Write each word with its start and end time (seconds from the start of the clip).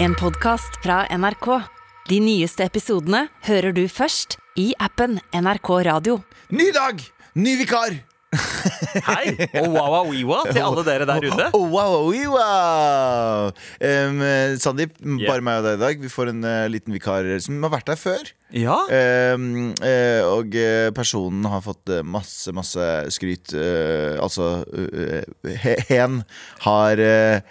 En 0.00 0.14
podkast 0.14 0.78
fra 0.82 1.06
NRK. 1.10 1.46
De 2.08 2.20
nyeste 2.22 2.62
episodene 2.62 3.24
hører 3.48 3.74
du 3.74 3.82
først 3.90 4.36
i 4.54 4.68
appen 4.78 5.16
NRK 5.34 5.70
Radio. 5.88 6.20
Ny 6.54 6.68
dag, 6.76 7.02
ny 7.34 7.56
vikar. 7.58 7.96
Hei, 9.08 9.34
og 9.62 9.68
wawawiwa 9.74 10.42
til 10.50 10.62
alle 10.64 10.84
dere 10.86 11.06
der 11.08 11.26
ute. 11.28 11.48
Oh, 11.56 11.68
wow. 11.72 12.08
Um, 13.80 14.22
Sandeep, 14.60 14.96
bare 15.26 15.44
meg 15.44 15.60
og 15.62 15.68
deg 15.68 15.78
i 15.78 15.82
dag. 15.84 16.02
Vi 16.02 16.10
får 16.12 16.32
en 16.32 16.44
uh, 16.46 16.66
liten 16.72 16.94
vikar 16.96 17.28
som 17.44 17.60
har 17.66 17.74
vært 17.78 17.92
her 17.94 18.00
før. 18.00 18.34
Ja, 18.56 18.78
Um, 18.88 19.74
uh, 19.84 20.22
og 20.38 20.54
eh, 20.56 20.88
personen 20.96 21.44
har 21.52 21.60
fått 21.60 21.90
masse, 22.08 22.48
masse 22.56 22.84
skryt. 23.12 23.52
Uh, 23.52 24.16
altså 24.24 24.62
he, 25.44 25.74
Hen 25.90 26.22
har 26.64 27.00
eh, 27.02 27.42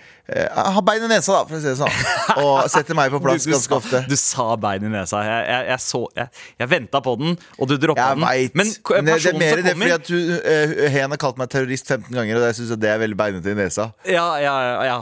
Har 0.57 0.81
bein 0.83 1.05
i 1.05 1.09
nesa, 1.11 1.35
da, 1.37 1.43
for 1.47 1.55
å 1.55 1.61
si 1.61 1.69
det 1.69 1.75
sånn. 1.79 2.01
Og 2.43 2.65
setter 2.73 2.97
meg 2.97 3.13
på 3.13 3.21
plass 3.23 3.45
du, 3.45 3.51
du, 3.51 3.53
ganske 3.53 3.69
sa, 3.69 3.77
ofte. 3.77 4.01
du 4.09 4.15
sa 4.19 4.47
bein 4.59 4.83
i 4.83 4.91
nesa. 4.91 5.21
Jeg, 5.23 5.45
jeg, 5.47 5.67
jeg, 5.69 5.83
så, 5.85 6.01
jeg, 6.17 6.33
jeg 6.63 6.71
venta 6.73 7.01
på 7.05 7.13
den, 7.21 7.37
og 7.61 7.69
du 7.71 7.75
droppa 7.79 8.09
Jeg 8.09 8.17
den. 8.17 8.25
veit. 8.25 8.57
Men 8.59 8.73
Det, 8.73 8.81
det 8.81 8.97
er 8.97 9.07
mer 9.07 9.23
som 9.23 9.39
det 9.39 9.77
fordi 9.77 9.93
at 9.99 10.11
hun, 10.11 10.33
eh, 10.55 10.75
Hen 11.07 11.15
har 11.15 11.19
kalt 11.21 11.37
meg 11.39 11.47
terrorist 11.53 11.87
15 11.87 12.11
ganger, 12.11 12.35
og 12.35 12.43
jeg 12.49 12.55
syns 12.57 12.73
det 12.83 12.89
er 12.91 12.99
veldig 12.99 13.15
beinete 13.19 13.53
i 13.53 13.55
nesa. 13.55 13.85
ja, 14.03 14.25
ja, 14.43 14.55
ja, 14.67 14.81
ja, 14.89 14.97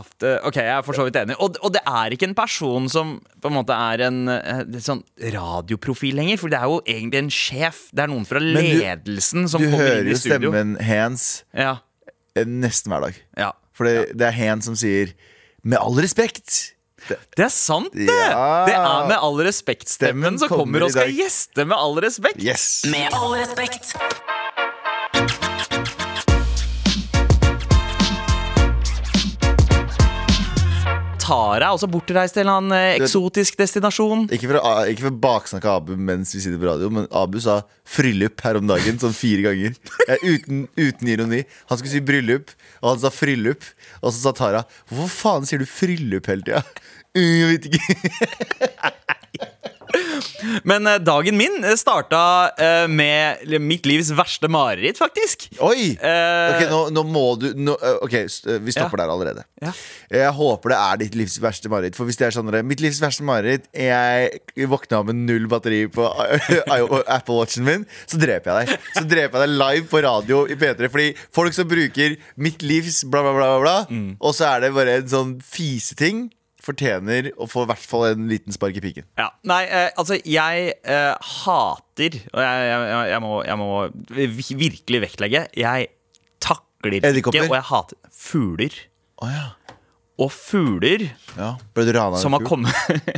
ok, 0.45 0.59
jeg 0.61 0.73
er 0.75 0.83
for 0.85 0.93
så 0.97 1.07
vidt 1.07 1.17
enig. 1.17 1.33
Og, 1.41 1.57
og 1.65 1.73
det 1.73 1.81
er 1.89 2.13
ikke 2.13 2.27
en 2.29 2.35
person 2.37 2.85
som 2.93 3.15
på 3.41 3.49
en 3.49 3.55
måte 3.57 3.73
er 3.73 4.03
en 4.05 4.19
eh, 4.29 4.61
sånn 4.85 5.01
radioprofil 5.33 6.13
lenger. 6.19 6.37
For 6.43 6.53
det 6.53 6.59
er 6.61 6.69
jo 6.69 6.77
egentlig 6.85 7.23
en 7.23 7.31
sjef. 7.33 7.81
Det 7.95 8.05
er 8.05 8.11
noen 8.13 8.27
fra 8.29 8.41
du- 8.43 8.51
ledelsen 8.53 9.49
som 9.49 9.65
Du 9.65 9.71
kommer 9.71 9.81
hører 9.89 10.03
inn 10.03 10.11
i 10.11 10.13
jo 10.13 10.21
stemmen 10.21 10.75
Hens 10.85 11.25
Ja, 11.57 11.79
eh, 12.37 12.45
nesten 12.45 12.93
hver 12.93 13.07
dag. 13.09 13.21
ja. 13.41 13.51
For 13.75 13.89
det, 13.89 14.13
det 14.15 14.29
er 14.29 14.31
Hen 14.37 14.61
som 14.63 14.75
sier 14.79 15.09
'med 15.65 15.75
all 15.81 15.97
respekt'. 15.99 16.71
Det 17.35 17.43
er 17.43 17.49
sant, 17.49 17.91
det! 17.93 18.07
Ja. 18.07 18.65
Det 18.65 18.73
er 18.73 19.07
med 19.09 19.17
all 19.19 19.35
respekt-stemmen 19.45 20.39
som 20.39 20.47
kommer 20.49 20.79
kommer 20.79 20.85
og 20.87 20.91
skal 20.91 21.11
gjeste 21.11 21.65
med 21.67 21.75
all 21.77 21.99
respekt. 22.01 22.41
Yes! 22.41 22.85
Med 22.89 23.13
all 23.13 23.35
respekt. 23.35 23.93
Tara 31.25 31.65
er 31.65 31.73
også 31.73 31.87
bortreist 31.89 32.35
til 32.37 32.49
en 32.51 32.67
eh, 32.75 32.95
eksotisk 32.99 33.57
destinasjon. 33.57 34.27
Ikke 34.35 34.49
for, 34.51 34.59
å- 34.61 34.85
ikke 34.91 35.07
for 35.07 35.13
å 35.13 35.19
baksnakke 35.25 35.71
Abu 35.71 35.95
mens 35.97 36.33
vi 36.35 36.43
sitter 36.43 36.59
på 36.61 36.69
radio, 36.69 36.91
men 36.93 37.07
Abu 37.11 37.39
sa 37.41 37.61
'fryllup' 37.85 38.41
her 38.45 38.59
om 38.61 38.67
dagen 38.69 38.99
sånn 39.01 39.15
fire 39.17 39.41
ganger. 39.47 39.73
Ja, 40.07 40.17
uten, 40.21 40.67
uten 40.77 41.07
ironi. 41.09 41.41
Han 41.71 41.77
skulle 41.81 41.91
si 41.95 42.03
bryllup, 42.05 42.53
og 42.83 42.91
han 42.93 42.99
sa 43.01 43.09
'fryllup'. 43.09 43.71
Og 44.03 44.13
så 44.13 44.21
sa 44.27 44.31
Tara 44.37 44.65
'hvorfor 44.91 45.09
faen 45.09 45.45
sier 45.49 45.59
du 45.59 45.65
fryllup 45.65 46.29
hele 46.29 46.45
tida'? 46.45 46.63
Jeg 47.15 47.47
vet 47.47 47.65
ikke. 47.71 49.14
Men 50.63 50.87
eh, 50.89 50.99
dagen 51.03 51.37
min 51.39 51.63
eh, 51.63 51.75
starta 51.79 52.21
eh, 52.57 52.85
med 52.91 53.43
mitt 53.61 53.85
livs 53.89 54.11
verste 54.15 54.49
mareritt, 54.51 54.99
faktisk. 55.01 55.47
Oi! 55.63 55.93
Ok, 55.95 56.63
nå, 56.71 56.81
nå 56.95 57.03
må 57.07 57.25
du 57.41 57.47
nå, 57.57 57.75
Ok, 58.05 58.15
vi 58.65 58.73
stopper 58.75 59.01
der 59.01 59.11
allerede. 59.13 59.45
Ja. 59.63 59.71
Jeg 60.11 60.33
håper 60.37 60.73
det 60.73 60.79
er 60.79 61.01
ditt 61.05 61.17
livs 61.19 61.37
verste 61.43 61.71
mareritt. 61.71 61.97
For 61.97 62.07
hvis 62.07 62.19
det 62.19 62.27
er 62.29 62.35
sånn 62.35 62.51
Mitt 62.67 62.81
livs 62.83 62.99
verste 63.01 63.25
mareritt 63.25 63.65
Jeg 63.75 64.67
våkna 64.69 65.01
med 65.07 65.23
null 65.25 65.47
batteri 65.51 65.85
på 65.91 66.05
Apple 67.17 67.39
Watchen 67.39 67.65
min, 67.67 67.85
så 68.05 68.19
dreper 68.21 68.51
jeg 68.51 68.69
deg. 68.69 68.85
Så 68.99 69.05
dreper 69.09 69.41
jeg 69.45 69.49
deg 69.49 69.57
live 69.59 69.89
på 69.91 70.03
radio 70.05 70.43
i 70.51 70.57
P3. 70.59 70.89
Fordi 70.93 71.09
folk 71.35 71.55
som 71.57 71.69
bruker 71.69 72.17
mitt 72.41 72.63
livs 72.65 73.03
bla, 73.05 73.23
bla, 73.25 73.33
bla, 73.35 73.49
bla, 73.55 73.61
bla 73.63 73.75
Mm. 73.85 74.15
og 74.19 74.33
så 74.35 74.45
er 74.49 74.63
det 74.63 74.69
bare 74.75 74.93
en 74.99 75.07
sånn 75.09 75.31
fiseting, 75.43 76.25
fortjener 76.65 77.31
å 77.37 77.45
få 77.49 77.63
i 77.65 77.69
hvert 77.69 77.85
fall 77.85 78.07
en 78.11 78.25
liten 78.31 78.55
spark 78.55 78.77
i 78.79 78.83
piken. 78.83 79.05
Ja, 79.21 79.29
nei, 79.47 79.61
eh, 79.69 79.89
altså 80.01 80.17
jeg 80.21 80.71
eh, 80.81 81.13
hater 81.43 82.17
Og 82.33 82.41
jeg, 82.41 82.63
jeg, 82.71 83.03
jeg, 83.13 83.21
må, 83.23 83.33
jeg 83.45 83.59
må 83.61 83.69
virkelig 84.55 85.01
vektlegge 85.05 85.45
Jeg 85.57 85.87
takler 86.43 86.97
ikke, 86.99 87.35
og 87.45 87.53
jeg 87.55 87.67
hater 87.69 87.97
fugler. 88.13 88.75
Oh, 89.21 89.29
ja. 89.31 89.45
Og 90.15 90.29
fugler 90.31 91.09
ja. 91.35 91.49
Ble 91.75 91.83
du 91.89 91.91
rana 91.95 92.19
som 92.21 92.31
har 92.37 92.43
kommet 92.47 92.71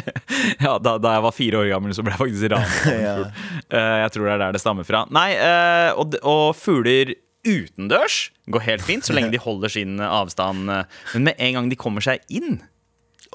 Ja, 0.66 0.78
da, 0.82 0.96
da 1.02 1.12
jeg 1.18 1.24
var 1.28 1.36
fire 1.36 1.60
år 1.62 1.68
gammel, 1.76 1.94
så 1.94 2.02
ble 2.06 2.16
jeg 2.16 2.22
faktisk 2.24 2.52
ranet 2.56 2.80
av 2.82 2.92
en 2.94 3.04
Ja. 3.08 3.14
fugl. 3.20 3.54
Eh, 3.78 3.96
jeg 4.04 4.14
tror 4.16 4.26
det 4.30 4.34
er 4.34 4.42
der 4.46 4.56
det 4.58 4.62
stammer 4.64 4.88
fra. 4.88 5.04
Nei, 5.14 5.28
eh, 5.38 5.90
og, 6.00 6.16
og 6.26 6.56
fugler 6.58 7.14
utendørs 7.48 8.16
går 8.52 8.64
helt 8.66 8.84
fint, 8.88 9.06
så 9.08 9.14
lenge 9.16 9.30
de 9.32 9.40
holder 9.40 9.72
sin 9.72 10.00
avstand. 10.04 10.72
eh, 10.74 10.84
Men 11.14 11.28
med 11.30 11.38
en 11.48 11.54
gang 11.60 11.70
de 11.72 11.78
kommer 11.80 12.04
seg 12.04 12.24
inn, 12.34 12.58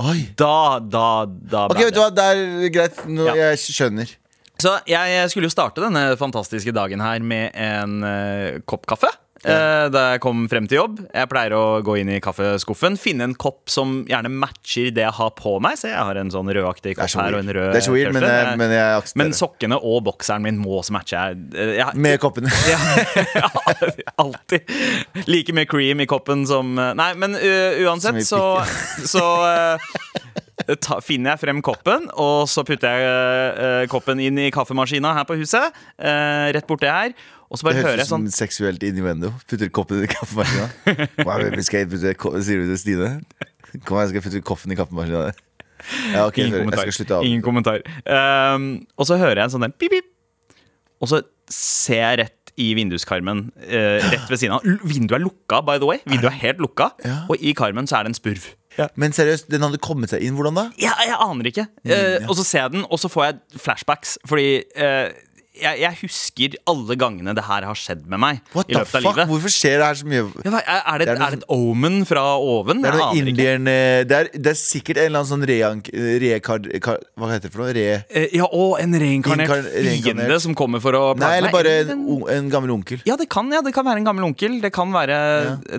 Oi. 0.01 0.31
da, 0.39 0.79
da, 0.81 1.07
da 1.29 1.67
Ok, 1.69 1.77
ble 1.77 1.85
vet 1.91 1.95
du 1.97 2.01
hva, 2.01 2.11
det 2.15 2.25
er 2.33 2.69
greit. 2.73 3.03
Nå, 3.09 3.27
Ja. 3.29 3.35
Jeg 3.53 3.59
skjønner. 3.61 4.15
Så 4.63 4.77
jeg 4.87 5.31
skulle 5.33 5.49
jo 5.49 5.53
starte 5.53 5.83
denne 5.83 6.17
fantastiske 6.21 6.73
dagen 6.73 7.01
her 7.03 7.19
med 7.21 7.51
en 7.59 7.97
eh, 8.07 8.61
kopp 8.69 8.87
kaffe. 8.87 9.11
Eh, 9.45 9.87
da 9.93 10.03
jeg 10.13 10.23
kom 10.25 10.45
frem 10.51 10.69
til 10.71 10.81
jobb. 10.81 11.01
Jeg 11.09 11.31
pleier 11.31 11.55
å 11.57 11.65
gå 11.85 11.97
inn 12.01 12.13
i 12.15 12.21
kaffeskuffen, 12.23 12.99
finne 13.01 13.29
en 13.29 13.37
kopp 13.39 13.71
som 13.73 14.03
gjerne 14.09 14.31
matcher 14.33 14.93
det 14.95 15.05
jeg 15.05 15.17
har 15.19 15.33
på 15.39 15.57
meg. 15.65 15.79
Så 15.81 15.91
jeg 15.91 15.99
har 15.99 16.21
en 16.21 16.33
sånn 16.35 16.51
rødaktig 16.53 16.97
kopp 16.99 17.17
her 17.19 17.39
og 17.39 17.43
en 17.43 17.55
rød 17.59 17.71
det 17.73 17.81
er 17.81 17.87
så 17.87 17.95
weird 17.95 18.15
men, 18.15 18.27
jeg, 18.27 18.57
men 18.61 18.75
jeg 18.75 19.17
Men 19.21 19.35
sokkene 19.37 19.79
og 19.79 20.03
bokseren 20.09 20.45
min 20.45 20.61
må 20.61 20.79
også 20.81 20.97
matche. 20.97 21.19
Jeg, 21.19 21.43
eh, 21.57 21.75
jeg, 21.81 22.03
Med 22.07 22.19
koppen. 22.23 22.49
ja, 22.73 23.51
alltid. 24.23 24.73
Like 25.27 25.57
mye 25.57 25.69
cream 25.71 26.03
i 26.05 26.09
koppen 26.11 26.47
som 26.49 26.75
Nei, 26.77 27.13
men 27.19 27.37
uh, 27.37 27.83
uansett 27.85 28.23
så, 28.27 28.43
så 29.09 29.27
uh, 29.43 29.93
ta, 30.85 30.99
finner 31.05 31.35
jeg 31.35 31.43
frem 31.45 31.63
koppen, 31.65 32.09
og 32.21 32.49
så 32.51 32.65
putter 32.67 32.97
jeg 32.97 33.53
uh, 33.59 33.85
koppen 33.93 34.23
inn 34.23 34.41
i 34.41 34.51
kaffemaskina 34.55 35.15
her 35.19 35.29
på 35.29 35.39
huset. 35.41 35.73
uh, 35.99 36.49
rett 36.55 36.69
borti 36.69 36.91
her. 36.91 37.15
Og 37.53 37.61
så 37.61 37.67
Det 37.67 37.69
bare 37.69 37.81
hører 37.83 37.91
høres 37.99 38.09
ut 38.09 38.09
som 38.09 38.23
sånn 38.25 38.33
seksuelt 38.33 38.85
innuendo. 38.87 39.29
Putter 39.45 39.69
koppen 39.69 40.07
i 40.07 40.09
kaffemaskina. 40.09 40.71
Det, 41.53 41.65
skal 41.67 41.83
jeg 41.83 41.91
putte 41.93 42.45
Sier 42.47 42.63
du 42.63 42.71
til 42.71 42.79
Stine? 42.81 43.11
Kom 43.85 43.99
her, 44.01 44.09
skal 44.09 44.23
jeg 44.23 44.25
putte 44.25 44.45
koffen 44.47 44.73
i 44.73 44.79
kaffemaskina. 44.79 45.33
Ja, 46.15 46.27
okay, 46.27 46.47
Ingen 46.47 46.65
kommentar. 46.65 47.25
Ingen 47.27 47.43
kommentar. 47.45 47.83
Um, 48.07 48.87
og 48.97 49.09
så 49.09 49.19
hører 49.21 49.43
jeg 49.43 49.51
en 49.51 49.55
sånn 49.57 49.67
der 49.67 49.75
pip, 49.77 49.93
pip. 49.93 50.09
Og 51.03 51.11
så 51.11 51.21
ser 51.51 52.03
jeg 52.03 52.21
rett 52.23 52.53
i 52.61 52.71
vinduskarmen 52.77 53.47
uh, 53.65 53.99
rett 54.13 54.29
ved 54.31 54.41
siden 54.41 54.57
av. 54.57 54.67
Vinduet 54.87 55.19
er 55.19 55.25
lukka, 55.25 55.63
by 55.67 55.81
the 55.83 55.89
way. 55.89 56.03
Vinduet 56.07 56.31
er 56.33 56.39
helt 56.45 56.63
lukka. 56.63 56.93
Ja. 57.05 57.23
Og 57.33 57.41
i 57.41 57.55
karmen 57.59 57.89
så 57.91 57.99
er 57.99 58.07
det 58.07 58.15
en 58.15 58.21
spurv. 58.21 58.53
Men 58.97 59.13
seriøst, 59.13 59.51
den 59.53 59.63
hadde 59.63 59.79
kommet 59.83 60.11
seg 60.13 60.23
inn. 60.25 60.35
Hvordan 60.39 60.55
da? 60.57 60.65
Ja, 60.81 60.95
jeg 61.05 61.17
aner 61.21 61.49
ikke. 61.51 61.67
Mm, 61.85 61.91
Eh, 61.93 62.29
Og 62.29 62.37
så 62.39 62.45
ser 62.45 62.63
jeg 62.67 62.73
den, 62.73 62.85
og 62.91 62.99
så 62.99 63.09
får 63.13 63.25
jeg 63.29 63.61
flashbacks. 63.61 64.19
Fordi 64.29 64.63
eh, 64.77 65.11
jeg, 65.53 65.81
jeg 65.83 65.97
husker 66.01 66.55
alle 66.71 66.95
gangene 66.97 67.35
det 67.37 67.43
her 67.45 67.67
har 67.69 67.77
skjedd 67.77 68.07
med 68.09 68.21
meg. 68.23 68.39
What 68.57 68.71
i 68.73 68.77
the 68.77 68.85
fuck? 68.89 69.03
livet. 69.05 69.29
Hvorfor 69.29 69.53
skjer 69.53 69.83
det 69.83 69.89
her 69.91 69.99
så 70.01 70.07
mye? 70.09 70.23
Ja, 70.47 70.61
er, 70.65 71.03
det, 71.03 71.07
Det 71.07 71.13
er 71.13 71.19
noe 71.21 71.27
er 71.27 71.35
det 71.35 71.41
et 71.43 71.49
omen 71.53 71.99
fra 72.09 72.23
oven? 72.41 72.81
Det 72.85 72.93
er, 72.95 73.03
indieren, 73.21 73.69
eh, 73.69 73.99
det, 74.09 74.17
er, 74.23 74.31
det 74.33 74.53
er 74.55 74.59
sikkert 74.59 75.03
en 75.03 75.11
eller 75.11 75.21
annen 75.21 75.31
sånn 75.33 75.45
reank... 75.51 75.91
Re, 75.93 76.31
kar, 76.45 76.65
kar, 76.85 77.03
hva 77.21 77.29
heter 77.35 77.51
det 77.51 77.53
for 77.53 77.65
noe? 77.67 77.75
Re... 77.77 77.85
Eh, 78.09 78.29
Ja, 78.39 78.47
og 78.49 78.79
en 78.81 78.97
reinkarnert 78.97 79.51
Inkarn- 79.53 80.01
fiende 80.07 80.39
som 80.41 80.57
kommer 80.57 80.81
for 80.81 80.97
å 80.97 81.03
Nei, 81.13 81.21
plage 81.21 81.39
eller 81.43 81.53
bare 81.59 81.75
en, 81.85 82.07
en- 82.39 82.49
gammel 82.53 82.73
onkel. 82.79 83.03
Ja, 83.09 83.19
det 83.21 83.29
kan, 83.33 83.53
ja, 83.53 83.61
det 83.67 83.75
kan 83.77 83.85
være 83.87 84.01
en 84.01 84.09
gammel 84.09 84.25
onkel. 84.31 84.57
Det 84.65 84.73
kan 84.73 84.89
være 84.95 85.21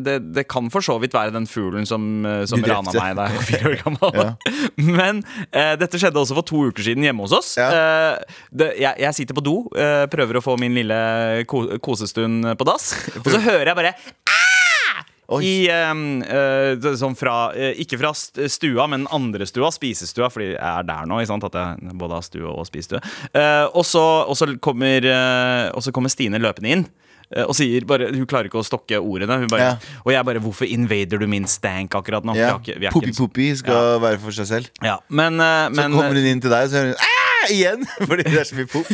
det, 0.05 0.19
det 0.37 0.45
kan 0.53 0.69
for 0.73 0.85
så 0.85 0.99
vidt 1.01 1.17
være 1.17 1.33
den 1.33 1.49
fuglen 1.49 1.89
som, 1.89 2.05
eh, 2.29 2.43
som 2.49 2.61
rana 2.61 2.93
meg 2.93 3.17
da 3.17 3.25
jeg 3.31 3.39
var 3.39 3.49
fire 3.49 3.73
år 3.73 3.81
gammel. 3.81 4.31
Men 5.01 5.23
eh, 5.49 5.73
dette 5.81 5.97
skjedde 6.01 6.21
også 6.21 6.37
for 6.37 6.45
to 6.53 6.61
uker 6.69 6.85
siden 6.85 7.05
hjemme 7.09 7.25
hos 7.25 7.33
oss. 7.41 7.55
Ja. 7.57 7.69
Eh, 7.73 8.39
det, 8.53 8.69
jeg, 8.81 9.01
jeg 9.07 9.17
sitter 9.17 9.37
på 9.41 9.43
do, 9.45 9.57
eh, 9.75 10.05
prøver 10.11 10.39
å 10.39 10.43
få 10.43 10.57
min 10.61 10.75
lille 10.75 11.45
ko 11.49 11.65
kosestund 11.83 12.55
på 12.57 12.67
dass, 12.67 12.93
og 13.19 13.31
så 13.31 13.41
hører 13.43 13.71
jeg 13.71 13.79
bare 13.81 13.95
i, 15.41 15.67
eh, 15.71 15.91
uh, 16.83 16.95
sånn 16.99 17.15
fra, 17.17 17.53
uh, 17.55 17.71
ikke 17.79 17.97
fra 18.01 18.11
stua, 18.13 18.87
men 18.91 19.07
andre 19.13 19.47
stua, 19.49 19.71
spisestua, 19.73 20.29
fordi 20.33 20.51
jeg 20.51 20.59
er 20.59 20.83
der 20.87 21.07
nå. 21.09 21.21
At 21.23 21.55
jeg 21.55 21.95
både 21.99 22.19
har 22.19 22.25
stue 22.25 22.49
og 22.49 22.67
spisestue. 22.67 22.99
Uh, 23.31 23.69
og, 23.71 23.85
så, 23.87 24.03
kommer, 24.61 25.07
kommer 25.95 26.13
Stine 26.13 26.41
løpende 26.41 26.75
inn. 26.75 26.85
Og 27.47 27.55
sier 27.57 27.81
bare, 27.89 28.11
Hun 28.13 28.27
klarer 28.29 28.45
ikke 28.45 28.59
å 28.61 28.65
stokke 28.67 28.99
ordene. 28.99 29.47
Bare, 29.49 29.63
Ja. 29.63 30.01
Og 30.05 30.11
jeg 30.13 30.25
bare 30.25 30.39
'Hvorfor 30.39 30.69
invader 30.69 31.17
du 31.17 31.25
min 31.25 31.47
stank 31.47 31.95
akkurat 31.95 32.23
nå?' 32.23 32.35
Ja. 32.35 32.59
ikke- 32.59 33.17
Poppi 33.17 33.55
skal 33.55 33.99
være 33.99 34.19
for 34.19 34.29
seg 34.29 34.45
selv. 34.45 34.69
Ja, 34.83 34.99
men, 35.09 35.39
eh, 35.39 35.69
Så 35.69 35.73
men, 35.73 35.91
kommer 35.93 36.13
hun 36.13 36.25
inn 36.25 36.41
til 36.41 36.51
deg, 36.51 36.65
og 36.65 36.69
så 36.69 36.75
hører 36.77 36.93
hun! 36.93 37.12
igjen! 37.55 37.83
Fordi 38.07 38.23
det 38.27 38.37
er 38.39 38.47
så 38.49 38.55
mye 38.55 38.69
pop. 38.71 38.87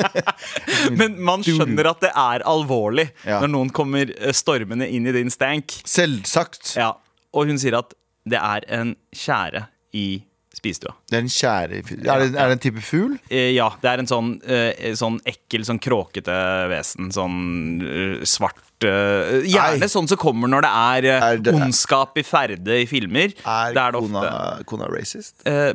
men 1.00 1.18
man 1.24 1.44
skjønner 1.46 1.90
at 1.92 2.00
det 2.06 2.12
er 2.14 2.44
alvorlig 2.48 3.08
Ja. 3.26 3.40
når 3.42 3.52
noen 3.54 3.70
kommer 3.74 4.10
eh, 4.16 4.32
stormende 4.36 4.88
inn 4.90 5.06
i 5.10 5.14
din 5.16 5.30
stank. 5.32 5.80
Selvsagt. 5.88 6.74
Ja, 6.80 6.94
Og 7.36 7.46
hun 7.50 7.58
sier 7.60 7.78
at 7.78 7.94
det 8.28 8.40
er 8.40 8.66
en 8.80 8.94
tjære 9.16 9.66
i 9.96 10.22
spisestua. 10.54 10.92
Det 11.08 11.16
er 11.16 11.22
en 11.24 11.30
kjære 11.30 11.78
Er 11.80 12.20
det, 12.20 12.34
er 12.34 12.50
det 12.50 12.56
en 12.56 12.62
type 12.62 12.82
fugl? 12.84 13.14
Eh, 13.32 13.52
ja, 13.54 13.68
det 13.80 13.88
er 13.92 14.02
en 14.02 14.08
sånn, 14.10 14.32
eh, 14.44 14.90
sånn 14.98 15.16
ekkel, 15.30 15.62
sånn 15.64 15.78
kråkete 15.80 16.34
vesen. 16.72 17.08
Sånn 17.14 17.38
eh, 17.86 18.16
svart 18.28 18.58
eh, 18.84 19.46
Gjerne 19.46 19.78
Nei. 19.86 19.88
sånn 19.92 20.10
som 20.10 20.20
kommer 20.20 20.50
når 20.52 20.66
det 20.66 20.72
er, 20.74 21.08
eh, 21.14 21.28
Er 21.30 21.38
det- 21.46 21.54
ondskap 21.56 22.18
i 22.20 22.26
ferde 22.26 22.80
i 22.82 22.86
filmer. 22.90 23.32
Er 23.46 23.72
det 23.78 23.84
er 23.86 23.96
det 23.96 24.02
kona, 24.04 24.24
kona 24.68 24.90
racist? 24.92 25.38
Eh, 25.48 25.72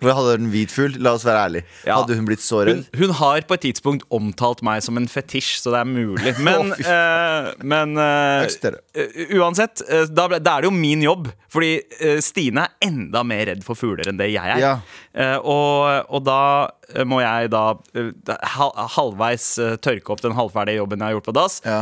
Hvor 0.00 0.16
hadde 0.18 0.36
hun 0.38 0.50
hvit 0.52 0.72
fugl? 0.72 0.96
La 1.02 1.14
oss 1.16 1.24
være 1.26 1.42
ærlige. 1.48 1.66
Ja. 1.86 1.98
Hadde 2.00 2.16
hun 2.18 2.28
blitt 2.28 2.44
så 2.44 2.62
hun, 2.62 2.68
redd? 2.68 2.84
hun 2.98 3.14
har 3.20 3.46
på 3.48 3.56
et 3.56 3.64
tidspunkt 3.66 4.06
omtalt 4.14 4.62
meg 4.66 4.84
som 4.84 4.98
en 5.00 5.08
fetisj, 5.10 5.56
så 5.62 5.74
det 5.74 5.82
er 5.82 5.90
mulig. 5.90 6.34
Men, 6.46 6.72
eh, 6.78 7.48
men 7.66 7.96
uh, 7.98 8.44
uansett, 9.38 9.82
da, 10.12 10.26
ble, 10.30 10.38
da 10.42 10.56
er 10.56 10.64
det 10.64 10.70
jo 10.70 10.74
min 10.76 11.02
jobb. 11.04 11.30
Fordi 11.52 11.78
Stine 12.22 12.66
er 12.66 12.88
enda 12.88 13.22
mer 13.26 13.46
redd 13.48 13.62
for 13.64 13.78
fugler 13.78 14.10
enn 14.10 14.18
det 14.20 14.28
jeg 14.28 14.56
er. 14.58 14.60
Ja. 14.60 15.36
Og, 15.40 16.10
og 16.12 16.24
da 16.26 17.04
må 17.08 17.22
jeg 17.22 17.48
da 17.54 17.62
halvveis 18.96 19.48
tørke 19.84 20.12
opp 20.12 20.20
den 20.24 20.36
halvferdige 20.36 20.82
jobben 20.82 21.00
jeg 21.00 21.08
har 21.08 21.16
gjort 21.16 21.30
på 21.30 21.36
dass. 21.38 21.58
Ja. 21.64 21.80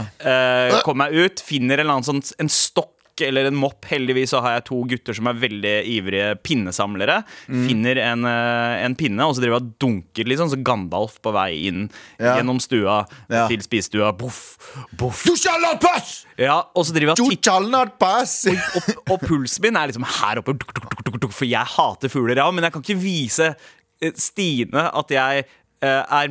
Komme 0.86 1.08
meg 1.08 1.16
ut, 1.18 1.42
finner 1.42 1.80
en 1.80 1.86
eller 1.88 1.96
annen 1.98 2.06
sånn 2.06 2.22
en 2.44 2.52
stokk 2.52 2.93
eller 3.22 3.46
en 3.46 3.54
mopp. 3.58 3.84
Heldigvis 3.86 4.30
så 4.34 4.40
har 4.42 4.56
jeg 4.56 4.64
to 4.70 4.80
gutter 4.90 5.14
som 5.14 5.28
er 5.30 5.38
veldig 5.38 5.74
ivrige 5.86 6.32
pinnesamlere. 6.42 7.20
Mm. 7.48 7.66
Finner 7.68 8.00
en, 8.02 8.24
eh, 8.24 8.84
en 8.84 8.96
pinne, 8.98 9.20
og 9.28 9.34
så 9.36 9.44
driver 9.44 9.60
og 9.62 9.78
dunker 9.78 10.24
litt 10.26 10.38
sånn 10.40 10.50
så 10.50 10.62
Gandalf 10.64 11.20
på 11.22 11.32
vei 11.32 11.66
inn 11.68 11.90
Ja. 12.18 12.36
gjennom 12.38 12.60
stua 12.60 13.06
Ja. 13.30 13.46
til 13.48 13.58
spisestua. 13.60 14.16
Boff, 14.16 14.58
boff. 14.96 15.24
Du 15.24 15.36
shall 15.36 15.60
not 15.60 15.80
pass! 15.80 16.24
Ja, 16.38 16.62
og 16.74 16.84
så 16.84 16.92
driver 16.92 17.14
jeg 17.14 17.20
og 17.24 17.30
titter 17.30 17.42
not 17.70 17.98
og, 18.50 19.10
og 19.10 19.20
pulsen 19.20 19.62
min 19.62 19.76
er 19.76 19.86
liksom 19.88 20.04
her 20.04 20.40
oppe, 20.42 20.56
for 21.30 21.44
jeg 21.46 21.64
hater 21.76 22.08
fugler, 22.08 22.36
ja. 22.36 22.50
Men 22.50 22.64
jeg 22.64 22.72
kan 22.72 22.82
ikke 22.82 23.00
vise 23.00 23.54
eh, 24.02 24.10
Stine 24.18 24.90
at 24.92 25.08
jeg 25.14 25.44
er 25.84 26.28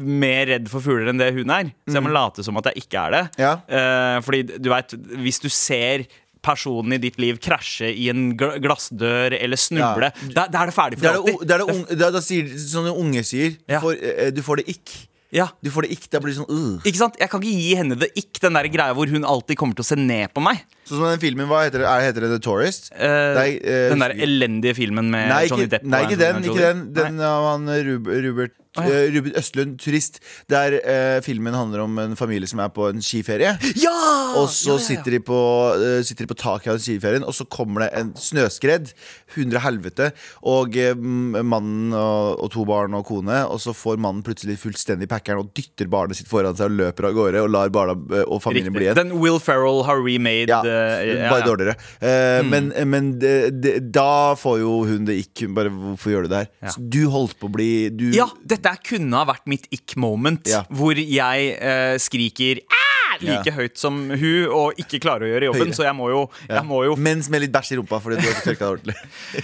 mer 0.00 0.46
redd 0.52 0.68
for 0.72 0.80
fugler 0.84 1.10
enn 1.12 1.20
det 1.20 1.32
hun 1.36 1.50
er. 1.54 1.72
Så 1.88 1.98
jeg 1.98 2.04
må 2.06 2.12
late 2.14 2.44
som 2.46 2.56
at 2.60 2.70
jeg 2.70 2.84
ikke 2.84 3.04
er 3.08 3.16
det. 3.16 3.22
Ja. 3.42 3.52
Eh, 3.68 4.18
fordi 4.26 4.42
du 4.60 4.70
vet, 4.72 4.94
hvis 5.24 5.40
du 5.42 5.48
ser 5.52 6.06
personen 6.40 6.94
i 6.96 7.00
ditt 7.02 7.18
liv 7.20 7.36
krasje 7.44 7.90
i 7.92 8.06
en 8.08 8.30
glassdør 8.38 9.34
eller 9.36 9.60
snuble, 9.60 10.08
da, 10.32 10.46
da 10.48 10.62
er 10.64 10.70
det 10.70 10.76
ferdig 10.76 10.96
Det 10.96 11.04
for 11.04 11.20
alltid. 11.20 11.46
det 11.46 11.54
er 11.58 11.64
det 11.66 11.98
det 12.00 12.06
er, 12.06 12.14
da 12.16 12.22
sier, 12.24 12.48
sånne 12.64 12.94
unge 12.96 13.24
sier. 13.28 13.58
Du, 13.60 13.74
Ja. 13.74 13.80
får, 13.84 13.96
eh, 14.00 14.30
du 14.32 14.40
får 14.46 14.62
det 14.62 14.68
ikk. 14.76 14.94
Ja. 15.30 15.44
Du 15.62 15.68
får 15.70 15.84
det 15.86 15.92
ikk. 15.94 16.08
Det 16.10 16.18
blir 16.24 16.34
sånn 16.34 16.48
uh. 16.50 16.80
Ikke 16.82 16.98
sant? 16.98 17.14
Jeg 17.20 17.30
kan 17.30 17.38
ikke 17.44 17.54
gi 17.60 17.74
henne 17.78 17.94
det 18.00 18.08
ikk, 18.18 18.40
den 18.42 18.56
der 18.56 18.66
greia 18.72 18.94
hvor 18.96 19.06
hun 19.12 19.22
alltid 19.22 19.54
kommer 19.60 19.76
til 19.78 19.84
å 19.84 19.90
se 19.92 19.98
ned 20.00 20.32
på 20.34 20.42
meg. 20.42 20.64
Sånn 20.88 20.96
som 20.98 21.06
den 21.06 21.20
filmen, 21.22 21.46
hva 21.46 21.60
heter 21.68 21.84
det? 21.84 21.86
Er, 21.86 22.00
heter 22.08 22.24
det 22.26 22.30
The 22.32 22.40
Tourist? 22.48 22.88
Eh, 22.96 23.34
Nei, 23.36 23.50
uh, 23.60 23.90
den 23.92 24.02
der 24.02 24.16
elendige 24.26 24.74
filmen 24.80 25.06
med 25.12 25.28
Nei, 25.30 25.44
Johnny 25.46 25.68
ikke, 25.68 25.76
Depp. 25.76 25.84
nei, 25.92 26.00
ikke 26.08 26.18
den. 26.24 26.42
Ikke 26.50 26.64
den, 26.64 26.82
den 26.96 27.20
av 27.22 27.46
han 27.52 27.68
eh, 27.76 27.84
Rub, 27.92 28.10
Rubert, 28.26 28.56
Ja. 28.76 28.84
eh, 28.86 29.16
Østlund, 29.40 29.78
turist. 29.82 30.20
Der 30.48 30.76
eh, 30.78 31.20
filmen 31.26 31.54
handler 31.56 31.80
om 31.82 31.98
en 31.98 32.12
familie 32.16 32.46
som 32.46 32.60
er 32.62 32.68
på 32.70 32.88
en 32.90 33.00
skiferie. 33.02 33.56
Ja! 33.80 33.96
Og 34.38 34.48
så 34.52 34.76
Ja. 34.76 34.78
Sitter, 34.90 35.10
de 35.16 35.18
på, 35.26 35.38
eh, 35.74 36.02
sitter 36.06 36.24
de 36.26 36.30
på 36.30 36.38
taket 36.38 36.68
av 36.70 36.78
den 36.78 36.84
skiferien, 36.84 37.24
og 37.26 37.34
så 37.34 37.44
kommer 37.50 37.82
det 37.86 37.90
en 37.98 38.12
snøskred. 38.14 38.92
Hundre 39.34 39.58
helvete. 39.64 40.12
Og 40.46 40.76
eh, 40.78 40.94
mannen 40.94 41.92
og, 41.94 42.38
og 42.44 42.50
to 42.54 42.64
barn 42.68 42.94
og 42.94 43.04
kone, 43.08 43.40
og 43.50 43.58
så 43.62 43.74
får 43.74 43.98
mannen 44.02 44.22
plutselig 44.26 44.56
fullstendig 44.62 45.08
packeren 45.10 45.42
og 45.42 45.50
dytter 45.56 45.90
barnet 45.90 46.18
sitt 46.20 46.30
foran 46.30 46.54
seg 46.58 46.70
og 46.70 46.78
løper 46.78 47.08
av 47.10 47.16
gårde 47.18 47.42
og 47.42 47.50
lar 47.50 47.70
barna 47.74 47.96
eh, 48.14 48.22
og 48.26 48.38
familien 48.44 48.70
bli 48.74 48.84
Riktig. 48.86 48.92
igjen. 48.94 49.10
Den 49.10 49.20
Will 49.22 49.40
Ferrell 49.42 49.82
har 49.88 49.98
remade 50.04 50.46
Ja, 50.50 50.60
eh, 50.62 51.26
bare 51.30 51.46
dårligere. 51.46 51.74
Mm. 52.00 52.50
Men, 52.50 52.70
men 52.90 53.10
de, 53.18 53.34
de, 53.50 53.74
da 53.94 54.34
får 54.38 54.60
jo 54.62 54.76
hun 54.86 55.04
det 55.08 55.18
ikke. 55.24 55.48
Bare 55.56 55.70
hvorfor 55.74 56.12
gjør 56.14 56.26
du 56.28 56.32
det 56.36 56.44
her? 56.46 56.78
Du 56.90 57.00
holdt 57.12 57.34
på 57.40 57.48
å 57.50 57.54
bli 57.54 57.70
du, 57.90 58.10
Ja, 58.14 58.26
dette 58.44 58.59
kunne 58.86 59.16
ha 59.16 59.24
vært 59.24 59.46
mitt 59.50 59.66
ick-moment, 59.72 60.46
Ja. 60.48 60.62
hvor 60.70 60.94
jeg 60.98 61.56
uh, 61.60 61.96
skriker 61.98 62.60
«Æ!» 62.60 63.09
Like 63.22 63.52
høyt 63.56 63.76
som 63.80 63.98
hun 64.10 64.46
og 64.50 64.78
ikke 64.80 65.00
klarer 65.02 65.26
å 65.26 65.30
gjøre 65.32 65.48
jobben. 65.50 65.68
Høyre. 65.70 65.76
Så 65.76 65.84
jeg 65.86 65.96
må 65.98 66.08
jo, 66.12 66.22
jeg 66.48 66.64
må 66.68 66.82
jo 66.86 66.96
Mens 67.00 67.28
med 67.32 67.42
litt 67.44 67.52
bæsj 67.54 67.72
i 67.74 67.78
rumpa, 67.80 68.00
fordi 68.02 68.16
du 68.20 68.26
har 68.26 68.34
ikke 68.36 68.48
tørka 68.50 68.64
deg 68.64 68.72
ordentlig. 68.74 68.96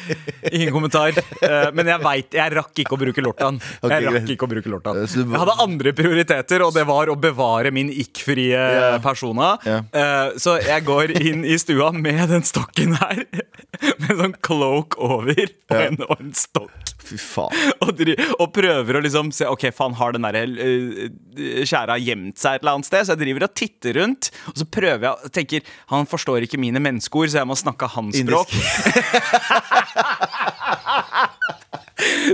Ingen 0.57 0.73
kommentar. 0.75 1.17
Eh, 1.43 1.69
men 1.77 1.87
jeg 1.93 2.03
veit 2.05 2.37
Jeg 2.39 2.55
rakk 2.57 2.83
ikke 2.85 2.97
å 2.97 3.01
bruke 3.01 3.25
lortan. 3.25 3.61
Ok, 3.87 3.93
Jeg 3.93 4.07
rakk 4.15 4.31
ikke 4.37 4.47
å 4.49 4.51
bruke 4.51 4.73
lortan. 4.73 5.03
Eh, 5.03 5.07
så 5.11 5.23
du- 5.25 5.33
Jeg 5.37 5.43
hadde 5.43 5.57
andre 5.67 5.93
prioriteter, 5.97 6.65
og 6.67 6.75
det 6.77 6.87
var 6.89 7.11
å 7.13 7.17
bevare 7.21 7.73
min 7.75 7.91
ikke-frie 7.93 8.57
Ja. 8.57 8.99
persona. 9.05 9.57
Ja. 9.67 9.81
Eh, 9.93 10.33
Så 10.43 10.57
jeg 10.63 10.85
går 10.87 11.17
inn 11.21 11.45
i 11.45 11.57
stua 11.59 11.93
med 11.93 12.29
den 12.31 12.43
stokken 12.47 12.95
her, 13.01 13.25
med 14.01 14.11
sånn 14.19 14.35
cloak 14.43 14.97
over 15.03 15.35
og 15.37 15.77
en, 15.81 15.99
og 16.09 16.21
en 16.21 16.33
stokk. 16.37 16.93
Fy 17.07 17.15
faen. 17.23 17.55
og, 17.85 17.93
dri- 17.99 18.17
og 18.41 18.49
prøver 18.55 18.97
å 18.99 19.03
liksom 19.05 19.29
se 19.35 19.47
Ok, 19.47 19.69
faen, 19.77 19.95
har 19.95 20.11
den 20.17 20.25
der 20.27 20.41
uh, 20.43 21.63
skjæra 21.63 21.95
gjemt 22.03 22.35
seg 22.43 22.57
et 22.59 22.65
eller 22.65 22.73
annet 22.81 22.89
sted? 22.89 23.07
Så 23.07 23.15
jeg 23.15 23.21
driver 23.23 23.47
og 23.47 23.53
titter 23.67 24.01
rundt, 24.01 24.31
og 24.53 24.57
så 24.63 24.67
prøver 24.71 25.07
jeg 25.09 25.33
tenker 25.35 25.61
Han 25.93 26.07
forstår 26.09 26.47
ikke 26.47 26.61
mine 26.61 26.81
menneskeord, 26.83 27.29
så 27.33 27.43
jeg 27.43 27.51
må 27.51 27.57
snakke 27.59 27.91
hans 27.97 28.17
språk. 28.23 28.51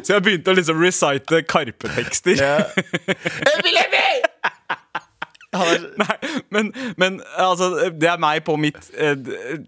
så 0.05 0.15
jeg 0.15 0.25
begynte 0.25 0.53
å 0.53 0.57
liksom 0.59 0.81
recite 0.83 1.43
Karpe-tekster. 1.49 2.37
Er, 5.53 5.83
Nei, 6.01 6.15
men, 6.49 6.71
men 6.97 7.19
altså, 7.37 7.91
det 7.93 8.09
er 8.09 8.21
meg 8.23 8.41
på 8.47 8.55
mitt 8.61 8.79
eh, 8.97 9.19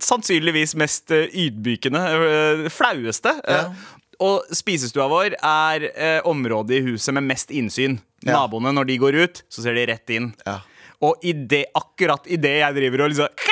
sannsynligvis 0.00 0.72
mest 0.80 1.12
eh, 1.12 1.28
ydmykende, 1.28 2.00
eh, 2.14 2.62
flaueste. 2.72 3.34
Ja. 3.44 3.66
Eh, 3.66 3.90
og 4.24 4.46
spisestua 4.54 5.08
vår 5.10 5.34
er 5.36 5.88
eh, 5.90 6.20
området 6.24 6.78
i 6.78 6.84
huset 6.86 7.16
med 7.16 7.26
mest 7.28 7.52
innsyn. 7.52 7.98
Ja. 8.24 8.38
Naboene, 8.38 8.72
når 8.72 8.88
de 8.88 9.00
går 9.02 9.18
ut, 9.26 9.42
så 9.52 9.64
ser 9.64 9.76
de 9.76 9.88
rett 9.92 10.16
inn. 10.16 10.32
ja. 10.46 10.62
Og 11.04 11.26
i 11.26 11.34
det, 11.36 11.66
akkurat 11.76 12.24
idet 12.32 12.56
jeg 12.62 12.76
driver 12.80 13.04
og 13.06 13.12
liksom 13.12 13.50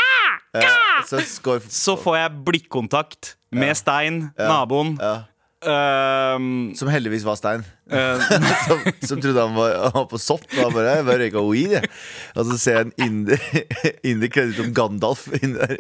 Ja, 0.53 0.73
så 1.09 1.21
skår 1.25 1.63
Så 1.73 1.95
får 2.01 2.17
jeg 2.19 2.41
blikkontakt 2.47 3.35
med 3.53 3.77
Stein, 3.77 4.25
naboen. 4.39 4.97
ja. 5.01 5.19
Ehm, 5.63 6.73
Som 6.75 6.89
heldigvis 6.91 7.23
var 7.25 7.37
Stein. 7.39 7.63
Uh, 7.93 8.19
som, 8.67 8.81
som 9.07 9.21
trodde 9.23 9.43
han 9.45 9.55
var, 9.55 9.75
han 9.85 9.95
var 9.95 10.09
på 10.11 10.19
sopp. 10.19 10.45
Og 10.57 10.59
han 10.65 10.73
bare, 10.75 10.97
jeg 10.97 11.07
bare 11.07 11.21
røyka 11.27 11.43
weed, 11.47 11.75
jeg. 11.77 11.91
Og 12.35 12.49
så 12.49 12.57
ser 12.59 12.79
jeg 12.81 12.89
en 12.89 12.93
inder, 13.07 13.45
inder 14.11 14.33
kledd 14.33 14.55
ut 14.55 14.59
som 14.63 14.73
Gandalf 14.75 15.27
inni 15.39 15.55
der. 15.61 15.77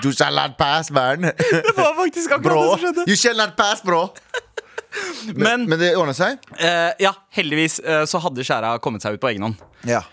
Du 0.00 0.10
shall 0.14 0.36
not 0.38 0.54
pass, 0.60 0.92
man. 0.94 1.26
det 1.32 1.74
var 1.76 1.94
faktisk 1.98 2.36
akkurat 2.36 2.46
Bro. 2.46 2.60
det 2.60 2.68
som 2.70 2.84
skjedde. 2.84 3.06
You 3.10 3.18
shall 3.20 3.40
not 3.40 3.56
pass, 3.58 3.82
bro. 3.84 4.04
Men 5.34 5.66
Men 5.68 5.80
det 5.80 5.94
ordna 5.98 6.14
seg? 6.14 6.38
Uh, 6.54 6.92
ja, 7.02 7.10
heldigvis 7.34 7.80
uh, 7.82 8.04
så 8.06 8.20
hadde 8.22 8.46
skjæra 8.46 8.76
kommet 8.84 9.02
seg 9.02 9.16
ut 9.16 9.22
på 9.24 9.32
egen 9.32 9.48
hånd. 9.48 9.58
Ja. 9.90 10.04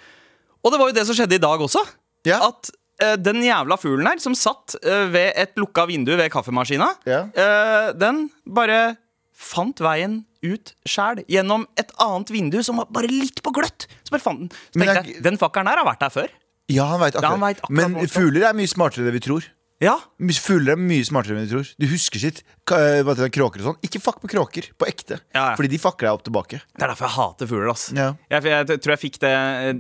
Og 0.64 0.72
det 0.74 0.80
var 0.80 0.92
jo 0.92 0.96
det 0.98 1.06
som 1.08 1.16
skjedde 1.18 1.38
i 1.40 1.42
dag 1.42 1.60
også. 1.66 1.82
Ja. 2.30 2.38
At 2.52 2.70
uh, 3.04 3.16
den 3.18 3.42
jævla 3.46 3.78
fuglen 3.82 4.08
her, 4.08 4.20
som 4.22 4.36
satt 4.38 4.76
uh, 4.86 5.08
ved 5.14 5.32
et 5.42 5.56
lukka 5.58 5.88
vindu 5.90 6.14
ved 6.20 6.30
kaffemaskina, 6.34 6.92
Ja. 7.10 7.24
uh, 7.34 7.94
den 7.98 8.28
bare 8.46 8.96
fant 9.42 9.80
veien 9.82 10.20
ut 10.46 10.74
sjæl 10.90 11.24
gjennom 11.30 11.66
et 11.78 11.90
annet 12.02 12.30
vindu 12.34 12.60
som 12.66 12.78
var 12.78 12.86
bare 12.94 13.10
litt 13.10 13.42
på 13.46 13.54
gløtt. 13.54 13.88
Så 14.06 14.14
bare 14.14 14.22
fant 14.26 14.40
den. 14.44 14.52
Så 14.74 14.80
tenkte 14.80 15.02
jeg- 15.14 15.24
den 15.26 15.38
fakkelen 15.42 15.68
her 15.70 15.78
har 15.82 15.86
vært 15.86 16.00
der 16.06 16.14
før. 16.14 16.30
Ja, 16.70 16.86
han 16.94 17.00
vet 17.02 17.14
Ja, 17.16 17.20
akkurat. 17.20 17.32
han 17.32 17.42
vet 17.42 17.62
akkurat 17.62 17.90
Men 17.98 18.08
fugler 18.08 18.46
er 18.50 18.54
mye 18.54 18.70
smartere 18.70 19.02
enn 19.04 19.10
det 19.12 19.14
vi 19.18 19.26
tror. 19.28 19.44
Ja, 19.82 19.96
Fugler 20.38 20.76
er 20.76 20.80
mye 20.80 21.02
smartere 21.08 21.40
enn 21.40 21.48
du 21.50 21.56
tror. 21.56 21.70
Du 21.82 21.88
husker 21.90 22.22
sitt. 22.22 22.44
Eh, 22.72 23.02
kråker 23.34 23.64
og 23.64 23.66
sånn. 23.66 23.80
Ikke 23.88 24.02
fuck 24.04 24.20
med 24.22 24.30
kråker 24.32 24.68
på 24.78 24.86
ekte. 24.88 25.18
Ja, 25.34 25.52
ja. 25.52 25.56
Fordi 25.58 25.72
de 25.74 25.80
fucker 25.82 26.06
deg 26.06 26.14
opp 26.20 26.26
tilbake. 26.28 26.60
Det 26.62 26.86
er 26.86 26.92
derfor 26.94 27.10
jeg 27.10 27.16
hater 27.18 27.50
fugler. 27.50 27.72
ass 27.74 27.88
Ja. 27.98 28.12
jeg, 28.30 28.46
jeg 28.46 28.68
tror 28.78 28.94
jeg 28.94 29.02
fikk 29.02 29.18
det 29.26 29.32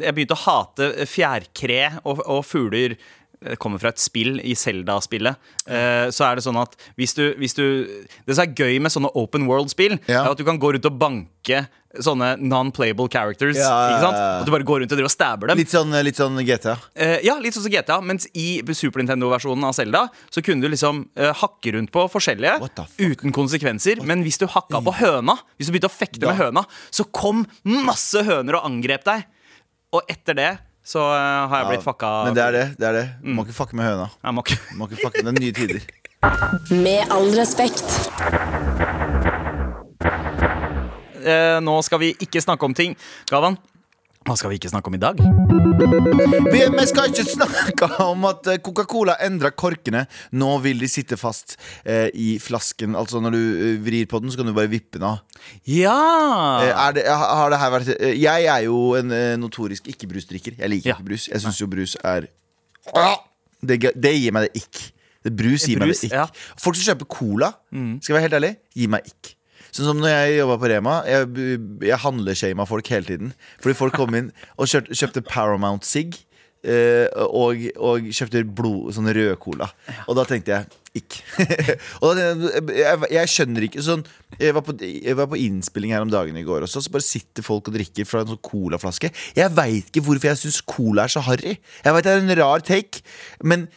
Jeg 0.01 0.15
begynte 0.17 0.37
å 0.37 0.41
hate 0.47 0.89
fjærkre 1.05 1.81
og, 2.01 2.23
og 2.25 2.41
fugler. 2.49 2.97
Det 3.41 3.55
kommer 3.57 3.79
fra 3.81 3.89
et 3.89 3.97
spill 3.97 4.35
i 4.45 4.53
Zelda-spillet. 4.53 5.35
Eh, 5.65 6.07
så 6.13 6.27
er 6.27 6.37
det 6.37 6.43
sånn 6.45 6.59
at 6.61 6.75
hvis 6.99 7.15
du, 7.17 7.23
hvis 7.41 7.55
du 7.57 7.63
Det 8.27 8.35
som 8.37 8.43
er 8.45 8.53
gøy 8.53 8.77
med 8.85 8.93
sånne 8.93 9.09
open 9.17 9.47
world-spill, 9.49 9.97
Ja. 10.07 10.25
er 10.27 10.31
at 10.31 10.37
du 10.37 10.43
kan 10.45 10.59
gå 10.61 10.73
rundt 10.75 10.85
og 10.85 10.99
banke 10.99 11.63
sånne 11.97 12.37
non-playable 12.39 13.09
characters. 13.11 13.57
Ja, 13.57 13.89
Ikke 13.89 14.03
sant? 14.05 14.15
At 14.15 14.45
du 14.45 14.51
bare 14.53 14.63
går 14.63 14.79
rundt 14.83 14.93
og 14.93 14.97
driver 14.99 15.09
og 15.09 15.15
stabber 15.15 15.47
dem. 15.49 15.57
Litt 15.57 15.73
sånn, 15.73 15.91
litt 16.05 16.15
sånn 16.21 16.37
GTA. 16.45 16.77
Eh, 16.95 17.17
ja, 17.25 17.35
litt 17.41 17.57
sånn 17.57 17.65
som 17.65 17.71
GTA, 17.73 17.97
mens 18.05 18.27
i 18.37 18.61
Super 18.77 19.01
Nintendo-versjonen 19.01 19.65
av 19.65 19.73
Zelda 19.73 20.05
Så 20.29 20.43
kunne 20.45 20.61
du 20.61 20.69
liksom 20.69 21.09
eh, 21.17 21.33
hakke 21.33 21.73
rundt 21.73 21.91
på 21.91 22.05
forskjellige 22.13 22.59
What 22.61 22.79
uten 22.99 23.33
konsekvenser. 23.33 24.05
Men 24.05 24.23
hvis 24.23 24.37
du 24.37 24.45
hakka 24.45 24.83
på 24.85 24.93
høna, 25.01 25.39
Hvis 25.57 25.67
du 25.67 25.73
begynte 25.73 25.89
å 25.89 25.97
fekte 25.97 26.27
med 26.29 26.37
høna, 26.37 26.63
så 26.91 27.03
kom 27.11 27.47
masse 27.65 28.21
høner 28.23 28.61
og 28.61 28.65
angrep 28.69 29.03
deg. 29.03 29.25
Og 29.93 30.03
etter 30.07 30.33
det 30.37 30.51
så 30.83 30.99
eh, 31.13 31.47
har 31.51 31.57
jeg 31.61 31.67
blitt 31.71 31.83
fucka. 31.85 32.09
Men 32.25 32.33
det 32.37 32.43
er 32.43 32.51
det. 32.51 32.65
det 32.79 32.87
er 32.87 32.93
det 32.99 33.05
Du 33.21 33.27
Mm. 33.29 33.35
må 33.37 33.45
ikke 33.45 33.53
fucke 33.57 33.75
med 33.77 33.85
høna. 33.85 34.09
Jeg 34.23 34.33
må 34.33 34.41
ikke 34.45 34.57
Du 34.71 34.77
må 34.79 34.87
ikke 34.89 35.01
fucke 35.05 35.23
med 35.23 35.39
nye 35.39 35.51
tider. 35.51 35.81
Med 36.71 37.11
all 37.11 37.29
respekt. 37.37 38.09
eh, 41.25 41.59
Nå 41.61 41.75
skal 41.85 41.99
vi 42.01 42.11
ikke 42.19 42.41
snakke 42.43 42.63
om 42.65 42.73
ting. 42.77 42.95
Gavan, 43.29 43.57
Hva 44.21 44.35
skal 44.37 44.51
vi 44.51 44.59
ikke 44.59 44.69
snakke 44.69 44.91
om 44.91 44.95
i 44.95 44.99
dag? 45.01 45.17
Vi, 45.17 46.59
vi 46.75 46.83
skal 46.85 47.09
ikke 47.09 47.23
snakke 47.25 47.87
om 48.05 48.27
at 48.29 48.45
eh, 48.53 48.59
Coca-Cola 48.61 49.15
endra 49.25 49.49
korkene. 49.49 50.03
Nå 50.37 50.49
vil 50.61 50.77
de 50.83 50.89
sitte 50.91 51.17
fast 51.17 51.55
eh, 51.81 52.11
i 52.13 52.35
flasken. 52.41 52.93
Altså 52.99 53.21
Når 53.23 53.33
du 53.33 53.39
eh, 53.41 53.79
vrir 53.81 54.05
på 54.11 54.21
den, 54.21 54.29
så 54.29 54.37
kan 54.37 54.51
du 54.51 54.53
bare 54.53 54.69
vippe 54.69 54.99
den 54.99 55.07
av. 55.09 55.23
Ja! 55.65 55.97
Eh, 56.67 56.83
det, 56.99 57.07
har 57.09 57.49
det 57.53 57.61
her 57.63 57.73
vært 57.73 57.91
eh, 57.97 58.13
Jeg 58.21 58.45
er 58.53 58.67
jo 58.67 58.77
en 58.99 59.09
notorisk 59.41 59.89
ikke-brusdrikker. 59.89 60.59
Jeg 60.61 60.73
liker 60.75 60.93
Ja. 60.93 60.99
ikke 60.99 61.09
brus. 61.09 61.25
Jeg 61.31 61.41
syns 61.41 61.57
jo 61.63 61.71
brus 61.71 61.97
er 62.05 62.29
det, 63.61 63.77
det 63.93 64.15
gir 64.17 64.33
meg 64.37 64.47
det 64.49 64.61
ikk. 64.63 64.85
Det 65.21 65.33
Brus 65.37 65.65
gir 65.69 65.77
meg 65.81 65.91
det 65.91 65.97
ikk. 66.01 66.13
ja. 66.13 66.23
Mm. 66.29 66.57
Folk 66.61 66.77
som 66.77 66.87
kjøper 66.93 67.09
cola, 67.13 67.51
skal 68.01 68.09
jeg 68.13 68.15
være 68.17 68.25
helt 68.25 68.37
ærlig, 68.39 68.55
gir 68.77 68.89
meg 68.89 69.05
ikk. 69.09 69.35
Sånn 69.71 69.87
som 69.87 70.01
når 70.03 70.13
jeg 70.13 70.41
jobba 70.41 70.57
på 70.61 70.71
Rema. 70.71 70.97
Jeg, 71.07 71.29
jeg 71.87 72.03
handleshama 72.03 72.67
folk 72.69 72.91
hele 72.91 73.07
tiden. 73.07 73.31
Fordi 73.63 73.77
folk 73.77 73.95
kom 73.95 74.17
inn 74.17 74.33
og 74.57 74.67
kjøpte, 74.71 74.97
kjøpte 74.99 75.25
Paramount 75.29 75.87
Sig. 75.87 76.19
eh, 76.61 77.07
og, 77.25 77.63
og 77.81 78.11
kjøpte 78.13 78.43
blod, 78.45 78.91
sånn 78.95 79.09
rød 79.13 79.33
cola. 79.41 79.69
Og 80.07 80.17
da 80.17 80.25
tenkte 80.29 80.53
jeg 80.53 80.67
ikke. 81.01 81.23
og 82.03 82.17
da, 82.17 82.27
jeg, 82.27 82.65
jeg, 82.81 82.99
jeg 83.15 83.31
skjønner 83.31 83.65
ikke 83.67 83.83
sånn 83.85 84.03
jeg 84.35 84.55
var, 84.57 84.63
på, 84.65 84.75
jeg 84.81 85.15
var 85.15 85.29
på 85.31 85.39
innspilling 85.39 85.93
her 85.95 86.03
om 86.03 86.11
dagen 86.11 86.37
i 86.39 86.43
går 86.47 86.65
også, 86.67 86.83
så 86.83 86.93
bare 86.93 87.05
sitter 87.05 87.45
folk 87.45 87.69
og 87.69 87.77
drikker 87.77 88.07
fra 88.07 88.23
en 88.23 88.33
sånn 88.33 88.43
colaflaske. 88.43 89.11
Jeg 89.37 89.55
veit 89.57 89.91
ikke 89.91 90.03
hvorfor 90.05 90.31
jeg 90.31 90.41
syns 90.41 90.61
cola 90.67 91.07
er 91.07 91.13
så 91.15 91.23
harry. 91.25 91.57
Jeg 91.85 91.95
vet 91.95 92.07
det 92.07 92.15
er 92.15 92.23
en 92.25 92.37
rar 92.41 92.65
take, 92.67 93.03
men 93.47 93.67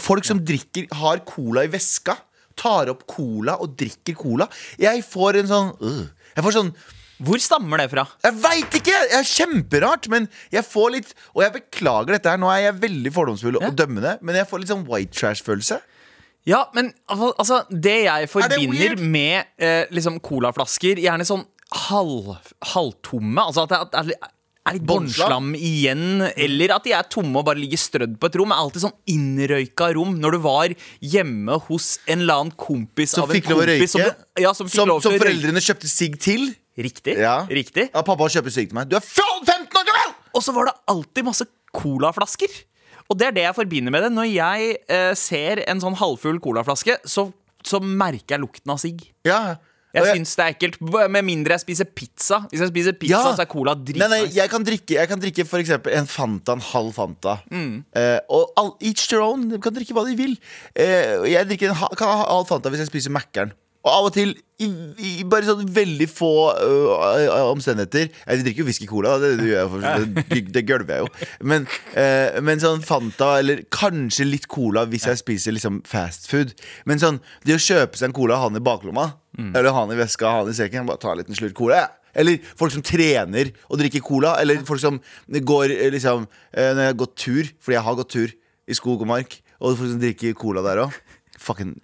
folk 0.00 0.26
som 0.26 0.42
drikker, 0.42 0.88
har 1.00 1.22
cola 1.28 1.66
i 1.66 1.72
veska, 1.72 2.16
tar 2.56 2.90
opp 2.92 3.06
cola 3.10 3.56
og 3.62 3.74
drikker 3.80 4.14
cola. 4.18 4.48
Jeg 4.80 5.02
får 5.06 5.40
en 5.42 5.48
sånn 5.50 5.72
øh. 5.80 6.04
Jeg 6.34 6.44
får 6.46 6.54
sånn 6.58 6.70
Hvor 7.24 7.38
stammer 7.38 7.78
det 7.78 7.88
fra? 7.92 8.02
jeg 8.24 8.34
veit 8.42 8.74
ikke! 8.80 8.94
Det 9.10 9.18
er 9.20 9.28
kjemperart, 9.28 10.08
men 10.10 10.28
jeg 10.52 10.64
får 10.66 10.90
litt 10.96 11.12
Og 11.34 11.44
jeg 11.44 11.52
beklager 11.60 12.16
dette 12.16 12.32
her, 12.32 12.40
nå 12.42 12.48
er 12.50 12.64
jeg 12.68 12.80
veldig 12.82 13.12
fordomsfull 13.14 13.60
og 13.60 13.74
dømmende, 13.78 14.16
men 14.20 14.34
jeg 14.40 14.48
får 14.50 14.62
litt 14.64 14.72
sånn 14.72 14.82
white 14.90 15.14
trash-følelse. 15.14 15.78
Ja, 16.44 16.64
men 16.76 16.90
al- 17.08 17.32
altså 17.40 17.62
Det 17.70 17.94
jeg 18.04 18.28
forbinder 18.28 18.96
det 18.98 19.06
med 19.14 19.46
eh, 19.56 19.86
liksom 19.94 20.18
colaflasker, 20.20 20.98
gjerne 21.00 21.24
sånn 21.24 21.46
halv, 21.88 22.34
halvtomme 22.74 23.46
Altså 23.48 23.64
at 23.64 23.72
det 23.72 23.78
at 23.94 24.10
det 24.10 24.18
er, 24.64 24.78
litt 24.78 24.86
Båndslam? 24.88 25.50
igjen, 25.58 26.22
eller 26.40 26.72
at 26.76 26.84
de 26.86 26.94
er 26.96 27.06
tomme 27.12 27.36
og 27.40 27.46
bare 27.48 27.60
ligger 27.60 27.80
strødd 27.80 28.14
på 28.20 28.30
et 28.30 28.38
rom. 28.40 28.52
Er 28.54 28.62
alltid 28.64 28.84
sånn 28.86 28.94
innrøyka 29.12 29.90
rom. 29.98 30.14
Når 30.22 30.36
du 30.36 30.38
var 30.46 30.74
hjemme 31.04 31.58
hos 31.66 31.98
en 32.06 32.22
eller 32.24 32.40
annen 32.44 32.54
kompis 32.56 33.12
Som 33.16 33.26
av 33.26 33.32
en 33.32 33.38
fikk 33.38 33.50
lov 33.52 33.60
å 33.64 33.66
røyke? 33.68 33.88
Som, 33.92 34.04
ja, 34.40 34.54
som 34.56 34.70
fikk 34.70 34.78
Som, 34.80 34.88
lov 34.88 35.02
som 35.04 35.12
å 35.12 35.18
røyke. 35.18 35.24
foreldrene 35.26 35.60
kjøpte 35.64 35.90
sigg 35.92 36.16
til. 36.24 36.48
Riktig. 36.80 37.18
Ja. 37.20 37.36
Riktig. 37.46 37.90
Ja, 37.92 38.02
pappa 38.02 38.26
kjøper 38.32 38.50
sigg 38.54 38.72
til 38.72 38.78
meg. 38.80 38.88
Du 38.90 38.96
er 38.98 39.04
15 39.04 39.52
år 39.52 39.84
gammel! 39.90 40.14
Og 40.34 40.42
så 40.42 40.54
var 40.56 40.70
det 40.70 40.74
alltid 40.90 41.28
masse 41.28 41.46
colaflasker. 41.76 42.48
Og 43.12 43.18
det 43.20 43.26
er 43.28 43.34
det 43.36 43.44
jeg 43.44 43.54
forbinder 43.60 43.92
med 43.92 44.02
det. 44.06 44.10
Når 44.16 44.30
jeg 44.32 44.76
eh, 44.88 45.12
ser 45.18 45.60
en 45.68 45.82
sånn 45.82 45.94
halvfull 46.00 46.40
colaflaske, 46.42 46.96
så, 47.04 47.28
så 47.62 47.78
merker 47.84 48.38
jeg 48.38 48.42
lukten 48.42 48.72
av 48.72 48.80
sigg. 48.80 49.04
Ja. 49.28 49.38
Og 49.52 49.60
jeg- 50.02 50.16
syns 50.16 50.34
det 50.36 50.44
er 50.44 50.54
ekkelt, 50.54 50.80
med 51.10 51.22
mindre 51.24 51.52
jeg 51.54 51.60
spiser 51.60 51.84
pizza. 51.84 52.40
Hvis 52.50 52.60
jeg 52.60 52.68
spiser 52.68 52.92
pizza, 52.98 53.20
Ja. 53.22 53.34
så 53.36 53.42
er 53.42 53.46
cola 53.46 53.74
dritnice. 53.74 54.34
jeg 54.34 54.50
kan 54.50 54.64
drikke, 54.64 54.94
jeg 54.94 55.08
kan 55.08 55.20
drikke 55.20 55.46
for 55.46 55.58
eksempel 55.58 55.92
en 55.94 56.06
Fanta, 56.06 56.52
en 56.52 56.60
halv 56.60 56.92
Fanta. 56.92 57.36
Eh, 57.52 58.18
og 58.28 58.52
all, 58.56 58.72
each 58.82 59.08
their 59.08 59.20
own. 59.22 59.48
De 59.50 59.58
kan 59.58 59.72
drikke 59.72 59.92
hva 59.94 60.04
de 60.08 60.16
vil. 60.16 60.38
Eh, 60.74 61.30
jeg 61.30 61.46
en, 61.70 61.74
kan 61.96 62.08
ha 62.08 62.24
halv 62.26 62.46
Fanta 62.46 62.68
hvis 62.70 62.78
jeg 62.80 62.88
spiser 62.88 63.10
Mækkern. 63.10 63.52
Og 63.84 63.90
av 63.92 64.06
og 64.08 64.14
til, 64.14 64.30
i, 64.64 64.66
i 65.04 65.10
bare 65.28 65.44
sånn 65.44 65.66
veldig 65.76 66.06
få 66.08 66.30
uh, 66.56 67.50
omstendigheter 67.50 68.06
Jeg 68.06 68.44
drikker 68.44 68.62
jo 68.62 68.68
whisky 68.68 68.86
cola, 68.88 69.18
det, 69.20 69.34
det 69.42 69.50
gjør 69.50 69.74
jeg 69.82 70.06
det, 70.30 70.40
det 70.54 70.62
gølver 70.64 70.94
jeg 70.94 71.04
jo. 71.04 71.26
Men, 71.52 71.66
uh, 71.92 72.38
men 72.44 72.62
sånn 72.62 72.84
Fanta, 72.86 73.34
eller 73.42 73.64
kanskje 73.74 74.28
litt 74.28 74.48
cola 74.48 74.86
hvis 74.88 75.04
jeg 75.10 75.20
spiser 75.20 75.56
liksom 75.56 75.82
fast 75.88 76.30
food. 76.30 76.54
Men 76.88 77.02
sånn, 77.02 77.20
det 77.44 77.58
å 77.58 77.60
kjøpe 77.60 78.00
seg 78.00 78.08
en 78.08 78.16
cola, 78.16 78.40
ha 78.40 78.48
den 78.48 78.62
i 78.62 78.64
baklomma, 78.64 79.10
eller 79.36 79.74
ha 79.74 79.84
den 79.84 79.98
i 79.98 80.00
veska, 80.00 80.30
ha 80.30 80.46
den 80.46 80.54
i 80.54 80.58
sekken, 80.58 80.88
bare 80.88 81.02
ta 81.02 81.12
en 81.12 81.20
liten 81.20 81.36
slurk 81.36 81.56
cola. 81.58 81.84
Ja. 81.84 81.92
Eller 82.14 82.38
folk 82.56 82.72
som 82.72 82.84
trener 82.86 83.50
og 83.66 83.80
drikker 83.80 84.04
cola. 84.06 84.36
Eller 84.40 84.60
folk 84.66 84.78
som 84.78 85.00
går 85.26 85.74
liksom 85.90 86.28
Når 86.54 86.82
jeg 86.84 86.92
har 86.92 87.00
gått 87.00 87.16
tur, 87.18 87.50
fordi 87.58 87.74
jeg 87.74 87.86
har 87.88 87.98
gått 87.98 88.12
tur 88.14 88.34
i 88.70 88.76
skog 88.78 89.02
og 89.02 89.10
mark, 89.10 89.40
og 89.58 89.74
folk 89.80 89.90
som 89.90 90.00
drikker 90.00 90.36
cola 90.38 90.62
der 90.64 90.84
òg. 90.86 90.94
Fucking 91.42 91.74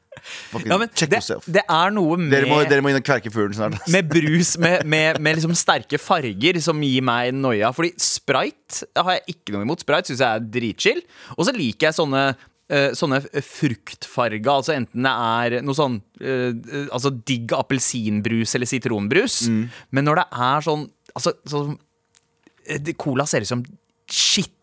Ja, 0.67 0.77
men 0.77 0.89
det, 0.91 1.21
det 1.55 1.63
er 1.71 1.93
noe 1.95 2.17
med, 2.19 2.33
Dere 2.35 2.49
må, 2.51 2.59
dere 2.69 2.83
må 2.85 2.91
inn 2.91 2.99
og 2.99 3.05
kverke 3.07 3.31
fuglen 3.33 3.55
snart. 3.57 3.77
med 3.95 4.09
brus 4.11 4.57
med, 4.61 4.83
med, 4.91 5.21
med 5.23 5.39
liksom 5.39 5.55
sterke 5.57 6.01
farger 6.03 6.59
som 6.61 6.83
gir 6.85 7.05
meg 7.07 7.31
noia. 7.39 7.71
Fordi 7.73 7.93
Sprite 8.03 8.89
har 8.99 9.17
jeg 9.21 9.37
ikke 9.37 9.55
noe 9.55 9.65
imot. 9.65 9.85
Sprite 9.87 10.11
syns 10.11 10.21
jeg 10.25 10.29
er 10.43 10.49
dritchill. 10.59 11.01
Og 11.39 11.47
så 11.49 11.55
liker 11.57 11.89
jeg 11.89 11.97
sånne 12.01 12.25
eh, 12.35 12.91
Sånne 12.99 13.23
fruktfarger, 13.47 14.51
altså 14.53 14.75
enten 14.77 15.07
det 15.07 15.15
er 15.15 15.57
noe 15.67 15.79
sånn 15.79 15.97
eh, 16.21 16.51
eh, 16.53 16.85
Altså 16.95 17.11
digg 17.17 17.55
appelsinbrus 17.57 18.55
eller 18.59 18.71
sitronbrus, 18.71 19.41
Mm. 19.51 19.63
men 19.95 20.05
når 20.11 20.21
det 20.25 20.27
er 20.51 20.67
sånn 20.69 20.85
Altså 21.15 21.33
sånn 21.49 21.79
Cola 23.01 23.25
ser 23.27 23.43
ut 23.47 23.51
som 23.51 23.63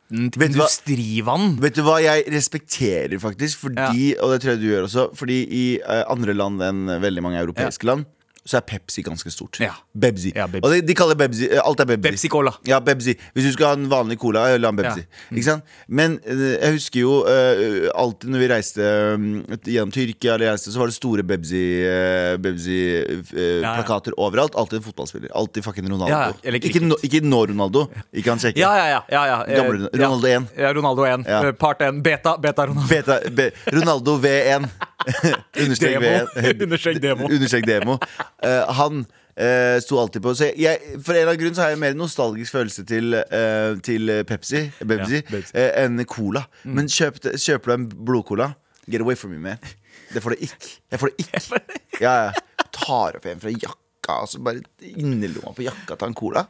skittent 0.08 0.38
Vet 0.38 0.54
du 0.54 0.60
hva? 0.60 0.68
industrivann. 0.68 1.58
Vet 1.62 1.76
du 1.76 1.84
hva 1.84 1.98
jeg 2.02 2.26
respekterer, 2.32 3.18
faktisk? 3.20 3.60
Fordi, 3.66 4.16
Og 4.22 4.32
det 4.32 4.42
tror 4.42 4.52
jeg 4.56 4.62
du 4.62 4.68
gjør 4.70 4.88
også. 4.88 5.16
Fordi 5.16 5.48
i 5.52 5.66
uh, 5.84 6.04
andre 6.10 6.34
land 6.34 6.62
enn 6.62 6.86
veldig 7.02 7.24
mange 7.24 7.40
europeiske 7.40 7.86
land 7.86 8.06
så 8.48 8.62
er 8.62 8.64
Pepsi 8.64 9.02
ganske 9.04 9.28
stort. 9.34 9.58
Ja. 9.60 9.74
Bebsi. 9.92 10.32
Ja, 10.36 10.48
Bebsi. 10.48 10.64
Og 10.64 10.72
de, 10.72 10.82
de 10.88 10.94
kaller 10.96 11.16
Bebsi 11.20 11.50
eh, 11.50 11.60
Alt 11.60 11.80
er 11.84 11.88
Bebsi. 11.90 12.08
Pepsi 12.08 12.28
Cola. 12.32 12.54
Ja, 12.68 12.80
Bebsi. 12.84 13.14
Hvis 13.36 13.46
du 13.50 13.54
skal 13.58 13.68
ha 13.68 13.74
en 13.76 13.90
vanlig 13.92 14.18
cola, 14.22 14.40
eh, 14.54 14.60
la 14.62 14.68
en 14.72 14.78
Bebsi. 14.80 15.02
Ja. 15.04 15.08
Ikke 15.34 15.48
sant? 15.50 15.64
Men 15.88 16.20
eh, 16.24 16.56
jeg 16.56 16.72
husker 16.78 17.00
jo 17.02 17.14
uh, 17.28 17.90
alltid 17.98 18.30
når 18.32 18.40
vi 18.44 18.48
reiste 18.52 18.82
um, 19.18 19.44
gjennom 19.68 19.92
Tyrkia, 19.92 20.34
eller 20.38 20.48
reiste, 20.54 20.72
så 20.72 20.78
var 20.80 20.88
det 20.88 20.96
store 20.96 21.24
Bebsi-plakater 21.28 24.12
ja. 24.16 24.20
overalt. 24.30 24.54
Alltid 24.56 24.78
en 24.80 24.88
fotballspiller. 24.88 25.30
Alltid 25.36 25.64
fucking 25.68 25.88
Ronaldo. 25.92 26.40
Ikke, 26.48 26.80
nå- 26.86 27.02
ikke 27.04 27.20
nå 27.26 27.40
Ronaldo. 27.52 27.92
Ikke 28.16 28.30
han 28.32 28.40
kjekke. 28.42 28.60
Ja, 28.64 28.72
ja, 28.80 28.86
ja. 28.96 29.02
ja, 29.12 29.24
ja. 29.34 29.38
Gamle 29.60 29.92
Ronaldo 29.92 30.28
ja. 30.32 30.40
1. 30.40 30.48
Ja, 30.56 30.72
Ronaldo 30.80 31.02
1. 31.12 31.28
Ja. 31.28 31.44
Eh, 31.50 31.56
Part 31.60 31.80
1. 31.84 32.00
Beta. 32.06 32.32
Beta 32.40 32.62
Ronaldo. 32.72 32.88
Beta, 32.92 33.20
be, 33.28 33.52
Ronaldo 33.76 34.12
V1. 34.24 34.64
Understrek 35.62 36.00
Demo. 36.02 36.28
Understrek 36.64 37.02
demo. 37.02 37.30
Understrek 37.36 37.68
demo. 37.68 37.98
Eh, 38.44 38.74
han 38.80 39.04
uh, 39.06 39.78
sto 39.84 40.00
alltid 40.02 40.24
på 40.26 40.34
Så 40.36 40.50
jeg, 40.58 40.94
For 41.04 41.14
en 41.14 41.22
eller 41.22 41.34
annen 41.34 41.42
grunn 41.44 41.58
så 41.58 41.66
har 41.66 41.74
jeg 41.76 41.82
mer 41.82 41.98
nostalgisk 41.98 42.58
følelse 42.58 42.86
til, 42.90 43.18
uh, 43.18 43.78
til 43.86 44.12
Pepsi, 44.28 44.68
Pepsi, 44.82 45.22
Ja, 45.22 45.28
Pepsi. 45.32 45.54
Uh, 45.56 45.70
enn 45.84 46.06
cola. 46.10 46.48
Men 46.66 46.90
kjøp, 46.92 47.22
kjøper 47.36 47.74
du 47.74 47.76
en 47.78 47.90
blodcola, 48.10 48.52
get 48.90 49.06
away 49.06 49.20
from 49.20 49.36
me, 49.36 49.42
man. 49.44 49.76
Det 50.14 50.24
får 50.24 50.36
du 50.36 50.48
ikke. 50.48 50.78
Jeg 50.92 51.02
får 51.02 51.12
det 51.12 51.26
ikke. 51.26 51.62
Ja, 52.02 52.14
ja. 52.30 52.66
Tar 52.78 53.18
opp 53.18 53.26
en 53.28 53.42
fra 53.42 53.52
jakka, 53.52 54.22
så 54.30 54.40
bare 54.44 54.62
innerlomma 54.80 55.52
på 55.58 55.66
jakka 55.66 55.98
Ta 56.00 56.08
en 56.08 56.16
cola. 56.18 56.46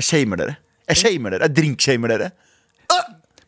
Jeg 0.00 0.08
shamer 0.08 0.40
dere. 0.42 0.58
Jeg 0.90 0.98
shamer 1.00 1.36
dere. 1.36 1.48
Jeg 1.48 1.56
drinkshamer 1.56 2.12
dere. 2.12 2.30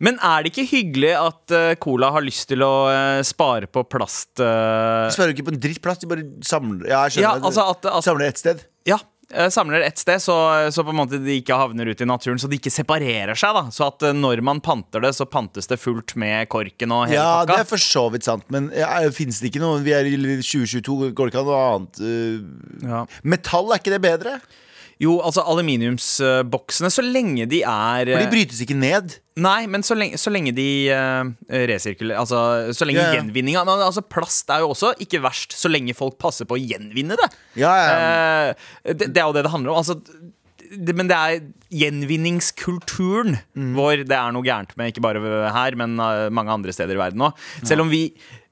Men 0.02 0.18
er 0.18 0.42
det 0.42 0.52
ikke 0.52 0.66
hyggelig 0.66 1.12
at 1.14 1.54
uh, 1.54 1.71
Cola 1.82 2.11
har 2.16 2.25
lyst 2.26 2.49
til 2.50 2.64
å 2.66 2.73
uh, 2.90 3.23
spare 3.26 3.71
på 3.71 3.85
plast 3.87 4.40
Uh... 4.42 5.06
De 5.06 5.14
sparer 5.14 5.32
jo 5.32 5.37
ikke 5.37 5.47
på 5.47 5.52
en 5.52 5.61
dritt 5.61 5.80
plast, 5.85 6.02
de 6.02 6.09
bare 6.09 6.25
samler 6.47 6.88
Ja, 6.88 7.04
jeg 7.06 7.16
skjønner 7.16 7.26
Ja, 7.26 7.49
altså 7.49 7.64
at, 7.75 7.87
at 7.87 8.06
Samler 8.06 8.30
ett 8.30 8.40
sted. 8.40 8.62
Ja, 8.88 8.97
samler 9.52 9.85
ett 9.87 10.00
sted, 10.00 10.23
så, 10.23 10.35
så 10.75 10.85
på 10.85 10.92
en 10.92 10.99
måte 10.99 11.21
de 11.23 11.37
ikke 11.38 11.56
havner 11.56 11.88
ut 11.88 12.00
i 12.02 12.09
naturen. 12.09 12.40
Så 12.40 12.49
de 12.50 12.59
ikke 12.59 12.73
separerer 12.73 13.38
seg. 13.38 13.54
da 13.54 13.62
Så 13.75 13.87
at 13.90 14.04
når 14.16 14.42
man 14.44 14.61
panter 14.64 15.04
det, 15.04 15.12
så 15.16 15.26
pantes 15.28 15.71
det 15.71 15.78
fullt 15.80 16.16
med 16.21 16.49
korken 16.52 16.94
og 16.97 17.06
hele 17.11 17.21
Ja, 17.21 17.44
det 17.49 17.61
er 17.62 17.68
for 17.68 17.82
så 17.82 18.06
vidt 18.12 18.26
sant, 18.28 18.49
men 18.52 18.71
ja, 18.76 18.90
finnes 19.14 19.40
det 19.42 19.52
ikke 19.52 19.62
noe 19.62 19.80
Vi 19.85 19.94
er 19.97 20.09
i 20.09 20.16
2022, 20.16 21.12
går 21.12 21.30
det 21.30 21.35
ikke 21.35 21.44
an 21.44 21.50
noe 21.52 21.62
annet 21.68 22.02
uh, 22.02 22.90
Ja. 22.90 23.04
Metall, 23.23 23.71
er 23.71 23.82
ikke 23.85 23.94
det 23.94 24.02
bedre? 24.09 24.37
Jo, 25.02 25.16
altså 25.25 25.42
aluminiumsboksene, 25.50 26.90
så 26.94 27.02
lenge 27.02 27.47
de 27.50 27.62
er 27.66 28.06
For 28.06 28.21
eh, 28.21 28.23
de 28.23 28.30
brytes 28.30 28.61
ikke 28.62 28.76
ned. 28.78 29.16
Nei, 29.42 29.64
men 29.71 29.82
så 29.82 29.97
lenge, 29.99 30.18
så 30.21 30.30
lenge 30.30 30.52
de 30.54 30.66
uh, 30.92 31.30
resirkulerer 31.50 32.21
Altså, 32.21 32.38
så 32.76 32.87
lenge 32.87 33.00
ja. 33.00 33.14
gjenvinninga 33.16 33.62
Men 33.64 33.80
altså, 33.88 34.04
plast 34.04 34.52
er 34.52 34.61
jo 34.62 34.75
også 34.75 34.92
ikke 35.02 35.23
verst, 35.25 35.56
så 35.59 35.71
lenge 35.73 35.97
folk 35.97 36.18
passer 36.23 36.47
på 36.47 36.59
å 36.59 36.61
gjenvinne 36.61 37.16
det. 37.18 37.30
Ja, 37.59 37.73
ja. 37.80 37.97
Uh, 38.52 38.92
det, 38.92 39.11
det 39.11 39.25
er 39.25 39.26
jo 39.26 39.35
det 39.35 39.47
det 39.49 39.54
handler 39.54 39.75
om. 39.75 39.80
Altså, 39.82 39.99
det, 40.73 40.94
men 40.97 41.11
det 41.11 41.18
er 41.18 41.42
gjenvinningskulturen 41.82 43.40
Mm. 43.52 43.75
vår 43.76 44.04
det 44.09 44.16
er 44.16 44.32
noe 44.32 44.47
gærent 44.47 44.71
med, 44.78 44.92
ikke 44.92 45.02
bare 45.04 45.21
her, 45.52 45.75
men 45.76 45.99
uh, 46.00 46.30
mange 46.32 46.54
andre 46.54 46.73
steder 46.73 46.97
i 46.97 47.00
verden 47.02 47.26
òg. 47.26 47.42
Selv 47.68 47.85
om 47.85 47.90
vi 47.92 48.06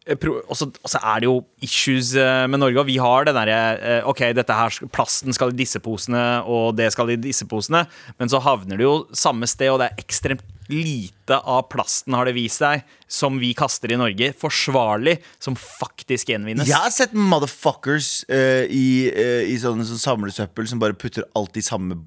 eh, 0.07 0.29
også, 0.49 0.71
også 0.85 1.01
er 1.01 1.23
det 1.23 1.29
jo 1.29 1.37
issues 1.65 2.15
eh, 2.19 2.47
med 2.51 2.63
Norge, 2.63 2.81
og 2.83 2.89
vi 2.89 2.97
har 3.03 3.27
det 3.29 3.35
derre 3.37 3.59
eh, 3.79 4.09
OK, 4.09 4.23
dette 4.37 4.57
her, 4.57 4.79
plasten 4.95 5.37
skal 5.37 5.53
i 5.53 5.59
disse 5.59 5.81
posene, 5.83 6.23
og 6.49 6.77
det 6.79 6.91
skal 6.95 7.13
i 7.13 7.19
disse 7.21 7.47
posene, 7.51 7.85
men 8.21 8.33
så 8.33 8.43
havner 8.45 8.81
det 8.81 8.87
jo 8.87 8.95
samme 9.17 9.49
sted, 9.51 9.71
og 9.73 9.83
det 9.83 9.91
er 9.91 10.05
ekstremt 10.05 10.47
lite 10.71 11.35
av 11.35 11.65
plasten, 11.71 12.15
har 12.15 12.29
det 12.29 12.37
vist 12.37 12.63
seg, 12.63 12.85
som 13.11 13.41
vi 13.43 13.53
kaster 13.59 13.91
i 13.91 13.99
Norge, 13.99 14.31
forsvarlig, 14.39 15.19
som 15.43 15.57
faktisk 15.59 16.31
gjenvinnes. 16.31 16.69
Jeg 16.71 16.79
har 16.79 16.93
sett 16.95 17.15
motherfuckers 17.17 18.21
uh, 18.31 18.65
i, 18.71 19.11
uh, 19.11 19.43
i 19.51 19.57
sånne 19.59 19.87
som 19.89 19.99
samlesøppel 19.99 20.69
som 20.71 20.83
bare 20.83 20.95
putter 20.99 21.27
alt 21.39 21.59
i 21.59 21.65
samme 21.65 21.99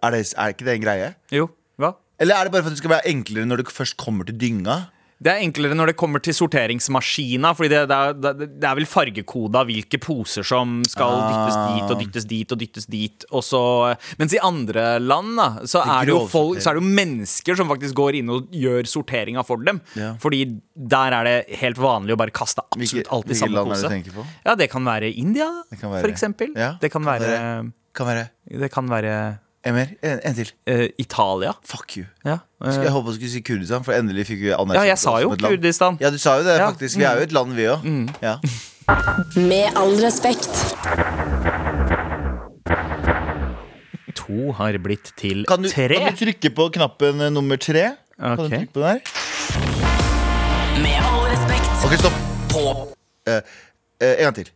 Er, 0.00 0.14
det, 0.14 0.22
er 0.32 0.54
ikke 0.54 0.64
det 0.64 0.78
en 0.78 0.84
greie? 0.86 1.10
Jo. 1.34 1.50
Hva? 1.76 1.92
Eller 2.20 2.38
er 2.38 2.48
det 2.48 2.54
bare 2.54 2.64
for 2.64 2.72
at 2.72 2.76
det 2.78 2.80
skal 2.80 2.94
være 2.94 3.10
enklere 3.10 3.48
når 3.48 3.60
det 3.60 3.74
først 3.74 3.98
kommer 4.00 4.24
til 4.28 4.38
dynga? 4.40 4.78
Det 5.20 5.28
er 5.34 5.42
enklere 5.44 5.76
når 5.76 5.90
det 5.92 5.96
kommer 6.00 6.22
til 6.24 6.32
sorteringsmaskina, 6.32 7.50
Fordi 7.56 7.68
det, 7.68 7.80
det, 7.90 7.96
er, 7.96 8.14
det, 8.40 8.64
er 8.64 8.74
vel 8.78 8.86
fargekoda 8.88 9.64
hvilke 9.68 9.98
poser 10.00 10.46
som 10.46 10.78
skal 10.88 11.10
Ah. 11.20 11.26
dyttes 11.28 11.56
dit 11.74 11.90
og 11.90 12.00
dyttes 12.00 12.26
dit 12.30 12.52
og 12.54 12.58
dyttes 12.62 12.86
dit. 12.88 13.24
Og 13.36 13.42
så, 13.44 13.60
mens 14.20 14.32
i 14.32 14.40
andre 14.42 14.98
land 15.02 15.36
da, 15.36 15.48
så 15.66 15.82
Det 15.84 15.90
er, 15.96 16.06
det 16.08 16.14
jo 16.14 16.22
folk, 16.30 16.60
så 16.62 16.70
er 16.70 16.78
det 16.78 16.82
jo 16.84 16.94
mennesker 17.00 17.56
som 17.60 17.68
faktisk 17.68 17.94
går 18.00 18.20
inn 18.22 18.30
og 18.30 18.48
gjør 18.54 18.88
sorteringa 18.88 19.44
for 19.44 19.60
dem. 19.66 19.82
Ja. 19.98 20.14
Fordi 20.22 20.44
der 20.76 21.18
er 21.18 21.24
det 21.28 21.36
helt 21.60 21.76
vanlig 21.80 22.14
å 22.16 22.20
bare 22.20 22.30
kaste 22.34 22.62
absolutt 22.70 23.10
alt 23.12 23.30
i 23.30 23.34
samme 23.34 23.66
pose. 23.66 23.92
Ja, 24.46 24.54
det 24.56 24.70
kan 24.72 24.84
være 24.88 25.12
India, 25.12 25.50
kan 25.80 25.90
være- 25.90 26.00
for 26.06 26.08
eksempel. 26.14 26.54
Ja, 26.56 26.76
det 26.80 26.90
kan 26.90 27.00
kan 27.00 27.06
være, 27.08 27.72
Kan 27.94 28.06
være 28.06 28.30
det 28.60 28.70
kan 28.70 28.86
være 28.88 29.38
Emir, 29.64 29.90
en, 30.02 30.20
en 30.24 30.34
til. 30.34 30.50
Uh, 30.70 30.86
Italia. 30.98 31.52
Fuck 31.68 31.96
you. 31.98 32.04
Ja. 32.24 32.38
uh, 32.64 32.68
Jeg 32.72 32.90
håper 32.94 33.10
du 33.12 33.16
skulle 33.18 33.30
si 33.30 33.42
Kurdistan, 33.44 33.84
for 33.84 33.92
endelig 33.92 34.24
fikk 34.30 34.40
vi 34.46 34.52
anerkjent 34.56 34.78
ja, 34.80 34.86
jeg 34.94 34.98
sa 35.02 35.12
jo 35.20 35.28
som 35.28 35.34
et 35.36 35.42
land. 35.44 35.56
Kurdistan. 35.58 35.98
Ja, 36.00 36.10
du 36.10 36.16
sa 36.18 36.36
jo 36.38 36.46
det, 36.46 36.54
Ja. 36.56 36.70
faktisk. 36.70 36.96
Vi 36.96 37.04
er 37.04 37.20
jo 37.20 37.26
et 37.28 37.32
land, 37.36 37.52
vi 37.58 37.66
òg. 37.68 37.84
Ja. 38.24 38.38
Med 39.36 39.76
all 39.76 39.92
respekt. 40.00 40.48
To 44.16 44.52
har 44.56 44.78
blitt 44.82 45.12
til 45.20 45.44
Kan, 45.46 45.62
du, 45.62 45.68
tre. 45.68 45.88
kan 45.94 46.16
du 46.16 46.24
trykke 46.24 46.50
på 46.56 46.68
knappen 46.78 47.20
eh, 47.20 47.30
nummer 47.30 47.56
tre? 47.60 47.84
Kan 48.16 48.36
du 48.40 48.48
trykke 48.48 48.72
på 48.72 48.80
den 48.80 48.88
der? 48.88 49.00
Med 50.80 50.96
all 51.04 51.28
respekt. 51.28 51.70
Ok, 51.84 51.98
stopp. 52.00 52.18
På. 52.50 52.64
Uh, 53.28 53.40
eh, 54.00 54.16
en 54.16 54.24
gang 54.30 54.34
til. 54.40 54.50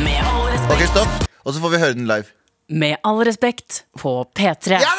Med 0.00 0.18
all 0.24 0.48
respekt. 0.48 0.72
Ok, 0.74 0.86
stopp. 0.96 1.26
Og 1.44 1.54
så 1.54 1.60
får 1.60 1.76
vi 1.76 1.78
høre 1.84 1.94
den 2.00 2.08
live. 2.08 2.28
Med 2.70 2.96
all 3.02 3.24
respekt 3.26 3.84
på 3.98 4.12
P3. 4.36 4.78
Ja! 4.78 4.92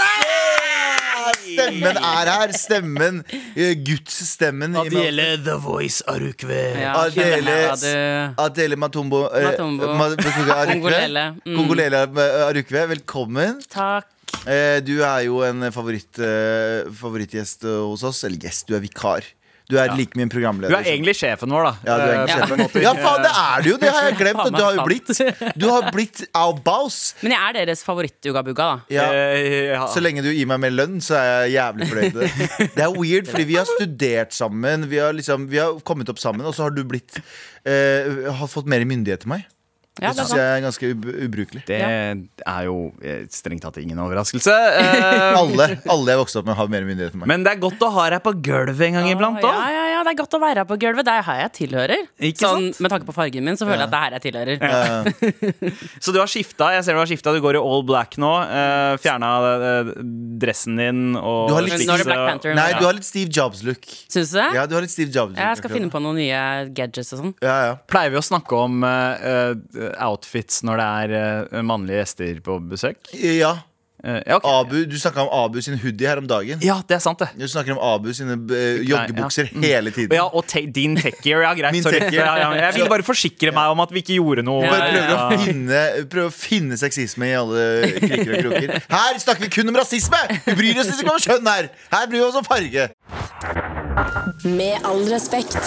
Stemmen 1.51 1.97
er 1.97 2.29
her. 2.31 2.51
Stemmen. 2.55 3.21
eh, 3.55 3.73
Gudsstemmen. 3.85 4.75
Adele 4.81 5.37
The 5.43 5.55
Voice 5.61 6.03
Arukve. 6.09 6.59
Ja, 6.81 6.93
Adele, 7.05 8.33
Adele 8.39 8.75
Matumbo 8.79 9.25
eh, 9.35 9.45
Matumbo. 9.49 9.89
Arukve. 9.91 10.71
Kongolele. 10.73 11.25
Mm. 11.45 11.57
Kongolele 11.59 12.01
eh, 12.07 12.47
Arukve, 12.47 12.85
velkommen. 12.95 13.61
Takk. 13.71 14.07
Eh, 14.47 14.79
Du 14.83 14.97
er 15.03 15.25
jo 15.27 15.41
en 15.45 15.67
favoritt, 15.75 16.19
eh, 16.19 16.87
favorittgjest 17.01 17.67
hos 17.67 18.03
oss. 18.07 18.23
Eller 18.27 18.39
gjest, 18.47 18.67
du 18.67 18.75
er 18.79 18.83
vikar. 18.83 19.27
Du 19.71 19.77
er 19.79 19.93
like 19.95 20.17
mye 20.19 20.27
en 20.27 20.31
programleder. 20.33 20.73
Du 20.73 20.77
er 20.77 20.89
egentlig 20.91 21.13
sjefen 21.17 21.53
vår, 21.55 21.63
da. 21.69 21.73
ja, 21.87 21.95
du 21.95 22.03
er 22.03 22.11
Eh, 22.11 22.21
egentlig 22.21 22.55
en 22.57 22.61
måte. 22.61 22.73
sjefen. 22.75 22.83
ja, 22.83 22.93
faen, 23.07 23.23
det 23.25 23.31
er 23.41 23.63
du 23.65 23.69
jo! 23.71 23.77
Det 23.81 23.91
har 23.95 24.07
jeg 24.09 24.17
glemt. 24.19 24.43
Du 24.57 24.61
har 24.63 24.75
jo 24.75 24.85
blitt 24.89 25.11
Du 25.63 25.65
har 25.71 25.87
blitt 25.95 26.21
Aubaus. 26.37 26.99
Men 27.23 27.35
jeg 27.37 27.41
er 27.49 27.57
deres 27.61 27.83
favoritt-Uga-Bugga, 27.87 28.67
da. 28.73 28.93
Ja. 28.93 29.05
Eh, 29.15 29.71
ja. 29.71 29.87
Så 29.93 30.03
lenge 30.03 30.23
du 30.25 30.29
gir 30.33 30.49
meg 30.51 30.59
mer 30.65 30.75
lønn, 30.75 30.99
så 31.03 31.15
er 31.19 31.29
jeg 31.47 31.55
jævlig 31.57 31.89
fornøyd. 31.93 32.19
Det 32.19 32.69
Det 32.77 32.83
er 32.85 32.93
weird, 32.99 33.31
fordi 33.31 33.47
vi 33.49 33.55
har 33.61 33.69
studert 33.69 34.35
sammen, 34.35 34.87
vi 34.91 34.99
har, 35.01 35.13
liksom, 35.17 35.47
vi 35.51 35.57
har 35.63 35.79
kommet 35.87 36.09
opp 36.11 36.19
sammen, 36.21 36.45
og 36.45 36.53
så 36.57 36.67
har 36.67 36.75
du 36.75 36.83
blitt 36.87 37.17
uh, 37.65 38.31
Har 38.41 38.47
fått 38.51 38.67
mer 38.69 38.83
myndighet 38.85 39.23
til 39.25 39.31
meg. 39.35 39.47
Ja, 40.01 40.11
det 40.17 40.23
syns 40.25 40.33
jeg 40.33 40.47
er 40.57 40.61
ganske 40.65 40.89
ub 40.95 41.05
ubrukelig. 41.27 41.61
Det 41.67 41.77
er 41.81 42.63
jo 42.65 42.75
eh, 43.05 43.23
strengt 43.29 43.61
tatt 43.67 43.77
ingen 43.83 43.99
overraskelse. 44.01 44.55
Eh, 44.81 45.37
Alle, 45.37 45.65
alle 45.89 46.11
jeg 46.13 46.19
vokste 46.19 46.39
opp 46.41 46.47
med, 46.49 46.55
har 46.57 46.67
mer 46.71 46.83
myndighet 46.85 47.13
enn 47.15 47.21
meg. 47.21 47.27
Men 47.29 47.43
det 47.45 47.51
er 47.53 47.59
godt 47.61 47.81
å 47.85 47.89
ha 47.93 48.03
deg 48.13 48.21
på 48.25 48.31
gulvet 48.43 48.81
en 48.87 48.95
gang 48.97 49.07
iblant 49.11 49.39
Ja, 49.43 49.51
òg. 49.51 49.71
ja, 49.73 49.83
ja, 49.93 49.99
det 50.05 50.11
er 50.13 50.17
godt 50.19 50.35
å 50.37 50.39
være 50.41 50.63
på 50.69 50.77
gulvet. 50.81 51.05
Det 51.07 51.13
er 51.13 51.25
her 51.27 51.39
jeg 51.43 51.51
tilhører. 51.57 52.03
Ikke 52.29 52.41
sånn, 52.41 52.65
sant? 52.71 52.81
med 52.83 52.93
tanke 52.93 53.07
på 53.07 53.15
fargen 53.15 53.45
min, 53.45 53.57
så 53.59 53.67
føler 53.69 53.83
jeg 53.83 53.89
at 53.89 53.93
det 53.93 53.99
er 53.99 54.05
her 54.05 54.15
jeg 54.17 54.23
tilhører. 54.25 55.41
Så 56.03 56.13
du 56.15 56.19
har 56.21 56.29
skifta. 56.31 56.71
Jeg 56.75 56.85
ser 56.87 56.97
du 56.97 57.01
har 57.01 57.09
skifta. 57.09 57.33
Du 57.35 57.41
går 57.43 57.57
i 57.59 57.61
all 57.61 57.83
black 57.87 58.17
nå. 58.21 58.31
Uh, 58.49 58.95
Fjerna 59.01 59.31
eh, 59.51 59.91
dressen 60.41 60.79
din 60.79 61.01
og 61.19 61.49
Du 61.51 61.55
har 61.57 61.65
litt- 61.67 61.85
Nå 61.87 61.93
er 61.95 62.03
det 62.03 62.07
Black 62.09 62.23
Panther. 62.29 62.55
Nei, 62.57 62.67
Ja. 62.73 62.79
du 62.81 62.85
har 62.89 62.97
litt 62.97 63.07
Steve 63.07 63.29
Jobs-look. 63.33 63.85
Syns 64.11 64.31
du 64.33 64.39
det? 64.39 64.47
Ja, 64.57 64.65
du 64.69 64.75
har 64.77 64.85
litt 64.85 64.93
Steve 64.93 65.11
Jobs-look. 65.13 65.39
Jeg 65.41 65.61
skal 65.61 65.73
finne 65.75 65.91
på 65.93 66.01
noen 66.03 66.17
nye 66.21 66.41
gadgets 66.77 67.13
og 67.15 67.21
sånn. 67.23 67.33
Ja, 67.43 67.57
ja. 67.69 67.75
Pleier 67.91 68.13
vi 68.13 68.19
å 68.21 68.25
snakke 68.25 68.57
om 68.65 68.81
uh, 68.85 69.90
outfits 69.99 70.61
når 70.67 70.81
det 70.81 70.87
er 71.01 71.17
eh, 71.57 71.61
mannlige 71.65 72.03
gjester 72.03 72.39
på 72.45 72.59
besøk? 72.71 73.11
ja. 73.17 73.57
Eh, 74.01 74.15
ja, 74.25 74.39
okay. 74.39 74.49
Abu, 74.49 74.79
du 74.89 74.95
snakka 74.97 75.21
om 75.21 75.29
Abu 75.45 75.59
sin 75.61 75.75
hoodie 75.77 76.07
her 76.09 76.17
om 76.17 76.25
dagen. 76.25 76.57
ja, 76.65 76.79
det 76.89 76.95
er 76.95 77.01
sant, 77.03 77.19
det. 77.21 77.27
Du 77.37 77.45
snakker 77.45 77.75
om 77.75 77.81
Abu 77.85 78.07
sine 78.17 78.33
uh, 78.33 78.79
joggebukser 78.81 79.51
hele 79.61 79.91
tiden. 79.93 80.15
Ja, 80.17 80.23
og 80.25 80.47
te 80.49 80.63
din 80.65 80.95
techgear. 80.97 81.43
Ja, 81.45 81.51
greit. 81.53 81.75
Min 81.75 81.83
Sorry. 81.85 81.99
techgear. 82.01 82.25
Ja, 82.25 82.47
ja, 82.49 82.63
jeg 82.63 82.79
ville 82.79 82.89
bare 82.89 83.05
forsikre 83.05 83.53
meg 83.53 83.69
om 83.75 83.83
at 83.85 83.93
vi 83.93 84.01
ikke 84.01 84.15
gjorde 84.17 84.41
noe. 84.47 84.65
Bare 84.65 84.87
prøver, 84.89 85.13
Ja. 85.13 85.19
å 85.21 85.37
finne, 85.45 85.83
prøver 86.15 86.31
å 86.31 86.33
finne 86.33 86.79
sexisme 86.81 87.29
i 87.29 87.35
alle 87.43 87.67
kriker 88.01 88.33
og 88.33 88.41
kroker. 88.47 88.73
Her 88.97 89.21
snakker 89.21 89.45
vi 89.45 89.51
kun 89.59 89.69
om 89.69 89.77
rasisme! 89.83 90.23
Vi 90.49 90.57
bryr 90.63 90.81
oss 90.81 90.89
ikke 90.97 91.13
om 91.13 91.21
kjønn 91.21 91.51
her! 91.53 91.69
Her 91.93 92.09
bryr 92.09 92.23
vi 92.23 92.25
oss 92.31 92.41
om 92.41 92.49
farge. 92.49 92.89
Med 94.49 94.81
all 94.81 95.05
respekt. 95.13 95.61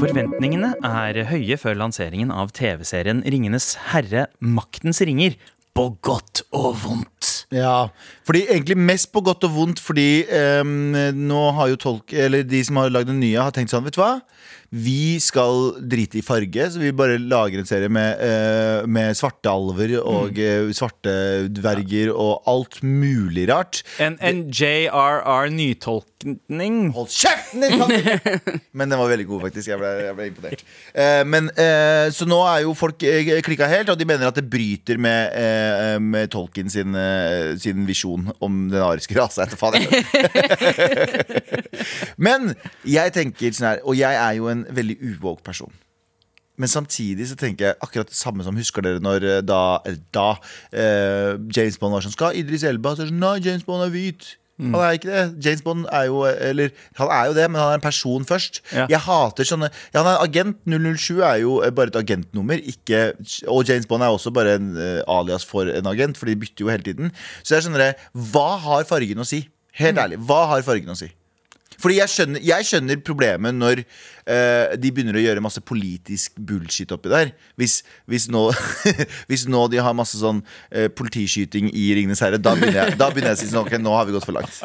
Forventningene 0.00 0.74
er 0.84 1.18
høye 1.30 1.56
før 1.60 1.78
lanseringen 1.80 2.32
av 2.34 2.50
TV-serien 2.56 3.22
Ringenes 3.24 3.72
herre 3.88 4.26
Maktens 4.44 5.00
ringer. 5.06 5.38
På 5.72 5.86
godt 6.04 6.42
og 6.52 6.74
vondt. 6.82 7.30
Ja, 7.54 7.88
fordi 8.26 8.42
egentlig 8.52 8.76
mest 8.76 9.08
på 9.14 9.22
godt 9.26 9.46
og 9.46 9.54
vondt 9.54 9.80
Fordi 9.82 10.22
um, 10.60 10.92
nå 11.18 11.40
har 11.56 11.70
jo 11.72 11.78
tolk 11.82 12.12
Eller 12.14 12.44
de 12.46 12.60
som 12.66 12.78
har 12.78 12.92
lagd 12.94 13.08
den 13.10 13.18
nye 13.18 13.42
Har 13.42 13.50
tenkt 13.54 13.72
sånn, 13.72 13.82
vet 13.82 13.96
du 13.96 14.02
hva? 14.02 14.20
Vi 14.70 15.18
skal 15.18 15.80
drite 15.82 16.20
i 16.20 16.22
farge 16.22 16.68
Så 16.70 16.78
vi 16.78 16.92
bare 16.94 17.18
lager 17.18 17.58
en 17.58 17.66
serie 17.66 17.90
med, 17.90 18.20
uh, 18.22 18.86
med 18.86 19.16
svarte 19.18 19.50
alver 19.50 19.96
Og 19.98 20.38
mm. 20.38 20.70
svarte 20.78 21.14
dverger 21.50 22.12
Og 22.14 22.46
alt 22.50 22.78
mulig 22.86 23.48
rart 23.50 23.82
En, 23.98 24.14
en 24.22 24.44
JRR 24.54 25.50
nytolkning. 25.50 26.90
Hold 26.94 27.10
kjeften 27.10 27.64
din! 27.64 27.80
Men 28.78 28.92
den 28.92 28.98
var 29.00 29.08
veldig 29.10 29.26
god, 29.26 29.42
faktisk. 29.46 29.70
Jeg 29.72 29.80
ble, 29.80 29.90
jeg 30.04 30.16
ble 30.16 30.26
imponert. 30.28 30.62
Uh, 30.92 31.22
men, 31.28 31.48
uh, 31.56 32.06
så 32.12 32.26
nå 32.28 32.38
er 32.44 32.62
jo 32.64 32.74
folk 32.76 33.00
klikka 33.46 33.68
helt, 33.70 33.90
og 33.92 33.98
de 33.98 34.06
mener 34.08 34.28
at 34.28 34.36
det 34.36 34.44
bryter 34.50 35.00
med, 35.00 35.32
eh, 35.36 35.96
med 36.02 36.30
Tolkien 36.32 36.70
sin, 36.72 36.96
sin 37.60 37.86
visjon 37.88 38.28
om 38.40 38.60
den 38.70 38.82
ariske. 38.84 39.16
Jeg 39.16 39.58
faen. 39.60 39.86
Men 42.26 42.52
jeg 42.88 43.14
tenker 43.16 43.56
sånn 43.56 43.70
her, 43.70 43.82
og 43.84 43.96
jeg 43.98 44.20
er 44.20 44.36
jo 44.38 44.50
en 44.52 44.59
veldig 44.68 44.98
uvåg 45.12 45.40
person. 45.46 45.72
Men 46.60 46.68
samtidig 46.68 47.30
så 47.30 47.38
tenker 47.40 47.70
jeg 47.70 47.80
akkurat 47.80 48.10
det 48.10 48.18
samme 48.18 48.44
som 48.44 48.56
husker 48.58 48.84
dere 48.84 49.00
når 49.00 49.24
eh, 49.24 49.40
da, 49.40 49.80
da 50.12 50.26
eh, 50.72 51.38
James 51.56 51.78
Bond 51.80 51.96
var 51.96 52.04
sånn 52.04 52.12
Skal 52.12 52.36
Idris 52.36 52.66
Elba? 52.68 52.92
Så 52.92 53.06
er 53.06 53.12
sånn, 53.12 53.22
Nei, 53.22 53.38
James 53.40 53.64
Bond 53.64 53.86
er 53.86 53.94
hvit. 53.94 54.34
Han 54.60 54.74
er 54.76 54.96
ikke 54.98 55.08
det. 55.08 55.22
James 55.44 55.62
Bond 55.64 55.86
er 55.92 56.06
jo 56.10 56.24
Eller 56.28 56.72
han 56.98 57.12
er 57.14 57.30
jo 57.30 57.36
det, 57.36 57.46
men 57.50 57.60
han 57.60 57.70
er 57.72 57.78
en 57.78 57.84
person 57.84 58.26
først. 58.28 58.60
Ja. 58.74 58.86
Jeg 58.90 59.00
hater 59.06 59.48
sånne 59.48 59.70
Ja, 59.94 60.02
han 60.02 60.10
er 60.12 60.24
agent 60.24 60.60
007 60.68 61.22
er 61.24 61.38
jo 61.44 61.60
eh, 61.64 61.72
bare 61.74 61.92
et 61.92 62.00
agentnummer, 62.02 62.60
ikke 62.72 63.14
Og 63.48 63.64
James 63.68 63.88
Bond 63.88 64.04
er 64.04 64.12
også 64.12 64.32
bare 64.34 64.58
en 64.58 64.74
eh, 64.76 65.00
alias 65.08 65.46
for 65.48 65.70
en 65.70 65.88
agent, 65.90 66.20
for 66.20 66.28
de 66.28 66.36
bytter 66.36 66.66
jo 66.66 66.72
hele 66.72 66.84
tiden. 66.84 67.14
Så 67.42 67.56
jeg 67.56 67.66
skjønner 67.66 67.86
det. 67.86 67.94
Hva 68.32 68.50
har 68.66 68.84
fargen 68.88 69.22
å 69.22 69.28
si? 69.28 69.46
Helt 69.80 69.98
ærlig, 70.02 70.20
hva 70.28 70.44
har 70.50 70.66
fargen 70.66 70.92
å 70.92 70.98
si? 70.98 71.08
Fordi 71.80 71.96
jeg 71.96 72.12
skjønner, 72.12 72.42
jeg 72.44 72.66
skjønner 72.68 72.98
problemet 73.04 73.56
når 73.56 73.84
de 74.26 74.90
begynner 74.92 75.16
å 75.18 75.22
gjøre 75.22 75.42
masse 75.44 75.62
politisk 75.64 76.36
bullshit 76.36 76.92
oppi 76.94 77.10
der. 77.12 77.32
Hvis, 77.60 77.80
hvis, 78.10 78.28
nå, 78.32 78.46
hvis 79.30 79.46
nå 79.50 79.64
de 79.72 79.80
har 79.82 79.96
masse 79.96 80.20
sånn 80.20 80.42
eh, 80.70 80.88
politiskyting 80.92 81.70
i 81.72 81.90
Ringenes 81.98 82.22
herre, 82.24 82.40
da 82.40 82.54
begynner 82.58 82.84
jeg, 82.84 82.98
da 83.00 83.10
begynner 83.10 83.34
jeg 83.34 83.40
å 83.40 83.42
si 83.42 83.50
sånn 83.50 83.64
Ok, 83.64 83.76
nå 83.82 83.92
har 83.96 84.08
vi 84.08 84.16
gått 84.16 84.26
for 84.28 84.36
langt. 84.36 84.60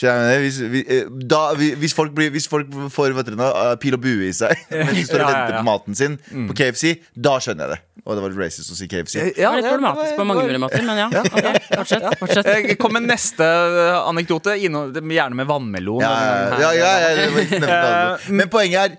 Hvis, 0.00 0.60
vi, 0.72 0.80
eh, 0.88 1.10
da, 1.28 1.42
hvis, 1.58 1.94
folk 1.96 2.14
blir, 2.16 2.32
hvis 2.32 2.48
folk 2.50 2.70
får 2.94 3.18
eh, 3.20 3.74
pil 3.82 3.98
og 3.98 4.02
bue 4.02 4.30
i 4.30 4.34
seg 4.36 4.56
mens 4.72 4.96
de 4.96 5.04
står 5.06 5.20
og 5.20 5.26
Ja, 5.26 5.28
ja, 5.28 5.36
venter 5.36 5.54
ja. 5.54 5.60
på 5.60 5.68
maten 5.68 5.98
sin 5.98 6.16
på 6.48 6.56
KFC, 6.56 6.96
da 7.14 7.36
skjønner 7.42 7.68
jeg 7.68 7.76
det. 7.76 7.86
Og 8.06 8.16
det 8.16 8.22
var 8.24 8.36
racist 8.40 8.72
å 8.72 8.76
si 8.78 8.88
KFC. 8.88 9.18
Det 9.36 9.44
er 9.44 9.60
problematisk 9.66 10.16
på 10.16 10.24
mange 10.24 10.60
måter, 10.62 10.84
men 10.86 11.02
ja. 11.02 11.08
Okay, 11.20 11.60
Fortsett. 11.68 12.06
fortsett. 12.18 12.48
Kom 12.80 12.94
med 12.96 13.04
neste 13.10 13.44
eh, 13.44 13.98
anekdote, 14.08 14.56
gjerne 14.56 15.36
med 15.36 15.48
vannmelon. 15.50 16.00
Ja, 16.00 16.14
ja, 16.62 16.72
ja, 16.80 16.92
ja, 17.12 17.28
Eh. 17.70 18.30
Men 18.34 18.48
poenget 18.52 18.80
er, 18.80 18.96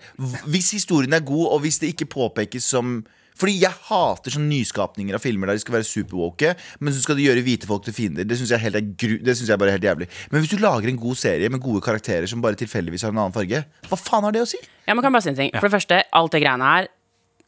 hvis 0.52 0.74
historien 0.78 1.14
er 1.14 1.26
god, 1.26 1.48
og 1.56 1.66
hvis 1.66 1.82
det 1.82 1.94
ikke 1.94 2.12
påpekes 2.12 2.70
som 2.74 3.02
fordi 3.42 3.56
jeg 3.62 3.74
hater 3.88 4.36
sånne 4.36 4.52
nyskapninger 4.52 5.16
av 5.18 5.24
filmer 5.24 5.50
der 5.50 5.58
de 5.58 5.64
skal 5.64 5.78
være 5.80 5.88
superwoke, 5.88 6.54
men 6.84 6.94
så 6.94 7.02
skal 7.02 7.18
de 7.18 7.26
gjøre 7.26 7.44
hvite 7.46 7.70
folk 7.70 7.86
til 7.88 7.96
fiender. 7.96 8.28
Det 8.28 8.38
syns 8.38 8.54
jeg, 8.54 8.62
helt 8.68 8.78
er 8.78 8.86
gru, 8.86 9.16
det 9.24 9.36
synes 9.40 9.50
jeg 9.50 9.62
bare 9.62 9.72
er 9.74 9.80
helt 9.80 9.88
jævlig. 9.88 10.08
Men 10.34 10.44
hvis 10.44 10.52
du 10.54 10.62
lager 10.62 10.92
en 10.92 11.00
god 11.02 11.18
serie 11.18 11.50
med 11.50 11.64
gode 11.64 11.82
karakterer 11.82 12.28
som 12.30 12.44
bare 12.44 12.60
tilfeldigvis 12.60 13.08
har 13.08 13.16
en 13.16 13.22
annen 13.24 13.36
farge, 13.36 13.64
hva 13.88 14.00
faen 14.00 14.28
har 14.28 14.36
det 14.36 14.44
å 14.44 14.50
si? 14.52 14.60
Ja, 14.86 14.94
men 14.94 15.06
kan 15.06 15.16
bare 15.16 15.26
si 15.26 15.32
en 15.32 15.40
ting 15.40 15.54
For 15.56 15.70
det 15.70 15.76
første, 15.78 16.02
alt 16.18 16.36
det 16.36 16.42
greiene 16.44 16.68
her 16.68 16.90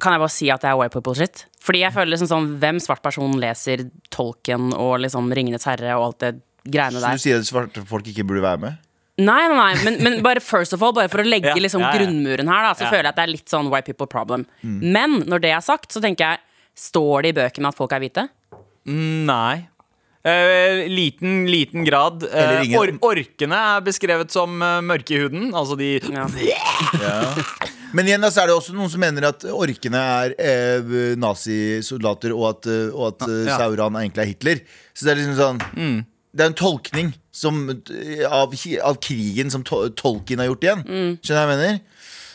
Kan 0.01 0.15
jeg 0.15 0.21
bare 0.21 0.33
si 0.33 0.47
at 0.53 0.63
det 0.63 0.69
er 0.69 0.77
white 0.79 0.93
people 0.93 1.15
shit 1.17 1.43
Fordi 1.65 1.81
jeg 1.81 1.93
føler 1.95 2.13
liksom 2.13 2.29
sånn 2.29 2.49
Hvem 2.61 2.79
svart 2.83 3.03
person 3.03 3.33
leser 3.41 3.83
Tolken 4.13 4.69
Og 4.77 4.95
liksom 5.03 5.27
Ringenes 5.35 5.65
herre 5.67 5.97
Og 5.97 6.05
alt 6.05 6.19
det 6.23 6.31
greiene 6.63 7.01
Så 7.01 7.03
der 7.03 7.19
du 7.19 7.23
sier 7.25 7.41
at 7.41 7.49
svarte 7.49 7.83
folk 7.89 8.07
ikke 8.13 8.25
burde 8.29 8.45
være 8.45 8.61
med? 8.63 8.79
Nei, 9.21 9.41
nei, 9.47 9.57
nei 9.57 9.83
men, 9.85 9.97
men 10.01 10.15
bare 10.25 10.41
first 10.41 10.73
of 10.73 10.81
all 10.81 10.93
Bare 10.97 11.09
for 11.11 11.21
å 11.21 11.27
legge 11.27 11.49
Ja, 11.53 11.59
liksom 11.61 11.83
ja, 11.83 11.91
ja. 11.91 11.99
grunnmuren 12.01 12.49
her 12.49 12.63
da 12.65 12.71
Så 12.73 12.87
Ja. 12.87 12.89
føler 12.89 13.03
jeg 13.05 13.11
at 13.13 13.19
det 13.19 13.25
er 13.27 13.33
litt 13.35 13.51
sånn 13.51 13.69
white 13.69 13.85
people 13.85 14.07
problem 14.09 14.47
Men 14.63 15.19
når 15.29 15.43
det 15.43 15.51
er 15.53 15.61
sagt 15.61 15.93
Så 15.93 16.01
tenker 16.01 16.33
jeg 16.33 16.41
Står 16.73 17.21
det 17.27 17.33
i 17.35 17.37
bøkene 17.37 17.69
at 17.69 17.77
folk 17.77 17.91
er 17.93 18.01
hvite? 18.01 18.23
Nei. 18.89 19.67
Uh, 20.25 20.87
liten, 20.89 21.43
liten 21.51 21.83
grad. 21.85 22.23
Uh, 22.23 22.63
or 22.79 22.89
orkene 23.11 23.57
er 23.75 23.83
beskrevet 23.85 24.31
som 24.33 24.55
uh, 24.63 24.79
mørke 24.81 25.13
i 25.13 25.19
huden. 25.21 25.49
Altså 25.53 25.75
de 25.77 25.91
Ja. 27.03 27.19
Men 27.93 28.09
igjen 28.09 28.23
da, 28.25 28.31
så 28.33 28.41
er 28.41 28.49
det 28.49 28.55
også 28.57 28.73
noen 28.73 28.89
som 28.89 29.03
mener 29.03 29.27
at 29.29 29.43
orkene 29.53 30.01
er 30.23 30.33
eh, 30.41 30.93
nazisoldater, 31.21 32.33
og 32.33 32.47
at, 32.55 32.69
og 32.89 33.03
at 33.11 33.27
Ja. 33.51 33.59
Sauron 33.61 33.99
egentlig 34.01 34.23
er 34.23 34.31
Hitler. 34.31 34.63
Så 34.97 35.05
det 35.05 35.13
er 35.13 35.19
liksom 35.21 35.37
sånn 35.37 35.99
Det 36.33 36.41
er 36.41 36.49
en 36.49 36.57
tolkning 36.57 37.13
som, 37.33 37.63
av, 38.29 38.53
av 38.85 38.99
krigen 39.01 39.49
som 39.53 39.65
to 39.65 39.87
Tolkien 39.97 40.39
har 40.43 40.51
gjort 40.51 40.67
igjen. 40.69 40.85
Skjønner 40.85 41.25
du 41.25 41.33
hva 41.33 41.45
jeg 41.47 41.53
mener? 41.57 41.81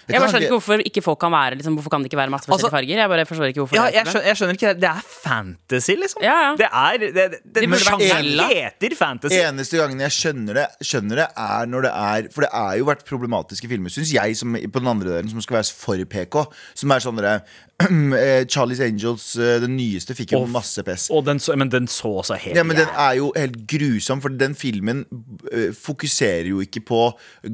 Det 0.09 0.15
Jeg 0.17 0.23
bare 0.23 0.31
skjønner 0.33 0.47
ikke 0.47 0.57
hvorfor 0.57 0.83
ikke 0.89 1.03
folk 1.05 1.19
kan 1.21 1.33
være 1.35 1.57
liksom, 1.59 1.75
Hvorfor 1.77 1.93
kan 1.93 2.01
det 2.01 2.09
ikke 2.09 2.17
være 2.17 2.33
masse 2.33 2.49
forskjellige 2.49 2.65
Altså- 2.65 2.77
farger? 2.79 3.01
Jeg 3.03 3.09
bare 3.13 3.25
forstår 3.29 3.51
ikke 3.53 3.61
hvorfor 3.61 3.77
Ja, 3.77 3.83
jeg 3.93 4.07
skjønner, 4.09 4.25
jeg 4.25 4.37
skjønner 4.41 4.57
ikke 4.57 4.69
det. 4.69 4.81
Det 4.81 4.89
er 4.89 5.03
fantasy, 5.05 5.97
liksom. 6.01 6.23
Ja, 6.25 6.37
ja. 6.47 6.55
Det 6.57 6.69
er 6.73 6.97
det, 7.03 7.11
det, 7.13 7.27
det, 7.45 7.65
Det 7.69 8.47
heter 8.49 8.97
fantasy. 8.97 9.37
Eneste 9.37 9.77
gangen 9.77 10.01
jeg 10.01 10.15
skjønner 10.17 10.55
det, 10.63 10.67
skjønner 10.81 11.21
det 11.21 11.29
er 11.37 11.69
når 11.69 11.85
det 11.85 11.93
er 11.93 12.31
For 12.33 12.47
det 12.47 12.51
er 12.57 12.79
jo 12.81 12.89
vært 12.89 13.05
problematiske 13.05 13.69
filmer, 13.69 13.93
syns 13.93 14.15
jeg, 14.17 14.37
som, 14.41 14.57
på 14.57 14.81
den 14.81 14.89
andre 14.89 15.19
delen, 15.19 15.29
som 15.29 15.45
skal 15.45 15.61
være 15.61 15.77
for 15.77 16.05
PK. 16.17 16.41
Som 16.75 16.97
er 16.97 17.05
sånn 17.05 17.21
derre 17.21 17.43
Charlies 18.51 18.81
Angels, 18.83 19.37
eh, 19.39 19.61
den 19.63 19.77
nyeste, 19.79 20.15
fikk 20.19 20.33
jo 20.35 20.41
masse 20.51 20.83
pes. 20.83 21.05
Den 21.25 21.39
så, 21.39 21.55
men 21.59 21.71
den 21.71 21.87
så 21.87 22.11
også 22.23 22.35
helt 22.43 22.57
Ja, 22.59 22.65
men 22.67 22.75
Den 22.77 22.89
er 22.91 23.13
jo 23.21 23.29
helt 23.37 23.55
grusom, 23.71 24.19
for 24.25 24.35
den 24.35 24.57
filmen 24.59 25.05
eh, 25.53 25.69
fokuserer 25.79 26.49
jo 26.51 26.59
ikke 26.65 26.83
på 26.89 26.99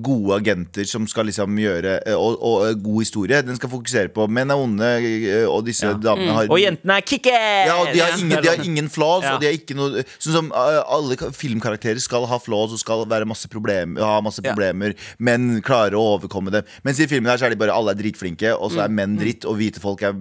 gode 0.04 0.38
agenter 0.38 0.88
som 0.88 1.04
skal 1.10 1.28
liksom 1.28 1.58
gjøre 1.60 1.98
eh, 2.08 2.16
og, 2.16 2.38
og 2.40 2.64
eh, 2.70 2.76
god 2.80 3.02
historie. 3.04 3.42
Den 3.44 3.58
skal 3.60 3.72
fokusere 3.74 4.08
på 4.16 4.24
menn 4.32 4.48
er 4.54 4.62
onde, 4.64 4.88
eh, 5.04 5.44
og 5.44 5.66
disse 5.68 5.92
damene 6.00 6.38
har 6.38 6.48
Og 6.48 6.60
jentene 6.62 6.96
er 7.02 7.04
kicked! 7.04 7.37
ja, 7.68 7.76
og 7.82 7.92
de 7.92 8.00
har 8.00 8.16
ingen, 8.16 8.40
de 8.40 8.52
har 8.54 8.64
ingen 8.70 8.88
flaws. 8.92 9.26
Ja. 9.28 9.34
Og 9.37 9.44
de 9.44 9.50
har 9.50 9.58
ikke 9.60 9.76
noe 9.76 10.06
Sånn 10.16 10.38
som 10.38 10.50
eh, 10.56 10.80
alle 10.88 11.20
filmkarakterer 11.37 12.00
skal 12.00 12.24
ha 12.32 12.40
flaws 12.40 12.72
og 12.72 12.80
skal 12.80 13.04
være 13.12 13.28
masse 13.28 13.50
problem, 13.52 13.98
ha 14.00 14.16
masse 14.24 14.40
Ja. 14.44 14.50
problemer, 14.52 14.96
men 15.24 15.60
klarer 15.64 15.94
å 16.00 16.02
overkomme 16.16 16.50
dem. 16.52 16.64
Mens 16.84 16.98
i 17.00 17.06
filmen 17.12 17.28
her 17.30 17.38
så 17.40 17.46
er 17.50 17.54
de 17.54 17.60
bare 17.60 17.76
alle 17.76 17.92
er 17.94 18.00
dritflinke, 18.00 18.56
og 18.56 18.72
så 18.72 18.87
er 18.87 18.88
Mm. 18.94 18.98
menn 18.98 19.14
dritt, 19.20 19.44
og 19.48 19.56
hvite 19.60 19.80
folk 19.84 20.02
er 20.02 20.12
eh, 20.12 20.13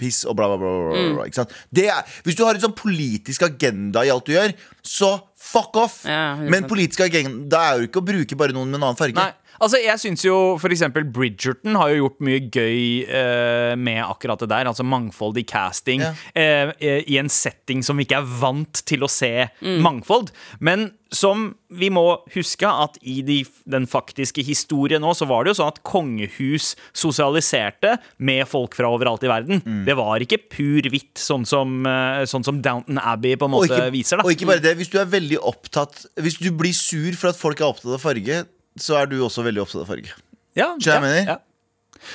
piss, 0.00 0.24
og 0.28 0.36
bla, 0.38 0.48
bla, 0.50 0.58
bla. 0.60 0.72
bla, 0.72 0.96
bla, 0.96 1.14
bla 1.18 1.28
ikke 1.28 1.42
sant? 1.42 1.54
Det 1.74 1.86
er, 1.92 2.16
hvis 2.26 2.38
du 2.38 2.44
har 2.46 2.56
en 2.56 2.64
sånn 2.64 2.76
politisk 2.78 3.46
agenda 3.48 4.04
i 4.06 4.12
alt 4.14 4.26
du 4.28 4.34
gjør, 4.36 4.54
så 4.84 5.14
fuck 5.44 5.76
off! 5.80 6.02
Ja, 6.08 6.34
men 6.40 6.68
politisk 6.70 7.04
agenda 7.06 7.62
er 7.70 7.82
jo 7.82 7.90
ikke 7.90 8.02
å 8.02 8.06
bruke 8.06 8.38
bare 8.40 8.56
noen 8.56 8.70
med 8.72 8.80
en 8.80 8.88
annen 8.90 9.00
farge. 9.00 9.18
Nei, 9.18 9.32
altså 9.60 9.80
jeg 9.82 9.98
synes 10.02 10.24
jo 10.24 10.56
for 10.58 10.68
eksempel 10.74 11.04
Bridgerton 11.04 11.74
har 11.78 11.90
jo 11.94 12.04
gjort 12.08 12.20
mye 12.26 12.40
gøy 12.50 13.04
eh, 13.08 13.74
med 13.76 14.02
akkurat 14.04 14.40
det 14.40 14.48
der. 14.50 14.66
Altså 14.70 14.84
mangfold 14.84 15.38
i 15.38 15.44
casting 15.44 16.00
Ja. 16.00 16.12
eh, 16.34 16.72
eh, 16.80 17.02
i 17.06 17.18
en 17.18 17.28
setting 17.28 17.82
som 17.84 17.96
vi 17.96 18.04
ikke 18.06 18.18
er 18.22 18.30
vant 18.40 18.82
til 18.86 19.00
å 19.00 19.10
se 19.10 19.48
Mm. 19.62 19.80
mangfold. 19.82 20.30
Men 20.60 20.92
som 21.14 21.54
vi 21.70 21.88
må 21.90 22.18
huske 22.34 22.66
at 22.66 22.96
i 23.02 23.20
de, 23.22 23.44
den 23.70 23.86
faktiske 23.86 24.42
historien 24.44 25.00
nå, 25.00 25.12
så 25.14 25.26
var 25.28 25.44
det 25.44 25.52
jo 25.54 25.62
sånn 25.62 25.70
at 25.70 25.82
kongehus 25.86 26.74
sosialiserte 26.92 27.96
med 28.18 28.46
folk 28.50 28.74
fra 28.74 28.90
overalt 28.90 29.22
i 29.26 29.30
verden. 29.30 29.62
Mm. 29.64 29.84
Det 29.86 29.94
var 29.98 30.22
ikke 30.24 30.40
pur 30.50 30.88
hvitt, 30.90 31.14
sånn 31.20 31.46
som, 31.46 31.84
eh, 31.86 32.24
sånn 32.30 32.44
som 32.44 32.60
Downton 32.64 32.98
Abbey 32.98 33.36
på 33.36 33.46
en 33.46 33.54
måte 33.54 33.70
ikke, 33.70 33.92
viser. 33.94 34.18
da 34.18 34.24
og 34.26 34.32
ikke 34.34 34.46
bare 34.50 34.62
det, 34.64 34.76
hvis 34.78 34.90
du 34.90 34.98
er 35.00 35.06
veldig 35.06 35.38
opptatt 35.42 36.06
Hvis 36.18 36.38
du 36.40 36.50
blir 36.50 36.72
sur 36.74 37.12
for 37.16 37.28
at 37.28 37.36
folk 37.38 37.60
er 37.60 37.66
opptatt 37.70 37.94
av 37.94 38.00
farge, 38.02 38.44
så 38.80 39.00
er 39.00 39.10
du 39.10 39.18
også 39.22 39.44
veldig 39.46 39.64
opptatt 39.64 39.84
av 39.84 39.90
farge. 39.90 40.14
Ja, 40.58 40.72
ja, 40.82 41.00
ja. 41.24 41.40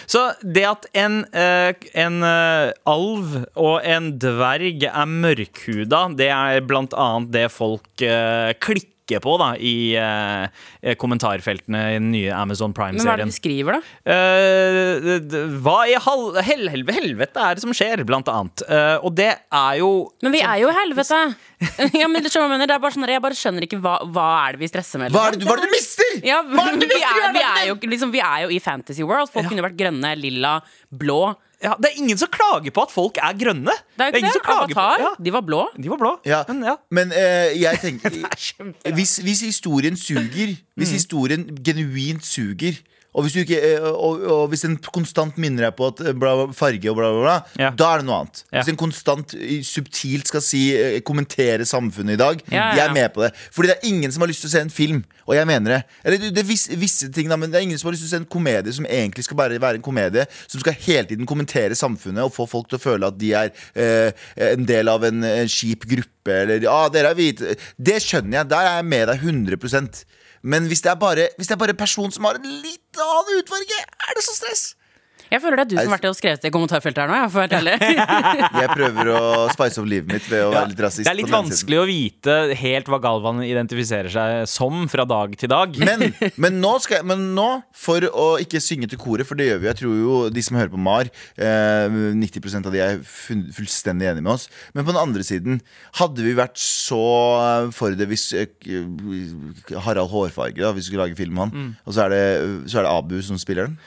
Så 0.09 0.21
det 0.43 0.65
at 0.69 0.85
en, 0.97 1.21
eh, 1.33 1.73
en 1.97 2.21
eh, 2.25 2.71
alv 2.89 3.35
og 3.57 3.79
en 3.81 4.11
dverg 4.21 4.85
er 4.85 5.09
mørkhuda, 5.09 6.03
det 6.19 6.29
er 6.35 6.61
blant 6.67 6.93
annet 6.93 7.31
det 7.33 7.47
folk 7.53 8.03
eh, 8.05 8.53
klikker 9.09 9.23
på 9.23 9.35
da 9.41 9.49
i 9.57 9.95
eh, 9.97 10.93
kommentarfeltene 10.99 11.81
i 11.91 11.97
den 11.97 12.11
nye 12.13 12.33
Amazon 12.35 12.73
Prime-serien. 12.73 13.01
Men 13.01 13.07
hva 13.07 13.15
er 13.15 13.23
det 13.23 13.29
de 13.31 13.37
skriver, 13.37 13.77
da? 13.77 13.81
Eh, 14.13 15.57
hva 15.63 15.77
i 15.89 15.95
hal 15.97 16.25
hel 16.45 16.69
helvete, 16.69 16.99
helvete 16.99 17.43
er 17.43 17.55
det 17.57 17.63
som 17.63 17.73
skjer, 17.75 18.03
blant 18.07 18.29
annet? 18.31 18.63
Eh, 18.69 18.97
og 19.05 19.15
det 19.17 19.31
er 19.33 19.79
jo 19.81 19.91
Men 20.23 20.35
vi 20.35 20.41
er 20.45 20.61
jo 20.63 20.69
i 20.71 20.77
helvete! 20.77 21.21
ja, 21.99 22.07
men 22.07 22.23
det, 22.23 22.31
skjønner 22.31 22.47
jeg, 22.47 22.53
mener, 22.53 22.69
det 22.69 22.75
er 22.77 22.83
bare 22.83 22.95
sånn, 22.95 23.09
jeg 23.09 23.23
bare 23.23 23.35
skjønner 23.39 23.65
ikke 23.67 23.81
hva, 23.83 23.97
hva 24.15 24.27
er 24.45 24.55
det 24.55 24.63
vi 24.63 24.71
stresser 24.71 25.01
med. 25.01 25.11
Hva 25.15 25.25
er 25.27 25.35
liksom. 25.35 25.39
det, 25.39 25.45
du- 25.45 25.49
hva 25.49 25.57
er 25.57 25.63
det 25.63 25.69
du 25.69 25.75
mister?! 25.75 26.15
Ja, 26.29 26.39
Hva 26.45 26.65
er 26.69 26.77
det 26.77 26.87
du 26.87 26.93
vi, 26.95 27.03
er, 27.03 27.33
vi, 27.35 27.43
er 27.49 27.67
jo, 27.71 27.77
liksom, 27.95 28.13
vi 28.15 28.23
er 28.23 28.45
jo 28.45 28.53
i 28.55 28.59
fantasy 28.63 29.03
world. 29.05 29.31
Folk 29.33 29.49
kunne 29.51 29.65
vært 29.65 29.79
grønne, 29.79 30.13
lilla, 30.19 30.59
blå. 30.91 31.21
Ja, 31.63 31.73
Det 31.77 31.89
er 31.91 31.97
ingen 31.99 32.17
som 32.17 32.29
klager 32.31 32.71
på 32.71 32.81
at 32.87 32.91
folk 32.93 33.17
er 33.21 33.33
grønne! 33.39 33.73
Det 33.97 34.05
er 34.05 34.11
jo 34.13 34.21
ikke 34.21 34.33
det. 34.37 34.53
Avatar, 34.55 34.99
ja, 35.03 35.09
de 35.23 35.33
var 35.33 35.41
blå. 35.41 35.65
de 35.75 35.89
var 35.89 35.97
blå. 35.97 36.11
Ja, 36.25 36.43
Men 36.47 36.63
ja. 36.63 36.75
men 36.91 37.11
uh, 37.11 37.49
jeg 37.61 37.79
tenker 37.81 38.15
hvis, 38.99 39.17
hvis 39.17 39.41
historien 39.41 39.97
suger, 39.97 40.55
Mm. 40.55 40.55
hvis 40.77 40.91
historien 40.95 41.43
genuint 41.65 42.25
suger 42.25 42.79
og 43.09 43.25
hvis, 43.25 43.35
ikke, 43.41 43.57
eh, 43.57 43.81
og, 43.89 44.21
og 44.29 44.43
hvis 44.51 44.63
en 44.67 44.75
konstant 44.93 45.37
minner 45.41 45.65
deg 45.65 45.73
på 45.79 45.87
at 45.89 46.01
eh, 46.05 46.13
bla, 46.13 46.33
farge 46.53 46.91
og 46.91 46.99
bla, 46.99 47.07
bla, 47.09 47.21
bla, 47.23 47.37
Ja. 47.57 47.71
da 47.73 47.87
er 47.95 48.03
det 48.03 48.05
noe 48.09 48.19
annet. 48.21 48.43
Ja. 48.51 48.59
Hvis 48.59 48.69
en 48.73 48.77
konstant 48.79 49.33
eh, 49.33 49.63
subtilt 49.65 50.29
skal 50.29 50.43
si 50.45 50.61
kommentere 51.07 51.65
samfunnet 51.65 52.17
i 52.17 52.21
dag, 52.21 52.43
Ja, 52.53 52.67
jeg 52.77 52.83
er 52.85 52.93
med 52.93 53.09
på 53.15 53.23
det. 53.25 53.31
Fordi 53.55 53.71
det 53.71 53.77
er 53.79 53.87
ingen 53.89 54.13
som 54.13 54.21
har 54.21 54.29
lyst 54.31 54.45
til 54.45 54.51
å 54.51 54.53
se 54.53 54.61
en 54.61 54.69
film, 54.73 55.01
og 55.25 55.33
jeg 55.37 55.49
mener 55.49 55.73
det. 55.75 55.81
Eller 56.05 56.21
det, 56.21 56.29
det 56.37 56.43
er 56.43 56.47
visse, 56.51 56.77
visse 56.79 57.09
ting, 57.13 57.29
da, 57.33 57.37
men 57.41 57.49
det 57.51 57.59
er 57.59 57.65
ingen 57.65 57.77
som 57.81 57.89
har 57.89 57.97
lyst 57.97 58.05
til 58.05 58.11
å 58.11 58.15
se 58.15 58.21
en 58.21 58.29
komedie 58.37 58.73
som 58.77 58.85
egentlig 58.89 59.25
skal 59.25 59.37
bare 59.41 59.57
være 59.61 59.81
en 59.81 59.85
komedie, 59.89 60.27
som 60.49 60.61
skal 60.61 60.77
hele 60.85 61.09
tiden 61.09 61.27
kommentere 61.29 61.77
samfunnet 61.77 62.23
og 62.29 62.33
få 62.37 62.45
folk 62.49 62.69
til 62.69 62.77
å 62.79 62.83
føle 62.85 63.09
at 63.09 63.17
de 63.21 63.33
er 63.37 63.51
eh, 63.73 64.13
en 64.53 64.65
del 64.69 64.89
av 64.93 65.03
en, 65.09 65.25
en 65.25 65.49
kjip 65.49 65.89
gruppe, 65.89 66.37
eller 66.43 66.61
ja, 66.65 66.77
dere 66.93 67.11
er 67.13 67.17
hvite. 67.17 67.57
Det 67.77 67.97
skjønner 68.05 68.41
jeg. 68.43 68.49
Der 68.53 68.69
er 68.69 68.79
jeg 68.79 68.89
med 68.93 69.07
deg 69.09 69.23
100 69.25 70.05
men 70.41 70.67
hvis 70.67 70.81
det, 70.85 70.91
er 70.91 70.99
bare, 70.99 71.29
hvis 71.37 71.47
det 71.47 71.55
er 71.55 71.61
bare 71.61 71.75
en 71.75 71.81
person 71.81 72.11
som 72.11 72.27
har 72.27 72.39
en 72.39 72.51
litt 72.63 73.01
annen 73.03 73.41
utfarge, 73.41 73.79
er 73.79 74.17
det 74.17 74.23
så 74.25 74.35
stress? 74.37 74.63
Jeg 75.29 75.41
føler 75.43 75.59
det 75.59 75.65
er 75.65 75.69
du 75.69 75.75
som 75.77 75.91
har 75.91 75.95
vært 75.97 76.07
og 76.09 76.17
skrevet 76.17 76.41
det 76.43 76.49
i 76.49 76.53
kommentarfeltet 76.53 77.03
her 77.03 77.09
nå. 77.11 77.17
Jeg, 77.19 77.31
for. 77.33 77.45
Jeg 78.63 78.69
prøver 78.73 79.11
å 79.13 79.21
spice 79.53 79.81
opp 79.81 79.89
livet 79.91 80.13
mitt 80.13 80.29
ved 80.31 80.45
å 80.47 80.51
være 80.53 80.71
litt 80.71 80.81
rasist. 80.85 81.05
Det 81.05 81.11
er 81.13 81.19
litt 81.19 81.31
vanskelig 81.33 81.79
å 81.81 81.85
vite 81.89 82.37
helt 82.59 82.89
hva 82.89 82.99
Galvan 83.03 83.43
identifiserer 83.45 84.09
seg 84.13 84.47
som 84.49 84.87
fra 84.91 85.05
dag 85.09 85.35
til 85.39 85.51
dag. 85.51 85.77
Men, 85.85 86.07
men, 86.43 86.59
nå 86.63 86.73
skal 86.83 86.99
jeg, 86.99 87.07
men 87.11 87.27
nå, 87.37 87.47
for 87.77 88.05
å 88.09 88.27
ikke 88.41 88.61
synge 88.63 88.89
til 88.91 89.01
koret, 89.01 89.27
for 89.29 89.39
det 89.39 89.49
gjør 89.51 89.61
vi, 89.63 89.69
jeg 89.69 89.79
tror 89.83 89.99
jo 90.01 90.17
de 90.33 90.45
som 90.45 90.57
hører 90.59 90.73
på 90.73 90.81
MAR, 90.81 91.11
eh, 91.37 91.99
90% 92.17 92.69
av 92.69 92.75
de 92.75 92.83
er 92.85 92.99
fullstendig 93.05 94.09
enige 94.09 94.25
med 94.25 94.33
oss. 94.33 94.47
Men 94.73 94.87
på 94.87 94.93
den 94.95 95.01
andre 95.03 95.25
siden, 95.27 95.61
hadde 95.99 96.25
vi 96.25 96.33
vært 96.37 96.57
så 96.59 97.01
for 97.75 97.93
det 97.97 98.09
hvis 98.09 98.29
eh, 98.37 98.49
Harald 99.85 100.09
Hårfarge, 100.11 100.57
da, 100.61 100.71
hvis 100.73 100.87
vi 100.87 100.93
skulle 100.93 101.05
lage 101.07 101.19
film 101.19 101.37
om 101.37 101.45
han, 101.45 101.55
Mm. 101.59 101.71
og 101.83 101.93
så 101.95 102.05
er, 102.05 102.13
det, 102.13 102.69
så 102.71 102.79
er 102.79 102.85
det 102.85 102.91
Abu 102.93 103.15
som 103.25 103.39
spiller 103.41 103.67
den. 103.67 103.77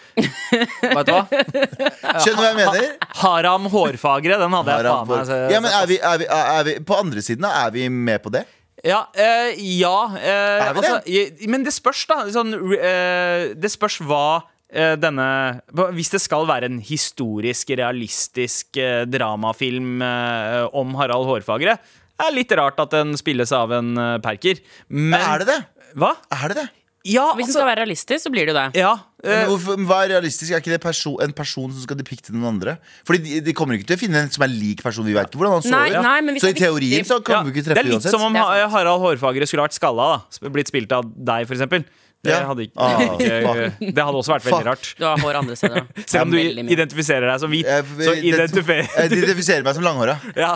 Vet 0.83 1.07
du 1.09 1.13
hva? 1.15 1.23
Skjønner 1.33 2.37
du 2.37 2.41
hva 2.41 2.49
jeg 2.51 2.59
mener? 2.61 2.89
Haram 3.23 3.69
hårfagre, 3.73 4.39
den 4.43 4.57
hadde 4.59 4.75
jeg 4.77 4.87
faen 4.89 5.09
meg 5.13 5.27
så- 5.29 5.39
ja, 5.53 5.61
men 5.65 5.73
er 5.79 5.87
vi, 5.91 5.99
er 6.01 6.19
vi, 6.23 6.27
er 6.29 6.65
vi, 6.69 6.75
På 6.89 6.99
andre 7.03 7.23
siden, 7.25 7.43
da, 7.47 7.53
er 7.67 7.71
vi 7.75 7.89
med 7.89 8.23
på 8.25 8.33
det? 8.35 8.45
Ja, 8.85 9.05
eh, 9.15 9.53
ja 9.79 9.95
eh, 10.19 10.65
Er 10.69 10.73
vi 10.75 10.81
altså, 10.83 10.97
i- 11.07 11.47
Men 11.53 11.63
det 11.63 11.73
spørs, 11.75 12.01
da. 12.11 12.17
Sånn, 12.35 12.51
eh, 12.75 13.53
det 13.55 13.71
spørs 13.71 14.01
hva 14.03 14.43
eh, 14.73 14.97
denne 14.99 15.61
Hvis 15.95 16.11
det 16.11 16.21
skal 16.25 16.47
være 16.49 16.67
en 16.71 16.81
historisk, 16.83 17.71
realistisk 17.79 18.77
eh, 18.83 19.05
dramafilm 19.07 20.03
eh, 20.03 20.67
om 20.75 20.95
Harald 20.99 21.29
Hårfagre, 21.31 21.79
det 22.23 22.27
er 22.29 22.35
litt 22.37 22.53
rart 22.59 22.79
at 22.83 22.91
den 22.95 23.15
spilles 23.19 23.51
av 23.57 23.73
en 23.75 23.95
eh, 23.99 24.19
perker. 24.23 24.59
Men 24.89 25.21
Er 25.21 25.43
det 25.43 25.49
det? 25.53 25.61
Hva? 25.99 26.15
Er 26.33 26.49
det 26.53 26.57
det? 26.63 26.69
Ja, 27.05 27.33
Hvis 27.35 27.49
den 27.49 27.51
altså 27.51 27.59
skal 27.59 27.67
være 27.67 27.81
realistisk, 27.83 28.23
så 28.23 28.31
blir 28.31 28.47
det 28.47 28.53
jo 28.55 28.59
det. 28.61 28.67
ja, 28.79 28.93
Men 29.23 29.33
eh, 29.39 29.47
hvorfor, 29.47 29.79
hva 29.87 29.99
er 30.05 30.09
realistisk? 30.17 30.51
Er 30.51 30.59
ikke 30.63 30.73
det 30.75 30.81
perso 30.83 31.13
en 31.23 31.33
person 31.37 31.71
som 31.71 31.83
skal 31.85 31.99
depikte 32.01 32.33
den 32.35 32.43
andre? 32.49 32.77
Fordi 33.07 33.21
de, 33.23 33.41
de 33.47 33.53
kommer 33.55 33.79
ikke 33.79 33.87
til 33.93 33.99
å 33.99 34.03
finne 34.03 34.23
en 34.27 34.31
som 34.35 34.43
er 34.43 34.51
lik 34.51 34.83
person. 34.83 35.07
Vi 35.07 35.15
vet 35.15 35.31
ikke 35.31 35.39
hvordan 35.39 35.59
han 35.61 35.63
så 35.63 35.71
ut. 35.71 36.27
nei, 36.27 36.39
Så 36.43 36.51
i 36.51 36.59
teorien 36.59 37.07
så 37.07 37.21
kan 37.23 37.39
ja, 37.39 37.43
vi 37.47 37.55
ikke 37.55 37.63
det 37.63 37.71
er 37.71 37.75
treffe 37.77 37.87
litt 37.89 37.99
uansett. 38.01 38.17
som 38.17 38.27
om. 38.27 38.35
Harald 38.75 39.03
Hårfagre 39.05 39.47
skulle 39.47 39.69
vært 39.69 39.79
skalla. 39.79 40.09
da 40.41 40.51
Blitt 40.51 40.73
spilt 40.75 40.91
av 40.99 41.07
deg, 41.07 41.47
for 41.47 41.55
eksempel. 41.59 41.87
Det, 42.23 42.31
Ja. 42.31 42.45
hadde, 42.47 42.63
ikke, 42.69 42.79
Ah, 42.79 43.01
ikke, 43.19 43.63
det 43.97 44.03
hadde 44.07 44.15
også 44.21 44.31
vært 44.31 44.45
Fuck. 44.45 44.53
veldig 44.53 44.67
rart. 44.69 44.91
Du 44.95 45.05
har 45.09 45.19
hår 45.19 45.39
andre 45.41 45.57
steder. 45.59 45.81
da. 45.83 46.03
Selv 46.07 46.23
om 46.29 46.31
du 46.31 46.39
identifiserer 46.71 47.27
deg 47.27 47.41
som 47.43 47.51
hvit, 47.51 47.67
Jeg, 47.67 47.83
så 47.99 48.13
identifiserer 48.15 48.87
jeg 48.87 49.11
identifiserer 49.17 49.65
meg 49.67 49.75
som 49.75 49.83
langhåra. 49.87 50.15
ja. 50.45 50.53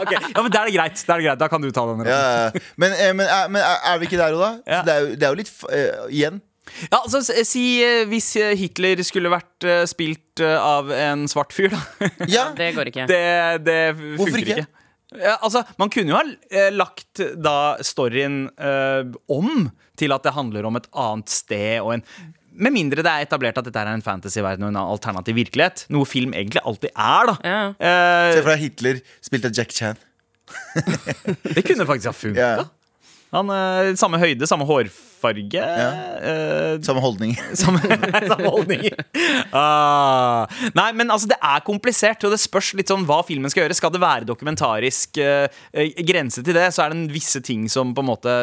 okay. 0.00 0.16
ja, 0.32 0.40
men 0.40 0.48
da 0.54 0.62
er 0.62 0.70
det 0.70 0.74
greit. 0.78 1.02
Da 1.04 1.12
er 1.12 1.20
det 1.20 1.26
greit 1.28 1.42
Da 1.44 1.48
kan 1.52 1.60
du 1.60 1.68
ta 1.76 1.84
den. 1.90 2.04
Ja, 2.08 2.20
ja. 2.48 2.62
men, 2.80 2.92
eh, 2.96 3.12
men, 3.20 3.26
er- 3.28 3.48
men 3.52 3.60
er 3.68 4.00
vi 4.00 4.08
ikke 4.08 4.16
der 4.22 4.32
òg, 4.32 4.40
da? 4.46 4.50
Ja. 4.64 4.80
Det, 4.88 4.94
er 4.96 5.00
jo, 5.04 5.10
det 5.20 5.28
er 5.28 5.34
jo 5.36 5.40
litt 5.42 5.52
eh, 5.68 6.08
Igjen. 6.08 6.40
Ja, 6.90 7.00
altså, 7.02 7.20
si 7.46 7.64
eh, 7.84 8.04
Hvis 8.10 8.30
eh, 8.40 8.54
Hitler 8.58 9.00
skulle 9.06 9.30
vært 9.32 9.66
eh, 9.66 9.84
spilt 9.90 10.42
av 10.44 10.90
en 10.94 11.26
svart 11.30 11.52
fyr, 11.56 11.72
da. 11.74 11.80
Ja, 12.36 12.48
Det 12.56 12.72
går 12.76 12.92
ikke. 12.92 13.06
Det, 13.10 13.22
det 13.66 13.78
Hvorfor 13.96 14.36
funker 14.36 14.52
ikke? 14.54 14.66
ikke. 14.66 14.84
Ja, 15.24 15.38
altså, 15.40 15.62
man 15.80 15.88
kunne 15.88 16.12
jo 16.12 16.18
ha 16.18 16.66
lagt 16.74 17.22
da 17.40 17.54
storyen 17.86 18.42
eh, 18.60 19.06
om 19.32 19.70
til 19.98 20.12
at 20.14 20.26
det 20.26 20.34
handler 20.36 20.68
om 20.68 20.76
et 20.78 20.86
annet 20.92 21.32
sted 21.32 21.78
og 21.80 21.94
en 21.96 22.04
Med 22.58 22.74
mindre 22.74 23.02
det 23.06 23.10
er 23.10 23.24
etablert 23.24 23.58
at 23.60 23.66
dette 23.68 23.78
er 23.80 23.88
en 23.92 24.02
fantasyverden 24.02 24.64
og 24.66 24.72
en 24.72 24.78
alternativ 24.82 25.36
virkelighet. 25.38 25.84
Noe 25.94 26.06
film 26.10 26.32
egentlig 26.34 26.58
alltid 26.66 26.90
er, 26.90 27.28
da. 27.30 27.34
Ja. 27.46 27.60
Se 27.78 28.38
Eh, 28.38 28.42
for 28.42 28.50
deg 28.52 28.62
Hitler 28.64 28.98
spilt 29.22 29.46
av 29.46 29.54
Jack 29.54 29.70
Chan. 29.76 30.00
Det 31.54 31.62
kunne 31.66 31.86
faktisk 31.86 32.10
ha 32.10 32.14
funka. 32.16 32.48
Ja. 32.58 32.64
Han, 33.34 33.50
eh, 33.52 33.90
samme 34.00 34.16
høyde, 34.22 34.46
samme 34.48 34.64
hårfarge. 34.64 35.60
eh, 35.60 36.78
Samme 36.80 37.02
holdning. 37.04 37.34
Samme, 37.60 37.80
samme 37.82 38.48
holdning. 38.54 38.86
Uh, 39.52 40.46
Nei, 40.78 40.86
men 40.96 41.10
altså, 41.12 41.28
det 41.28 41.36
er 41.42 41.60
komplisert, 41.66 42.24
og 42.24 42.32
det 42.32 42.38
spørs 42.40 42.70
litt 42.78 42.88
sånn 42.92 43.04
hva 43.08 43.18
filmen 43.26 43.50
skal 43.52 43.64
gjøre. 43.66 43.76
Skal 43.76 43.92
det 43.92 44.00
være 44.00 44.28
dokumentarisk 44.28 45.18
eh, 45.20 45.48
grense 46.08 46.40
til 46.46 46.56
det, 46.56 46.68
så 46.72 46.86
er 46.86 46.94
det 46.94 47.00
en 47.02 47.10
visse 47.12 47.42
ting 47.44 47.66
som 47.72 47.92
på 47.96 48.04
en 48.04 48.10
måte 48.14 48.38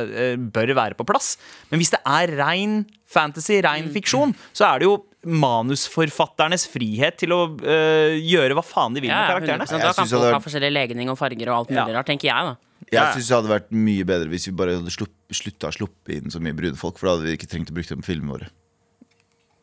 bør 0.54 0.76
være 0.78 1.00
på 1.00 1.08
plass. 1.10 1.36
Men 1.72 1.82
hvis 1.82 1.94
det 1.96 2.02
er 2.06 2.36
rein 2.38 2.84
fantasy, 3.10 3.62
rein 3.66 3.90
fiksjon, 3.94 4.36
så 4.54 4.68
er 4.70 4.84
det 4.84 4.90
jo 4.92 5.00
manusforfatternes 5.26 6.68
frihet 6.70 7.18
til 7.24 7.34
å 7.34 7.40
gjøre 7.58 8.54
hva 8.58 8.62
faen 8.66 8.94
de 8.94 9.02
vil 9.02 9.10
Ja, 9.10 9.16
med 9.16 9.26
ja, 9.26 9.34
karakterene. 9.34 9.66
100%. 9.66 9.82
Da 9.82 9.94
kan 9.98 10.10
folk 10.12 10.34
ha 10.36 10.42
forskjellig 10.44 10.72
legning 10.76 11.10
og 11.10 11.18
farger 11.18 11.50
og 11.50 11.58
alt 11.64 11.74
Ja. 11.74 11.86
mulig 11.88 11.96
rart, 11.98 12.10
tenker 12.12 12.30
jeg, 12.30 12.52
da. 12.52 12.56
Jeg 12.94 13.16
syns 13.18 13.30
det 13.30 13.38
hadde 13.38 13.52
vært 13.52 13.72
mye 13.74 14.06
bedre 14.08 14.30
hvis 14.32 14.50
vi 14.50 14.56
bare 14.58 14.76
hadde 14.78 14.94
slupp, 14.94 15.14
slutta 15.34 15.72
å 15.72 15.76
sluppe 15.76 16.18
inn 16.18 16.34
så 16.34 16.42
mye 16.44 16.56
brune 16.58 16.78
folk. 16.80 17.00
For 17.00 17.10
da 17.10 17.16
hadde 17.16 17.30
vi 17.30 17.38
ikke 17.40 17.50
trengt 17.52 17.72
å 17.72 17.78
bruke 17.78 17.92
dem 17.92 18.04
på 18.06 18.12
filmene 18.12 18.36
våre. 18.36 18.52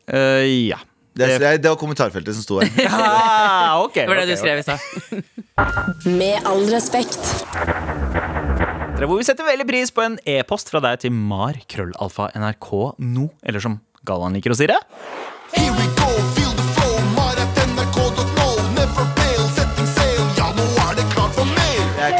Uh, 0.09 0.43
ja. 0.43 0.81
Det, 1.13 1.27
det, 1.37 1.49
det 1.61 1.69
var 1.69 1.77
kommentarfeltet 1.77 2.35
som 2.35 2.43
sto 2.43 2.59
her. 2.59 2.71
ja, 2.87 3.77
ok, 3.83 3.99
Det 4.01 4.07
var 4.09 4.17
det 4.17 4.23
okay, 4.23 4.33
du 4.33 4.41
skrev 4.41 4.57
i 4.57 4.65
stad. 4.65 4.79
Med 6.09 6.49
all 6.49 6.65
respekt. 6.73 7.21
Dere 8.97 9.09
Hvor 9.09 9.21
vi 9.21 9.27
setter 9.27 9.45
veldig 9.45 9.67
pris 9.69 9.93
på 9.93 10.03
en 10.05 10.17
e-post 10.25 10.73
fra 10.73 10.81
deg 10.83 11.05
til 11.05 11.13
mar 11.13 11.59
krøllalfa 11.69 12.31
nrk 12.39 12.71
no, 13.05 13.29
eller 13.45 13.61
som 13.61 13.77
Galvan 14.07 14.33
liker 14.37 14.55
å 14.55 14.57
si 14.57 14.69
det. 14.69 14.79
Here 15.53 15.73
we 15.77 15.85
go, 15.99 16.52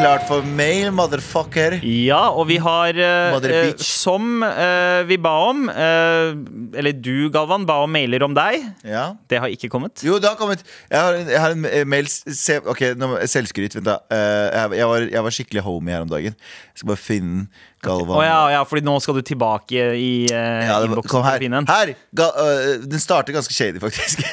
klart 0.03 0.25
for 0.27 0.43
mail, 0.43 0.89
motherfucker. 0.91 1.77
Ja, 1.87 2.25
og 2.35 2.49
vi 2.49 2.57
har 2.59 2.97
eh, 2.99 3.35
eh. 3.47 3.69
Som 3.79 4.43
eh, 4.43 5.03
vi 5.07 5.17
ba 5.21 5.31
om 5.47 5.69
eh, 5.71 6.33
Eller 6.79 6.95
du, 6.97 7.29
Galvan, 7.31 7.63
ba 7.67 7.77
om 7.85 7.93
mailer 7.93 8.25
om 8.25 8.35
deg. 8.35 8.65
Ja. 8.83 9.05
Det 9.31 9.39
har 9.39 9.53
ikke 9.53 9.69
kommet. 9.71 10.03
Jo, 10.03 10.17
det 10.19 10.27
har 10.27 10.35
kommet. 10.39 10.65
Jeg 10.91 10.99
har, 10.99 11.19
jeg 11.21 11.39
har 11.39 11.55
en 11.55 11.67
eh, 11.69 11.85
mail 11.87 12.09
se, 12.11 12.59
Ok, 12.59 12.83
selvskryt. 13.31 13.77
Vent, 13.79 13.87
da. 13.87 14.01
Eh, 14.11 14.47
jeg, 14.49 14.79
jeg, 14.81 14.89
var, 14.91 15.07
jeg 15.15 15.27
var 15.27 15.37
skikkelig 15.37 15.65
homie 15.69 15.95
her 15.95 16.03
om 16.03 16.11
dagen. 16.11 16.35
Jeg 16.35 16.81
skal 16.83 16.91
bare 16.91 17.03
finne 17.05 17.37
den. 17.37 17.47
Galvan. 17.83 18.15
Å 18.17 18.23
ja, 18.23 18.39
ja, 18.55 18.61
fordi 18.67 18.85
nå 18.87 18.95
skal 19.03 19.19
du 19.19 19.23
tilbake 19.27 19.85
i 19.99 20.11
uh, 20.31 20.63
Ja, 20.69 20.79
var, 20.87 21.03
kom 21.09 21.25
her. 21.25 21.43
her 21.69 21.93
ga, 22.15 22.29
uh, 22.37 22.73
den 22.87 23.01
starter 23.03 23.35
ganske 23.35 23.55
shady, 23.55 23.81
faktisk. 23.83 24.23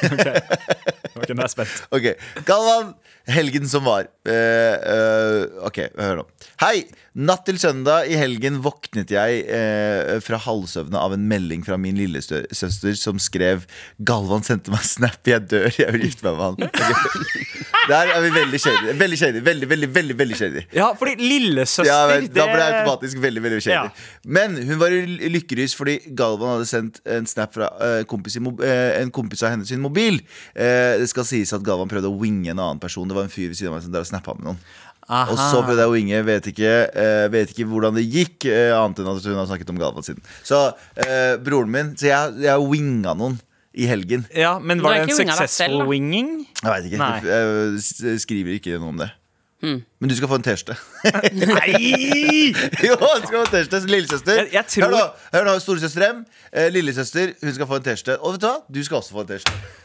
Ok, 1.21 1.27
nå 1.35 1.43
er 1.43 1.45
jeg 1.45 1.53
spent. 1.53 1.81
ok, 1.97 2.05
Galvan, 2.47 2.93
helgen 3.29 3.67
som 3.69 3.85
var. 3.85 4.07
Uh, 4.25 5.43
ok, 5.67 5.83
hør 5.99 6.21
nå. 6.23 6.27
Hei! 6.63 6.87
Natt 7.11 7.43
til 7.43 7.57
søndag 7.59 8.07
i 8.07 8.15
helgen 8.15 8.61
våknet 8.63 9.09
jeg 9.11 9.41
eh, 9.51 10.13
fra 10.23 10.37
halvsøvne 10.39 10.95
av 10.95 11.11
en 11.11 11.25
melding 11.27 11.59
fra 11.67 11.75
min 11.75 11.97
lillesøster 11.99 12.95
som 12.95 13.19
skrev 13.19 13.65
'Galvan 13.99 14.45
sendte 14.47 14.71
meg 14.71 14.85
snap, 14.87 15.19
jeg 15.27 15.43
dør, 15.51 15.67
jeg 15.75 15.91
vil 15.91 16.05
gifte 16.07 16.31
meg 16.31 16.39
med 16.39 16.71
han'. 16.71 16.71
Okay. 17.81 17.87
Der 17.89 18.11
er 18.13 18.21
vi 18.21 18.29
veldig 18.29 18.59
shady. 18.61 18.91
Veldig 18.99 19.17
shady. 19.17 19.39
Veldig, 19.41 19.67
veldig, 19.69 19.87
veldig, 19.95 20.15
veldig 20.19 20.35
shady. 20.37 20.61
Ja, 20.75 20.91
fordi 20.93 21.15
lillesøster 21.17 21.87
Ja, 21.89 22.19
Da 22.21 22.45
ble 22.45 22.61
jeg 22.61 22.71
det- 22.71 22.79
automatisk 22.79 23.21
veldig 23.23 23.40
veldig 23.45 23.61
shady. 23.63 23.75
Ja. 23.75 24.29
Men 24.37 24.55
hun 24.57 24.79
var 24.81 24.93
i 24.93 25.31
lykkerys 25.31 25.75
fordi 25.77 25.97
Galvan 26.17 26.55
hadde 26.55 26.69
sendt 26.69 27.01
en 27.05 27.27
snap 27.29 27.55
fra 27.55 27.71
eh, 27.81 27.97
en 28.01 28.09
kompis, 28.09 28.37
i 28.37 28.43
eh, 28.67 29.01
en 29.01 29.11
kompis 29.13 29.43
av 29.45 29.55
hennes 29.55 29.69
sin 29.71 29.83
mobil. 29.83 30.21
Eh, 30.53 30.97
det 31.01 31.09
skal 31.11 31.27
sies 31.27 31.53
at 31.55 31.65
Galvan 31.65 31.91
prøvde 31.91 32.11
å 32.11 32.17
winge 32.21 32.53
en 32.53 32.61
annen 32.61 32.81
person. 32.81 33.07
Det 33.09 33.17
var 33.17 33.27
en 33.27 33.33
fyr 33.33 33.51
ved 33.51 33.59
siden 33.59 33.73
av 33.73 33.79
meg 33.79 33.85
som 33.85 33.93
der 33.95 34.07
snappa 34.07 34.37
med 34.37 34.51
noen. 34.51 34.63
Aha. 35.11 35.33
Og 35.33 35.39
så 35.39 35.61
prøvde 35.65 35.83
jeg 35.83 35.91
å 35.91 35.95
winge. 35.95 36.23
Vet 36.27 36.49
ikke, 36.53 36.73
eh, 37.03 37.27
vet 37.33 37.53
ikke 37.53 37.67
hvordan 37.67 37.97
det 37.97 38.07
gikk, 38.07 38.47
annet 38.47 39.01
enn 39.01 39.11
at 39.11 39.31
hun 39.31 39.39
har 39.41 39.49
snakket 39.49 39.73
om 39.73 39.81
Galvan 39.81 40.07
siden. 40.07 40.25
Så 40.47 40.67
eh, 40.95 41.37
broren 41.41 41.71
min 41.71 41.95
Så 41.99 42.11
jeg, 42.11 42.43
jeg 42.45 42.69
winga 42.71 43.15
noen 43.17 43.39
i 43.71 43.87
helgen. 43.87 44.25
Ja, 44.35 44.57
men 44.59 44.81
var 44.83 44.99
det 44.99 45.09
en 45.09 45.15
successful 45.15 45.85
winging? 45.87 46.41
Jeg 46.59 46.67
veit 46.67 46.87
ikke. 46.89 46.99
Nei. 46.99 47.17
Jeg, 47.23 48.19
skriver 48.23 48.57
ikke 48.59 48.79
noe 48.81 48.91
om 48.91 49.03
det. 49.03 49.11
Hmm. 49.61 49.83
Men 50.01 50.09
du 50.09 50.15
skal 50.17 50.27
få 50.31 50.35
en 50.39 50.43
T-skjorte. 50.45 50.75
Nei! 51.37 52.53
Jo, 52.87 52.95
du 52.97 53.27
skal 53.27 53.35
få 53.35 53.43
en 53.45 53.51
T-skjorte. 53.53 53.81
Lillesøster. 53.91 54.33
Jeg- 54.41 54.53
jeg 54.53 54.65
tror- 54.73 54.87
Hør 54.87 54.95
nå, 54.95 55.03
hør 55.35 55.45
nå 55.51 55.59
storesøster 55.61 56.07
M. 56.13 56.25
Eh, 56.53 56.69
lillesøster, 56.73 57.33
hun 57.43 57.53
skal 57.53 57.67
få 57.69 57.75
en 57.77 57.83
T-skjorte. 57.85 58.17
Og 58.21 58.33
vet 58.33 58.41
du 58.41 58.47
hva? 58.47 58.55
Du 58.73 58.83
skal 58.83 58.97
også 59.03 59.11
få 59.17 59.21
en 59.21 59.27
T-skjorte. 59.35 59.77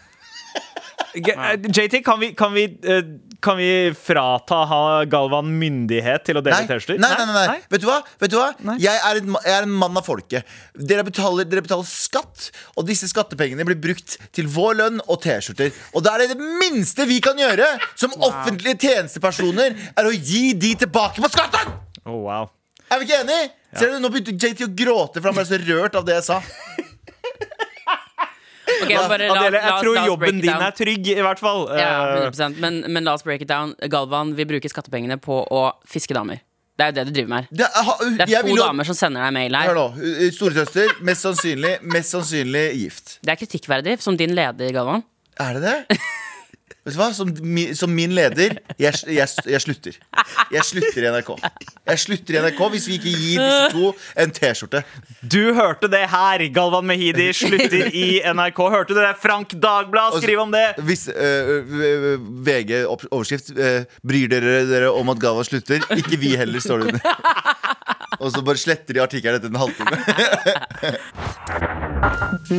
Eh, 1.16 1.56
JT, 1.76 2.02
kan 2.04 2.20
vi, 2.20 2.32
kan, 2.36 2.52
vi, 2.54 2.64
eh, 2.84 3.02
kan 3.40 3.56
vi 3.58 3.68
frata 3.98 4.58
ha 4.70 4.80
Galvan 5.10 5.48
myndighet 5.60 6.24
til 6.26 6.38
å 6.38 6.42
dele 6.44 6.58
T-skjorter? 6.68 6.98
Nei, 7.02 7.10
nei, 7.18 7.26
nei, 7.28 7.44
nei. 7.52 7.58
Vet 7.72 7.82
du 7.82 7.86
hva? 7.88 7.98
Vet 8.22 8.32
du 8.32 8.36
hva? 8.38 8.48
Jeg, 8.80 8.94
er 8.94 9.20
en, 9.20 9.36
jeg 9.44 9.54
er 9.54 9.66
en 9.66 9.74
mann 9.82 9.98
av 9.98 10.06
folket. 10.06 10.56
Dere 10.76 11.04
betaler, 11.06 11.48
dere 11.48 11.64
betaler 11.66 11.88
skatt, 11.88 12.50
og 12.76 12.88
disse 12.88 13.08
skattepengene 13.10 13.66
blir 13.68 13.78
brukt 13.82 14.16
til 14.36 14.50
vår 14.52 14.78
lønn 14.80 15.02
og 15.06 15.20
T-skjorter. 15.24 15.74
Og 15.94 16.06
da 16.06 16.16
er 16.16 16.24
det 16.24 16.36
det 16.36 16.50
minste 16.62 17.08
vi 17.08 17.20
kan 17.24 17.38
gjøre 17.40 17.68
som 17.94 18.14
offentlige 18.20 18.80
tjenestepersoner, 18.88 19.76
er 19.96 20.08
å 20.08 20.14
gi 20.14 20.50
de 20.56 20.74
tilbake 20.86 21.22
på 21.22 21.32
skatten! 21.32 21.74
Oh, 22.06 22.22
wow. 22.28 22.50
Er 22.86 23.00
vi 23.00 23.08
ikke 23.08 23.22
enige? 23.24 23.50
Ser 23.76 23.92
du, 23.92 23.98
Nå 24.00 24.10
begynte 24.14 24.36
JT 24.38 24.68
å 24.68 24.72
gråte, 24.78 25.20
for 25.20 25.32
han 25.32 25.38
ble 25.40 25.46
så 25.48 25.58
rørt 25.60 25.96
av 25.98 26.06
det 26.06 26.20
jeg 26.20 26.28
sa. 26.28 26.40
Ok, 28.82 28.88
men 28.90 29.08
bare 29.08 29.28
la- 29.28 29.40
Adele, 29.40 29.60
jeg 29.60 29.70
la, 29.72 29.80
tror 29.82 29.94
la 29.94 30.02
oss 30.02 30.08
jobben 30.10 30.40
din 30.42 30.50
er 30.66 30.74
trygg, 30.76 31.06
i 31.08 31.22
hvert 31.24 31.38
fall. 31.42 31.62
Ja, 31.78 31.88
Eh, 32.16 32.30
100%. 32.30 32.58
Men, 32.60 32.82
men 32.92 33.04
la 33.04 33.14
oss 33.14 33.22
break 33.26 33.42
it 33.42 33.48
down. 33.48 33.74
Galvan 33.88 34.34
vil 34.36 34.46
bruke 34.46 34.68
skattepengene 34.70 35.16
på 35.22 35.40
å 35.50 35.72
fiske 35.86 36.14
damer. 36.14 36.42
Det 36.76 36.84
er 36.84 36.90
jo 36.90 36.96
det 36.98 37.04
du 37.08 37.12
driver 37.16 37.28
med. 37.32 37.46
Det 37.56 37.64
er, 37.64 37.82
ha- 37.86 37.98
Det 38.04 38.26
er 38.36 38.42
to 38.44 38.56
damer 38.60 38.84
som 38.84 38.94
sender 38.98 39.22
deg 39.24 39.32
mail 39.32 39.54
Hør 39.56 39.70
her. 39.70 39.74
nå. 39.78 39.86
uh, 39.96 40.30
Storesøster, 40.36 40.90
mest 41.08 41.22
sannsynlig, 41.24 41.78
mest 41.82 42.12
sannsynlig 42.12 42.66
gift. 42.82 43.18
Det 43.24 43.32
er 43.32 43.40
kritikkverdig 43.40 43.98
som 44.04 44.16
din 44.20 44.34
leder, 44.36 44.72
Galvan. 44.76 45.02
Er 45.40 45.54
det 45.56 45.62
det? 45.62 45.98
Vet 46.86 46.94
du 46.94 47.00
hva? 47.00 47.08
Som, 47.10 47.32
som 47.74 47.90
min 47.90 48.12
leder, 48.14 48.60
jeg, 48.78 48.94
jeg, 49.10 49.26
jeg 49.50 49.62
slutter. 49.64 49.96
Jeg 50.54 50.62
slutter 50.68 51.02
i 51.02 51.10
NRK. 51.10 51.32
Jeg 51.90 51.98
slutter 51.98 52.36
i 52.36 52.42
NRK 52.44 52.60
hvis 52.76 52.86
vi 52.86 52.98
ikke 53.00 53.10
gir 53.10 53.40
disse 53.42 53.72
to 53.72 53.88
en 54.22 54.34
T-skjorte. 54.36 54.84
Du 55.18 55.50
hørte 55.56 55.90
det 55.90 56.04
her! 56.12 56.44
Galvan 56.54 56.86
Mehidi 56.86 57.26
slutter 57.34 57.90
i 57.90 58.20
NRK. 58.30 58.60
Hørte 58.70 58.94
du 58.94 59.00
det? 59.00 59.16
Frank 59.18 59.56
Dagblad, 59.58 60.20
skriv 60.22 60.44
om 60.44 60.54
det! 60.54 60.62
Hvis 60.86 61.08
øh, 61.10 61.66
øh, 61.66 62.22
VG 62.46 62.84
overskrift 62.86 63.50
uh, 63.58 63.82
Bryr 64.06 64.30
dere 64.30 64.62
dere 64.70 64.92
om 64.94 65.10
at 65.10 65.18
Galvan 65.18 65.48
slutter? 65.48 65.82
Ikke 65.98 66.20
vi 66.22 66.36
heller, 66.38 66.62
står 66.62 66.84
det 66.84 66.94
under. 66.94 67.02
Og 68.22 68.30
så 68.30 68.46
bare 68.46 68.62
sletter 68.62 68.94
de 68.94 69.02
artikkelen 69.02 69.40
etter 69.40 69.50
en 69.50 69.58
halvtime. 69.58 69.98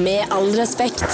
Med 0.04 0.36
all 0.36 0.52
respekt. 0.60 1.08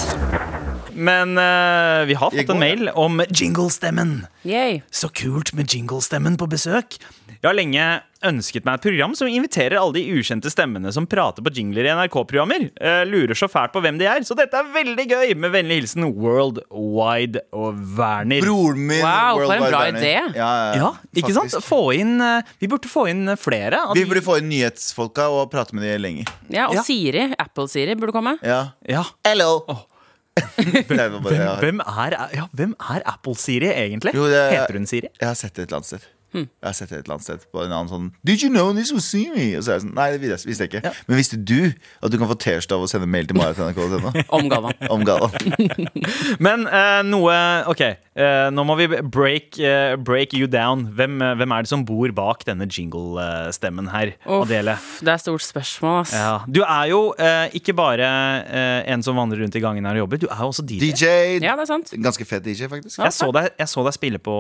Men 0.95 1.37
uh, 1.37 2.05
vi 2.09 2.13
har 2.13 2.31
fått 2.31 2.47
går, 2.47 2.55
en 2.55 2.59
mail 2.59 2.89
om 2.95 3.21
jinglestemmen. 3.29 4.23
Yay. 4.43 4.81
Så 4.91 5.09
kult 5.09 5.53
med 5.57 5.71
jinglestemmen 5.73 6.37
på 6.37 6.47
besøk. 6.51 6.99
Jeg 7.43 7.49
har 7.49 7.55
lenge 7.57 7.85
ønsket 8.23 8.63
meg 8.63 8.77
et 8.77 8.85
program 8.85 9.11
som 9.19 9.27
inviterer 9.27 9.75
alle 9.75 9.97
de 9.97 10.03
ukjente 10.15 10.47
stemmene 10.47 10.93
som 10.95 11.03
prater 11.09 11.43
på 11.43 11.51
jingler 11.51 11.89
i 11.89 11.91
NRK-programmer. 11.91 12.69
Uh, 12.79 13.01
lurer 13.09 13.35
så 13.35 13.49
fælt 13.51 13.73
på 13.75 13.81
hvem 13.83 13.99
de 13.99 14.07
er, 14.07 14.23
så 14.23 14.37
dette 14.39 14.55
er 14.55 14.69
veldig 14.75 15.05
gøy. 15.11 15.33
Med 15.43 15.51
vennlig 15.55 15.81
hilsen 15.81 16.07
World 16.13 16.61
Wide 16.71 17.43
og 17.51 17.81
Werner. 17.97 18.45
Broren 18.45 18.85
min 18.87 19.03
Wow, 19.03 19.43
for 19.43 19.55
en 19.57 19.67
bra 19.67 19.83
idé. 19.91 20.13
Ja, 20.37 20.51
ja, 20.71 20.73
Ja, 20.79 20.91
ikke 21.19 21.35
sant? 21.35 21.57
Få 21.67 21.81
inn, 21.97 22.15
uh, 22.23 22.39
vi 22.63 22.71
burde 22.71 22.91
få 22.91 23.09
inn 23.11 23.35
flere. 23.39 23.81
Vi 23.97 24.05
burde 24.07 24.23
få 24.23 24.39
inn 24.39 24.51
nyhetsfolka 24.53 25.27
og 25.33 25.49
prate 25.51 25.75
med 25.75 25.83
dem 25.87 26.05
lenger. 26.05 26.31
Ja, 26.47 26.69
og 26.69 26.79
Ja. 26.79 26.85
Siri, 26.87 27.33
Apple-Siri, 27.39 27.97
burde 27.99 28.15
komme. 28.15 28.37
Ja. 28.43 28.69
ja. 28.87 29.03
Hello! 29.27 29.65
Bare- 29.67 29.92
Hvem, 30.33 31.19
hvem 31.59 31.79
er, 31.85 32.17
ja, 32.33 32.47
hvem 32.53 32.73
er 32.79 33.01
Apple-Siri 33.05 33.69
egentlig? 33.73 34.13
Jo, 34.15 34.25
det- 34.31 34.51
Heter 34.57 34.73
hun 34.79 34.85
Siri? 34.89 35.07
Jeg 35.19 35.27
har 35.27 35.35
sett 35.35 35.53
det 35.55 35.63
et 35.63 35.69
eller 35.69 35.77
annet 35.83 35.85
sted. 35.93 35.99
Jeg 36.33 36.47
har 36.65 36.73
sett 36.73 36.89
det 36.89 36.97
et 36.97 37.03
eller 37.05 37.13
annet 37.13 37.23
sted 37.27 37.43
På 37.53 37.61
en 37.61 37.69
annen 37.69 37.89
sånn 37.91 38.05
Did 38.25 38.41
you 38.41 38.49
know 38.49 38.71
this 38.73 38.89
was 38.91 39.05
Siri? 39.05 39.51
Og 39.53 39.61
så 39.61 39.69
er 39.69 39.75
jeg 39.75 39.83
sånn 39.83 39.91
Nei, 39.93 40.07
det 40.17 40.21
visste 40.23 40.49
jeg- 40.65 40.71
ikke. 40.71 40.81
Ja. 40.87 40.91
Men 41.05 41.17
visste 41.19 41.37
du 41.37 41.59
at 42.01 42.09
du 42.09 42.17
kan 42.17 42.25
få 42.31 42.33
T-skjorte 42.41 42.73
av 42.73 42.81
å 42.81 42.87
sende 42.89 43.05
mail 43.05 43.27
til 43.29 43.37
marit.nrk.no? 43.37 44.09
Om 44.89 45.05
Galvan. 45.05 45.29
Men 46.47 46.65
uh, 46.65 47.03
noe 47.05 47.37
Ok, 47.69 47.83
eh, 48.15 48.49
nå 48.53 48.63
må 48.67 48.75
vi 48.79 48.87
break, 49.01 49.57
uh, 49.59 49.95
break 49.97 50.33
you 50.37 50.47
down. 50.47 50.85
Hvem, 50.97 51.19
uh, 51.21 51.33
hvem 51.39 51.55
er 51.55 51.65
det 51.65 51.71
som 51.71 51.83
bor 51.87 52.11
bak 52.15 52.43
denne 52.47 52.67
jingle-stemmen 52.69 53.89
her? 53.93 54.13
Uff, 54.25 54.45
Adele. 54.47 54.75
det 55.03 55.13
er 55.15 55.21
stort 55.21 55.45
spørsmål, 55.45 55.99
ass. 56.03 56.13
Ja. 56.17 56.33
Du 56.47 56.61
er 56.63 56.89
jo 56.91 57.01
ikke 57.53 57.73
bare 57.77 58.07
en 58.89 59.03
som 59.05 59.17
vandrer 59.17 59.41
rundt 59.43 59.55
i 59.55 59.61
gangen 59.63 59.85
her 59.85 59.97
og 59.97 60.03
jobber, 60.05 60.21
du 60.21 60.27
er 60.29 60.39
jo 60.43 60.49
også 60.51 60.65
DJ. 60.65 60.79
DJ. 60.91 61.05
Ja, 61.43 61.55
det 61.57 61.65
er 61.65 61.69
sant. 61.69 61.93
Ganske 62.03 62.25
fet 62.27 62.43
DJ, 62.45 62.67
faktisk. 62.71 62.99
Jeg 63.01 63.13
så, 63.15 63.29
deg, 63.35 63.49
jeg 63.59 63.69
så 63.71 63.83
deg 63.85 63.95
spille 63.95 64.19
på 64.23 64.35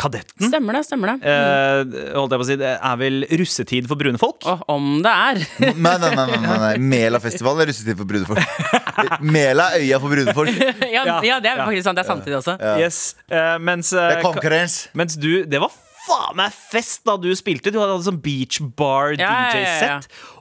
Kadetten. 0.00 0.48
Stemmer 0.50 0.78
det. 0.78 0.84
stemmer 0.88 1.14
det 1.14 1.30
Eh, 1.30 2.14
holdt 2.16 2.32
jeg 2.32 2.40
på 2.40 2.44
å 2.44 2.48
si, 2.48 2.56
Det 2.60 2.70
er 2.76 2.96
vel 3.00 3.24
russetid 3.40 3.86
for 3.90 4.00
brune 4.00 4.18
folk? 4.20 4.44
Oh, 4.48 4.60
om 4.74 5.00
det 5.04 5.12
er. 5.12 5.40
Nei, 5.60 5.94
nei, 6.00 6.10
nei, 6.16 6.26
nei, 6.40 6.56
nei. 6.64 6.72
Mela-festivalen 6.92 7.64
er 7.64 7.70
russetid 7.70 7.98
for 7.98 8.08
brune 8.08 8.26
folk. 8.28 9.20
Mela 9.24 9.70
er 9.76 9.84
øya 9.84 10.00
for 10.02 10.12
brune 10.14 10.34
folk. 10.36 10.50
Ja, 10.90 11.04
Ja, 11.06 11.18
ja, 11.24 11.36
det 11.42 11.50
er 11.52 11.60
faktisk 11.64 11.86
sant. 11.86 11.98
Det 12.00 12.04
er 12.04 12.08
samtidig 12.10 12.38
også. 12.40 12.56
Yes. 12.80 13.09
Eh, 13.28 13.56
mens, 13.62 13.92
det 13.94 14.18
er 14.18 14.24
konkurrens. 14.24 14.82
Mens 14.98 15.16
du 15.20 15.44
Det 15.46 15.60
var 15.62 15.72
faen 16.06 16.36
meg 16.40 16.54
fest 16.54 17.04
da 17.06 17.16
du 17.20 17.28
spilte. 17.38 17.72
Du 17.72 17.78
hadde 17.80 17.98
sånn 18.06 18.20
beach 18.22 18.60
bar 18.78 19.14
Ja, 19.18 19.30
ja, 19.54 19.60
ja, 19.60 19.76
ja. 19.86 20.00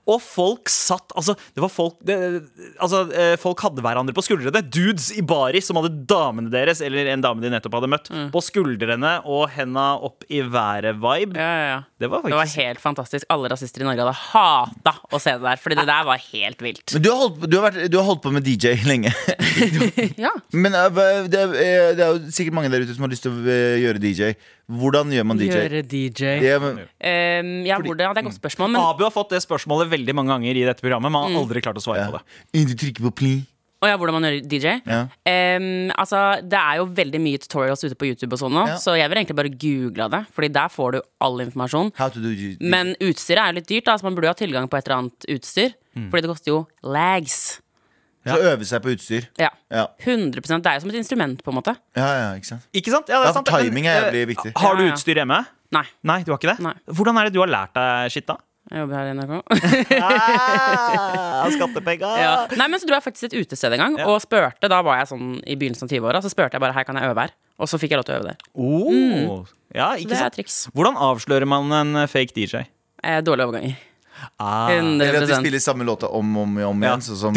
Og 0.10 0.22
folk 0.24 0.70
satt 0.74 1.14
Altså, 1.20 1.36
det 1.56 1.62
var 1.64 1.70
folk 1.72 1.98
det, 2.06 2.16
Altså, 2.82 3.04
eh, 3.14 3.36
folk 3.42 3.62
hadde 3.66 3.84
hverandre 3.86 4.14
på 4.18 4.24
skuldrene. 4.26 4.62
Dudes 4.72 5.10
i 5.18 5.22
baris 5.26 5.68
som 5.70 5.78
hadde 5.80 5.92
damene 6.10 6.50
deres, 6.54 6.82
eller 6.86 7.10
en 7.14 7.22
dame 7.24 7.44
de 7.44 7.52
nettopp 7.54 7.78
hadde 7.80 7.90
møtt, 7.92 8.10
Mm. 8.10 8.30
på 8.34 8.42
skuldrene 8.42 9.12
og 9.30 9.50
henda 9.54 9.88
opp 10.02 10.24
i 10.34 10.40
været-vibe. 10.42 11.38
Ja, 11.38 11.50
ja, 11.60 11.68
ja. 11.74 11.80
Det 12.00 12.10
var 12.10 12.24
Det 12.24 12.34
var 12.40 12.50
helt 12.56 12.80
fantastisk. 12.82 13.26
Alle 13.30 13.50
rasister 13.52 13.82
i 13.84 13.88
Norge 13.88 14.02
hadde 14.02 14.18
hata 14.34 14.94
å 15.14 15.20
se 15.22 15.36
det 15.38 15.44
der, 15.46 15.58
Fordi 15.62 15.76
det 15.80 15.86
der 15.88 16.04
var 16.08 16.18
helt 16.32 16.62
vilt. 16.64 16.94
Men 16.94 17.02
du 17.06 17.10
har, 17.12 17.18
holdt, 17.26 17.50
du, 17.50 17.58
har 17.60 17.70
vært, 17.72 17.90
du 17.92 17.98
har 18.00 18.06
holdt 18.10 18.24
på 18.24 18.32
med 18.34 18.44
DJ 18.48 18.76
lenge. 18.88 19.14
Ja. 20.20 20.32
Men 20.54 20.74
eh, 20.76 21.28
det 21.30 21.40
er, 21.40 21.52
det 21.96 22.04
er 22.04 22.16
jo 22.16 22.32
sikkert 22.34 22.56
mange 22.56 22.72
der 22.72 22.82
ute 22.86 22.96
som 22.96 23.04
har 23.06 23.12
lyst 23.12 23.24
til 23.26 23.36
å 23.36 23.44
eh, 23.46 23.78
gjøre 23.84 24.00
DJ. 24.02 24.34
Hvordan 24.70 25.10
gjør 25.14 25.26
man 25.26 25.40
DJ? 25.40 25.50
Gjøre 25.56 25.82
DJ. 25.90 26.24
Ja, 26.46 26.60
men, 26.62 26.80
Um, 27.00 27.50
ja, 27.66 27.78
hvordan, 27.80 28.04
ja, 28.04 28.10
det 28.14 28.20
er 28.20 28.26
et 28.26 28.28
godt 28.28 28.36
spørsmål, 28.38 28.70
men 28.74 28.82
Abu 28.84 29.02
har 29.06 29.12
fått 29.14 29.30
det 29.34 29.40
spørsmålet 29.42 29.88
veldig 29.90 29.99
mange 30.16 30.30
ganger 30.34 30.56
i 30.56 30.66
dette 30.66 30.82
programmet, 30.82 31.12
men 31.12 31.22
Mm. 31.22 31.34
har 31.36 31.42
aldri 31.44 31.62
klart 31.62 31.76
å 31.78 31.82
svare 31.84 31.98
ja. 32.06 32.10
på 32.12 32.20
det. 32.20 32.68
Du 32.68 32.76
trykker 32.76 33.02
på 33.10 33.16
pli. 33.16 33.46
Å 33.82 33.88
ja, 33.88 33.96
hvordan 33.96 34.12
man 34.20 34.24
gjør 34.28 34.42
DJ? 34.44 34.82
Ja. 34.86 35.08
Um, 35.24 35.90
altså, 35.96 36.42
det 36.44 36.60
er 36.60 36.78
jo 36.82 36.86
veldig 36.86 37.22
mye 37.24 37.38
tutorials 37.40 37.84
ute 37.86 37.96
på 37.96 38.10
YouTube, 38.10 38.34
og 38.34 38.40
sånn 38.42 38.52
nå 38.52 38.68
Ja. 38.68 38.76
så 38.76 38.98
jeg 38.98 39.08
vil 39.10 39.18
egentlig 39.24 39.38
bare 39.40 39.50
google 39.56 40.10
det. 40.10 40.26
Fordi 40.36 40.50
der 40.52 40.68
får 40.68 40.92
du 40.92 41.02
all 41.22 41.40
informasjon. 41.40 41.94
How 41.96 42.10
to 42.10 42.20
do 42.20 42.34
Men 42.60 42.96
utstyret 43.00 43.40
er 43.40 43.54
jo 43.54 43.60
litt 43.62 43.68
dyrt, 43.68 43.86
da, 43.86 43.96
så 43.96 44.04
man 44.04 44.16
burde 44.16 44.28
jo 44.28 44.34
ha 44.36 44.40
tilgang 44.42 44.68
på 44.68 44.78
et 44.78 44.86
eller 44.88 44.98
annet 44.98 45.26
utstyr. 45.30 45.74
Fordi 45.96 46.22
det 46.22 46.30
koster 46.30 46.52
jo 46.52 46.68
lags. 46.84 47.62
Så 48.28 48.36
øve 48.36 48.66
seg 48.68 48.82
på 48.84 48.92
utstyr. 48.92 49.28
Ja. 49.40 49.50
Ja. 49.72 49.88
100 50.04 50.60
Det 50.62 50.68
er 50.68 50.76
jo 50.76 50.80
som 50.82 50.90
et 50.90 50.96
instrument, 51.00 51.42
på 51.42 51.50
en 51.54 51.56
måte. 51.62 51.78
ja, 51.96 52.10
ja, 52.20 52.36
ikke 52.36 52.46
sant? 52.52 52.68
Ikke 52.76 52.92
sant? 52.92 53.08
Ja, 53.08 53.24
det 53.24 53.26
Ja, 53.26 53.30
er 53.30 53.34
sant. 53.34 53.48
timing 53.48 53.86
er 53.88 54.12
jævlig 54.12 54.22
eh, 54.22 54.26
viktig. 54.36 54.52
Har 54.58 54.76
du 54.76 54.84
Ja, 54.84 54.88
ja. 54.90 54.94
utstyr 54.94 55.16
hjemme? 55.16 55.46
Nei. 55.72 55.86
Nei, 56.04 56.24
du 56.24 56.32
har 56.34 56.38
ikke 56.38 56.52
det? 56.58 56.60
Nei. 56.60 56.74
Hvordan 56.90 57.18
er 57.18 57.24
det 57.30 57.34
du 57.34 57.40
har 57.40 57.48
lært 57.48 57.74
deg 57.74 58.12
skitt, 58.12 58.26
da? 58.28 58.36
Jeg 58.70 58.84
jobber 58.84 58.96
her 59.00 59.08
i 59.10 59.14
NRK. 59.18 59.34
ah, 60.06 61.48
skattepenger! 61.56 62.18
ja. 62.24 62.34
Nei, 62.60 62.68
men 62.70 62.78
så 62.82 62.86
dro 62.90 62.98
jeg 63.00 63.06
faktisk 63.08 63.30
et 63.32 63.38
utested 63.42 63.74
en 63.76 63.82
gang 63.82 63.98
Ja. 63.98 64.08
og 64.12 64.20
spurte. 64.24 64.70
Da 64.70 64.82
var 64.86 65.00
jeg 65.02 65.10
sånn 65.12 65.40
i 65.42 65.56
begynnelsen 65.60 65.88
av 65.90 65.94
20-åra. 65.96 66.22
Så 66.26 66.32
spurte 66.34 66.58
jeg 66.60 66.64
bare 66.64 66.76
her 66.78 66.86
kan 66.88 67.00
jeg 67.00 67.10
øve 67.10 67.26
her. 67.26 67.34
Og 67.60 67.68
så 67.72 67.80
fikk 67.82 67.92
jeg 67.96 68.00
lov 68.02 68.08
til 68.08 68.16
å 68.16 68.20
øve 68.22 68.30
der. 68.30 68.38
Oh. 68.54 69.42
Ja, 69.76 69.92
Så 69.98 70.08
det 70.10 70.22
er 70.22 70.34
triks. 70.34 70.60
Hvordan 70.74 70.96
avslører 70.98 71.48
man 71.50 71.72
en 71.76 72.04
fake 72.10 72.34
DJ? 72.38 72.64
Eh, 73.04 73.20
dårlige 73.26 73.50
overganger. 73.50 73.76
Ah. 74.40 74.70
100 74.72 75.06
Eller 75.08 75.22
at 75.24 75.30
de 75.30 75.36
spiller 75.42 75.60
samme 75.64 75.84
låta 75.88 76.08
om 76.08 76.38
og 76.38 76.44
om, 76.44 76.58
om 76.58 76.84
Ja. 76.84 76.90
igjen. 76.96 77.02
Sånn 77.02 77.18
som 77.18 77.34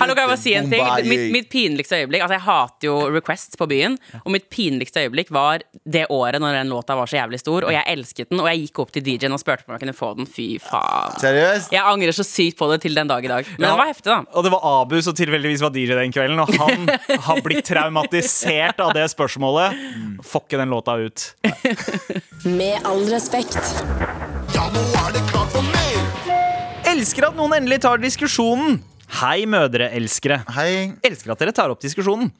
Hallo, 0.00 0.14
kan 0.14 0.22
jeg 0.22 0.28
bare 0.30 0.36
si 0.40 0.54
en 0.54 0.70
ting? 0.70 0.84
Mitt, 1.08 1.24
mitt 1.34 1.48
pinligste 1.52 1.98
øyeblikk 2.00 2.22
Altså, 2.24 2.36
jeg 2.38 2.44
hater 2.46 2.86
jo 2.88 2.94
Request 3.14 3.56
på 3.60 3.66
byen. 3.70 3.96
Og 4.24 4.30
mitt 4.34 4.48
pinligste 4.52 5.02
øyeblikk 5.04 5.30
var 5.34 5.62
det 5.84 6.06
året 6.10 6.40
når 6.42 6.52
den 6.60 6.70
låta 6.72 6.96
var 6.98 7.06
så 7.10 7.18
jævlig 7.20 7.40
stor, 7.42 7.64
og 7.66 7.72
jeg 7.74 7.84
elsket 7.90 8.30
den, 8.30 8.40
og 8.42 8.48
jeg 8.50 8.60
gikk 8.66 8.78
opp 8.84 8.92
til 8.94 9.02
DJ-en 9.06 9.34
og 9.36 9.40
spurte 9.42 9.66
om 9.68 9.74
jeg 9.74 9.82
kunne 9.84 9.96
få 9.96 10.10
den. 10.18 10.26
Fy 10.30 10.46
faen. 10.62 11.16
Seriøst? 11.22 11.72
Jeg 11.74 11.82
angrer 11.86 12.14
så 12.16 12.24
sykt 12.26 12.58
på 12.60 12.68
det 12.72 12.80
til 12.84 12.94
den 12.96 13.10
dag 13.10 13.24
i 13.24 13.30
dag. 13.30 13.46
Men 13.58 13.66
Ja. 13.68 13.72
den 13.74 13.78
var 13.80 13.90
heftig, 13.90 14.10
da. 14.10 14.20
Og 14.34 14.44
det 14.44 14.52
var 14.52 14.60
Abu 14.82 15.00
som 15.02 15.14
tilfeldigvis 15.14 15.60
var 15.64 15.70
DJ 15.74 15.94
den 15.98 16.12
kvelden, 16.12 16.40
og 16.40 16.48
han 16.54 16.88
har 17.26 17.40
blitt 17.44 17.64
traumatisert 17.66 18.80
av 18.80 18.92
det 18.94 19.08
spørsmålet. 19.12 19.76
Få 20.24 20.42
ikke 20.44 20.58
den 20.60 20.70
låta 20.70 20.96
ut. 21.00 21.34
Med 22.44 22.80
all 22.84 23.04
respekt. 23.10 23.58
Ja, 24.00 24.68
nå 24.72 24.84
er 25.02 25.12
det 25.16 25.22
klart 25.28 25.52
for 25.52 25.66
mer! 25.66 26.06
Elsker 26.90 27.28
at 27.28 27.36
noen 27.38 27.52
endelig 27.58 27.82
tar 27.84 28.00
diskusjonen. 28.02 28.80
Hei, 29.20 29.42
mødreelskere. 29.50 30.40
Hei. 30.54 30.94
Elsker 31.04 31.34
at 31.34 31.42
dere 31.42 31.52
tar 31.54 31.72
opp 31.72 31.82
diskusjonen. 31.82 32.30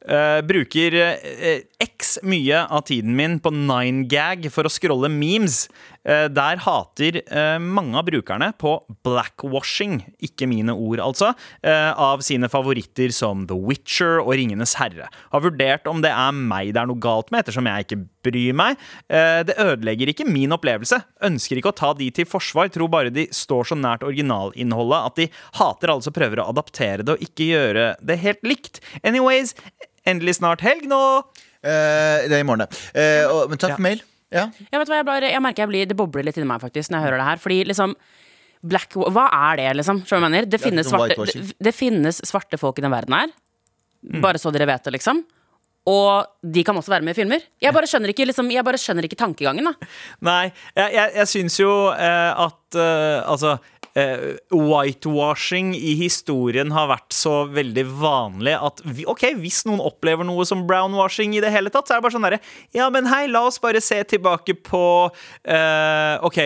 Eh, 0.00 0.40
bruker 0.48 0.94
uh, 0.96 1.58
x 1.76 2.14
mye 2.24 2.62
av 2.72 2.86
tiden 2.88 3.12
min 3.16 3.34
på 3.42 3.50
9gag 3.52 4.46
for 4.52 4.64
å 4.64 4.72
scrolle 4.72 5.10
memes. 5.12 5.66
Uh, 6.00 6.24
der 6.32 6.62
hater 6.64 7.18
mange 7.60 7.98
av 8.00 8.06
brukerne 8.06 8.48
på 8.56 8.72
blackwashing, 9.04 9.98
ikke 10.24 10.48
mine 10.48 10.72
ord 10.72 11.02
altså, 11.04 11.32
av 11.60 12.22
sine 12.24 12.48
favoritter 12.50 13.12
som 13.12 13.42
The 13.48 13.56
Witcher 13.56 14.22
og 14.22 14.32
Ringenes 14.38 14.72
herre. 14.80 15.10
Har 15.32 15.44
vurdert 15.44 15.88
om 15.90 16.00
det 16.04 16.12
er 16.14 16.32
meg 16.36 16.72
det 16.72 16.80
er 16.80 16.88
noe 16.88 17.00
galt 17.02 17.28
med, 17.32 17.42
ettersom 17.42 17.68
jeg 17.68 17.84
ikke 17.84 18.00
bryr 18.24 18.56
meg. 18.56 18.80
Det 19.08 19.56
ødelegger 19.60 20.12
ikke 20.12 20.28
min 20.28 20.54
opplevelse. 20.56 21.00
Ønsker 21.26 21.60
ikke 21.60 21.72
å 21.72 21.78
ta 21.82 21.92
de 21.98 22.08
til 22.14 22.28
forsvar, 22.28 22.70
tror 22.72 22.92
bare 22.92 23.12
de 23.14 23.26
står 23.34 23.70
så 23.72 23.78
nært 23.78 24.06
originalinnholdet 24.06 25.10
at 25.10 25.20
de 25.20 25.28
hater 25.60 25.92
alle 25.92 26.06
som 26.06 26.16
prøver 26.16 26.42
å 26.42 26.48
adaptere 26.54 27.04
det 27.04 27.16
og 27.16 27.28
ikke 27.28 27.50
gjøre 27.52 27.86
det 28.00 28.20
helt 28.24 28.44
likt. 28.46 28.82
Anyways, 29.04 29.54
endelig 30.08 30.36
snart 30.38 30.60
helg 30.64 30.86
nå. 30.88 31.00
Eh, 31.60 32.28
det 32.30 32.38
er 32.38 32.40
i 32.40 32.46
morgen, 32.48 32.64
det. 32.66 32.80
Eh, 32.94 33.26
og, 33.28 33.50
men 33.52 33.58
takk 33.60 33.74
Ja. 33.74 33.76
for 33.76 33.82
mail. 33.88 34.00
Ja. 34.30 34.44
Jeg, 34.70 34.78
vet 34.78 34.88
hva, 34.88 34.96
jeg, 35.00 35.06
bare, 35.08 35.30
jeg 35.32 35.42
merker 35.42 35.64
jeg 35.64 35.68
blir, 35.72 35.86
det 35.90 35.96
bobler 35.98 36.22
litt 36.24 36.36
inni 36.38 36.46
meg 36.46 36.60
faktisk 36.62 36.90
når 36.92 37.00
jeg 37.00 37.06
hører 37.08 37.18
det 37.18 37.28
her. 37.32 37.40
Fordi 37.42 37.60
liksom 37.72 37.96
Black, 38.62 38.92
Hva 38.92 39.24
er 39.32 39.56
det, 39.56 39.68
liksom? 39.80 40.02
Skjønner 40.04 40.20
du 40.20 40.20
hva 40.20 40.28
jeg 40.28 40.34
mener? 40.36 40.48
Det 40.52 40.60
finnes, 40.60 40.86
noe 40.86 40.92
svarte, 41.00 41.14
whitewashing. 41.16 41.46
det, 41.48 41.56
det 41.64 41.72
finnes 41.74 42.18
svarte 42.28 42.58
folk 42.60 42.78
i 42.78 42.84
den 42.84 42.92
verden 42.92 43.16
her. 43.16 43.30
Bare 44.20 44.38
så 44.40 44.52
dere 44.52 44.66
vet 44.68 44.84
det, 44.84 44.92
liksom. 44.98 45.22
Og 45.88 46.26
de 46.44 46.62
kan 46.68 46.76
også 46.76 46.92
være 46.92 47.06
med 47.08 47.16
i 47.16 47.18
filmer. 47.22 47.40
Jeg 47.64 47.72
bare 47.72 47.88
skjønner 47.88 48.12
ikke, 48.12 48.26
liksom, 48.28 48.50
jeg 48.52 48.64
bare 48.68 48.78
skjønner 48.80 49.06
ikke 49.08 49.16
tankegangen. 49.16 49.64
da 49.70 49.88
Nei, 50.28 50.52
jeg, 50.76 50.92
jeg, 50.98 51.12
jeg 51.22 51.30
syns 51.32 51.56
jo 51.62 51.70
eh, 51.94 52.44
at 52.44 52.76
eh, 52.76 53.24
Altså 53.32 53.54
eh, 53.98 54.36
whitewashing 54.52 55.72
i 55.76 55.94
historien 55.98 56.72
har 56.74 56.90
vært 56.90 57.14
så 57.14 57.44
veldig 57.50 57.84
vanlig 58.00 58.56
at 58.56 58.82
vi, 58.84 59.06
ok, 59.08 59.26
hvis 59.40 59.62
noen 59.68 59.82
opplever 59.84 60.26
noe 60.26 60.46
som 60.48 60.66
brownwashing 60.68 61.36
i 61.36 61.42
det 61.44 61.52
hele 61.54 61.72
tatt, 61.72 61.88
så 61.88 61.96
er 61.96 62.00
det 62.00 62.06
bare 62.06 62.16
sånn 62.16 62.28
derre 62.28 62.40
Ja, 62.76 62.90
men 62.92 63.08
hei, 63.10 63.24
la 63.30 63.44
oss 63.48 63.60
bare 63.62 63.82
se 63.84 63.98
tilbake 64.10 64.56
på 64.66 64.84
eh, 65.44 66.14
Ok, 66.26 66.38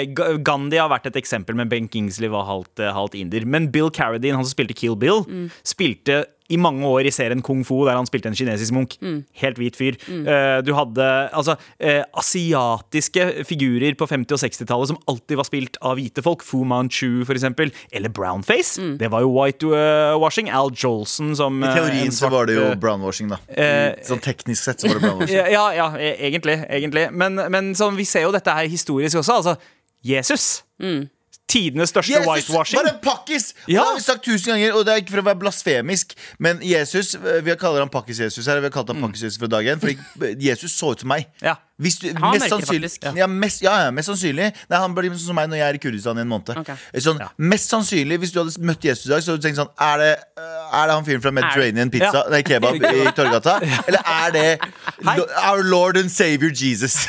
Gandhi 0.45 0.81
har 0.81 0.93
vært 0.93 1.11
et 1.11 1.19
eksempel, 1.21 1.57
men 1.59 1.71
Ben 1.71 1.89
Kingsley 1.91 2.33
var 2.33 2.47
halvt, 2.49 2.81
eh, 2.83 2.93
halvt 2.95 3.19
inder. 3.19 3.47
Men 3.49 3.71
Bill 3.75 3.91
Carradine, 3.95 4.37
han 4.39 4.47
som 4.47 4.55
spilte 4.55 4.77
Kill 4.79 4.97
Bill, 4.99 5.25
spilte 5.67 6.25
i 6.53 6.59
mange 6.61 6.85
år 6.85 7.07
i 7.09 7.11
serien 7.15 7.41
Kung 7.43 7.63
Fu, 7.65 7.79
der 7.87 7.97
han 7.97 8.05
spilte 8.05 8.29
en 8.29 8.35
kinesisk 8.37 8.75
munk. 8.77 8.99
Helt 9.41 9.57
hvit 9.57 9.77
fyr. 9.81 9.97
Eh, 10.13 10.59
du 10.67 10.75
hadde 10.77 11.07
altså 11.33 11.55
eh, 11.81 12.03
asiatiske 12.21 13.45
figurer 13.49 13.97
på 13.97 14.07
50- 14.11 14.35
og 14.37 14.43
60-tallet 14.43 14.91
som 14.93 14.99
alltid 15.09 15.39
var 15.41 15.49
spilt 15.49 15.79
av 15.81 15.97
hvite 15.97 16.23
folk. 16.25 16.45
Fu 16.45 16.65
Manchu, 16.69 17.25
for 17.25 17.33
eksempel. 17.39 17.73
Eller 17.93 18.13
brownface. 18.13 18.77
Det 19.01 19.09
var 19.13 19.25
jo 19.25 19.33
whitewashing. 19.33 20.51
Al 20.55 20.71
Jolson 20.77 21.33
som 21.39 21.63
I 21.65 21.69
eh, 21.71 21.79
teorien 21.79 22.13
svart, 22.13 22.29
så 22.29 22.33
var 22.37 22.51
det 22.51 22.59
jo 22.59 22.67
eh, 22.73 22.77
brownwashing, 22.85 23.33
da. 23.33 23.41
eh, 23.49 23.97
sånn 24.05 24.21
teknisk 24.25 24.69
sett 24.69 24.85
så 24.85 24.91
var 24.93 25.01
det 25.01 25.05
brownwashing. 25.09 25.41
ja, 25.41 25.49
ja, 25.55 25.65
ja, 25.81 25.89
e- 25.97 26.17
egentlig. 26.29 26.59
egentlig. 26.69 27.09
Men, 27.13 27.41
men 27.51 27.73
sånn, 27.79 27.97
vi 27.97 28.05
ser 28.09 28.29
jo 28.29 28.35
dette 28.37 28.53
her 28.53 28.69
historisk 28.69 29.23
også. 29.23 29.41
Altså, 29.41 29.57
Jesus. 30.05 30.49
Tidenes 31.51 31.93
største 31.93 32.15
Jesus 32.15 32.29
whitewashing. 32.31 32.79
var 32.81 32.89
en 32.89 33.01
pakkis! 33.05 33.51
Ja. 33.69 33.83
Det 33.83 33.87
har 33.87 33.99
vi 33.99 34.05
sagt 34.07 34.25
tusen 34.25 34.55
ganger, 34.55 34.73
og 34.79 34.87
det 34.87 34.95
er 34.95 35.03
ikke 35.03 35.13
for 35.13 35.23
å 35.23 35.27
være 35.29 35.41
blasfemisk, 35.43 36.15
men 36.43 36.63
Jesus 36.65 37.15
eh, 37.19 37.43
Vi 37.45 37.55
kaller 37.61 37.85
han 37.85 37.93
Pakkis-Jesus 37.93 38.49
her. 38.49 38.63
Vi 38.65 38.71
har 38.71 38.75
kalt 38.75 38.91
han 38.95 39.03
Pakkis-Jesus 39.05 39.39
fra 39.39 39.51
dag 39.53 39.69
én, 39.69 39.83
fordi 39.83 40.33
Jesus 40.41 40.73
så 40.73 40.95
ut 40.95 41.05
som 41.05 41.13
meg. 41.13 41.29
Ja. 41.45 41.59
Hvis 41.83 41.97
du, 41.99 42.07
Han 42.23 42.37
mest 42.39 42.53
sannsynlig, 42.53 42.89
faktisk. 42.93 43.17
ja. 43.19 43.27
mest, 43.27 43.63
ja, 43.65 43.73
ja, 43.83 43.91
mest 43.91 44.07
sannsynlig 44.07 44.45
Nei, 44.71 44.79
Han 44.79 44.93
blir 44.95 45.09
sånn 45.11 45.25
som 45.25 45.35
meg 45.35 45.49
når 45.51 45.59
jeg 45.59 45.67
er 45.67 45.75
i 45.75 45.81
Kurdistan 45.83 46.21
i 46.21 46.23
en 46.23 46.29
måned. 46.31 46.53
Okay. 46.61 46.77
Sånn, 47.03 47.19
Mest 47.51 47.73
sannsynlig, 47.75 48.21
hvis 48.23 48.31
du 48.31 48.39
hadde 48.39 48.63
møtt 48.63 48.87
Jesus 48.87 49.09
i 49.09 49.11
dag, 49.11 49.25
så 49.27 49.33
hadde 49.35 49.43
du 49.43 49.47
tenkt 49.49 49.59
sånn 49.59 49.73
Er 49.83 49.99
det, 49.99 50.13
øh, 50.39 50.61
er 50.79 50.87
det 50.87 50.95
han 51.01 51.09
fyren 51.09 51.25
fra 51.25 51.33
Mediterranean 51.35 51.91
Pizza, 51.91 52.23
Ja. 52.23 52.23
nei, 52.31 52.43
kebab 52.47 52.79
i 52.79 53.05
Torgata? 53.19 53.57
Eller 53.89 54.07
er 54.07 54.31
det 54.37 54.47
Our 55.43 55.65
Lord 55.67 55.99
and 55.99 56.13
Savior 56.15 56.55
Jesus? 56.55 57.01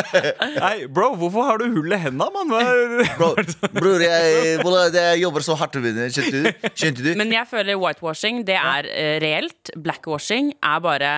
Nei, 0.60 0.86
bro, 0.90 1.12
hvorfor 1.20 1.46
har 1.46 1.62
du 1.62 1.68
hull 1.70 1.94
i 1.94 1.98
hendene, 2.00 2.30
mann? 2.34 2.50
Bro, 3.16 3.30
bror, 3.78 4.02
jeg, 4.02 4.58
jeg 4.96 5.22
jobber 5.22 5.44
så 5.46 5.54
hardt. 5.60 5.78
Skjønte 5.78 6.30
du? 6.34 6.70
Skjønte 6.74 7.04
du? 7.06 7.10
Men 7.20 7.30
jeg 7.34 7.46
føler 7.50 7.78
whitewashing, 7.80 8.42
det 8.48 8.58
er 8.58 8.88
eh, 8.90 9.16
reelt. 9.22 9.70
Blackwashing 9.78 10.52
er 10.58 10.82
bare 10.84 11.12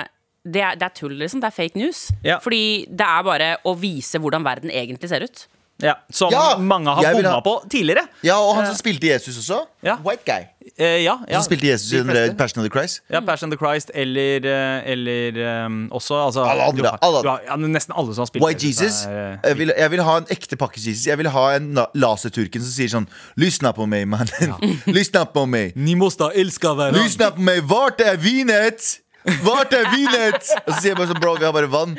det 0.44 0.62
er, 0.62 0.74
det 0.78 0.88
er 0.88 0.94
tull, 0.96 1.14
liksom. 1.20 1.40
Det 1.42 1.46
er 1.52 1.56
fake 1.56 1.78
news. 1.78 2.08
Ja. 2.24 2.38
Fordi 2.42 2.86
det 2.90 3.06
er 3.06 3.22
bare 3.26 3.56
å 3.68 3.76
vise 3.78 4.18
hvordan 4.18 4.44
verden 4.46 4.70
egentlig 4.74 5.10
ser 5.12 5.22
ut. 5.26 5.46
Ja, 5.82 5.94
som 6.10 6.30
Ja, 6.30 6.56
mange 6.58 6.90
har 6.94 7.02
bomma 7.14 7.30
ha- 7.30 7.40
på 7.42 7.56
tidligere. 7.70 8.06
Ja, 8.22 8.36
og 8.38 8.54
han 8.56 8.66
som 8.66 8.76
spilte 8.78 9.08
Jesus 9.08 9.38
også. 9.38 9.64
Ja. 9.82 9.96
White 10.04 10.22
guy. 10.24 10.44
Eh, 10.78 11.02
ja, 11.02 11.16
ja. 11.26 11.34
Han 11.34 11.42
som 11.42 11.48
spilte 11.50 11.66
Jesus 11.66 11.92
i 11.92 12.34
Passion 12.38 12.62
of 12.62 12.68
the 12.68 12.70
Christ. 12.70 13.00
Ja, 13.10 13.20
Passion 13.20 13.52
of 13.52 13.58
the 13.58 13.66
Christ 13.66 13.90
eller, 13.94 14.46
eh, 14.46 14.92
eller 14.92 15.64
um, 15.66 15.88
også 15.90 16.14
altså, 16.26 16.44
Alle 16.44 16.62
andre, 16.62 16.82
du 16.82 16.88
har, 16.88 16.98
alle. 17.02 17.22
Du 17.22 17.28
har, 17.28 17.40
ja, 17.48 17.56
Nesten 17.56 17.94
alle 17.98 18.14
som 18.14 18.22
har 18.22 18.26
spilt 18.26 18.44
White 18.44 18.66
Jesus. 18.66 19.04
er, 19.06 19.32
eh, 19.32 19.38
Jeg 19.48 19.58
vil, 19.58 19.72
jeg 19.78 19.90
vil 19.90 20.02
ha 20.02 20.16
en 20.16 20.26
ekte 20.30 20.56
pakke-Jesus. 20.56 21.06
Jeg 21.06 21.18
vil 21.18 21.28
ha 21.28 21.46
en 21.56 21.74
laserturken 21.94 22.62
som 22.62 22.70
sier 22.70 22.88
sånn 22.88 23.08
Lysna 23.36 23.72
på 23.72 23.86
meg, 23.88 24.06
mannen. 24.06 24.54
Lysna 24.86 25.24
på 25.24 25.46
meg. 25.48 25.74
Ni 25.74 25.94
mosta 25.98 26.30
elska 26.30 26.76
hverandre. 26.76 27.02
Lysna 27.02 27.32
på 27.34 27.42
meg. 27.42 27.62
Vart 27.66 28.00
er 28.00 28.16
vinet? 28.22 29.00
Vart 29.44 29.72
er 29.76 29.88
vinet? 29.92 30.48
Og 30.64 30.72
så 30.72 30.78
sier 30.80 30.92
jeg 30.92 30.98
bare 30.98 31.10
sånn, 31.12 31.20
bro, 31.22 31.34
vi 31.38 31.46
har 31.46 31.54
bare 31.54 31.70
vann. 31.70 31.94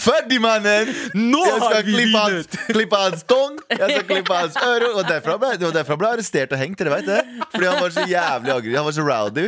Ferdig, 0.00 0.40
mannen! 0.42 0.90
Nå 1.14 1.42
jeg 1.44 1.60
skal 1.60 1.74
har 1.76 1.84
vi 1.86 1.94
klippe 1.96 2.22
hans, 2.24 2.48
klippe 2.76 3.00
hans 3.00 3.24
tong, 3.30 3.58
jeg 3.70 3.78
skal 3.82 4.06
klippe 4.08 4.38
hans 4.38 4.56
øre. 4.64 4.88
Og 4.94 5.02
derfra 5.08 5.36
ble, 5.40 5.52
og 5.58 5.66
var 5.68 5.76
derfor 5.76 6.00
ble 6.00 6.08
arrestert 6.16 6.54
og 6.54 6.60
hengt. 6.60 6.78
Dere 6.80 6.94
vet 6.96 7.06
det 7.06 7.20
Fordi 7.52 7.68
han 7.68 7.78
var 7.82 7.92
så 7.94 8.06
jævlig 8.10 8.52
aggressiv. 8.54 8.78
Han 8.80 8.88
var 8.88 8.96
så 8.96 9.04
rowdy. 9.06 9.44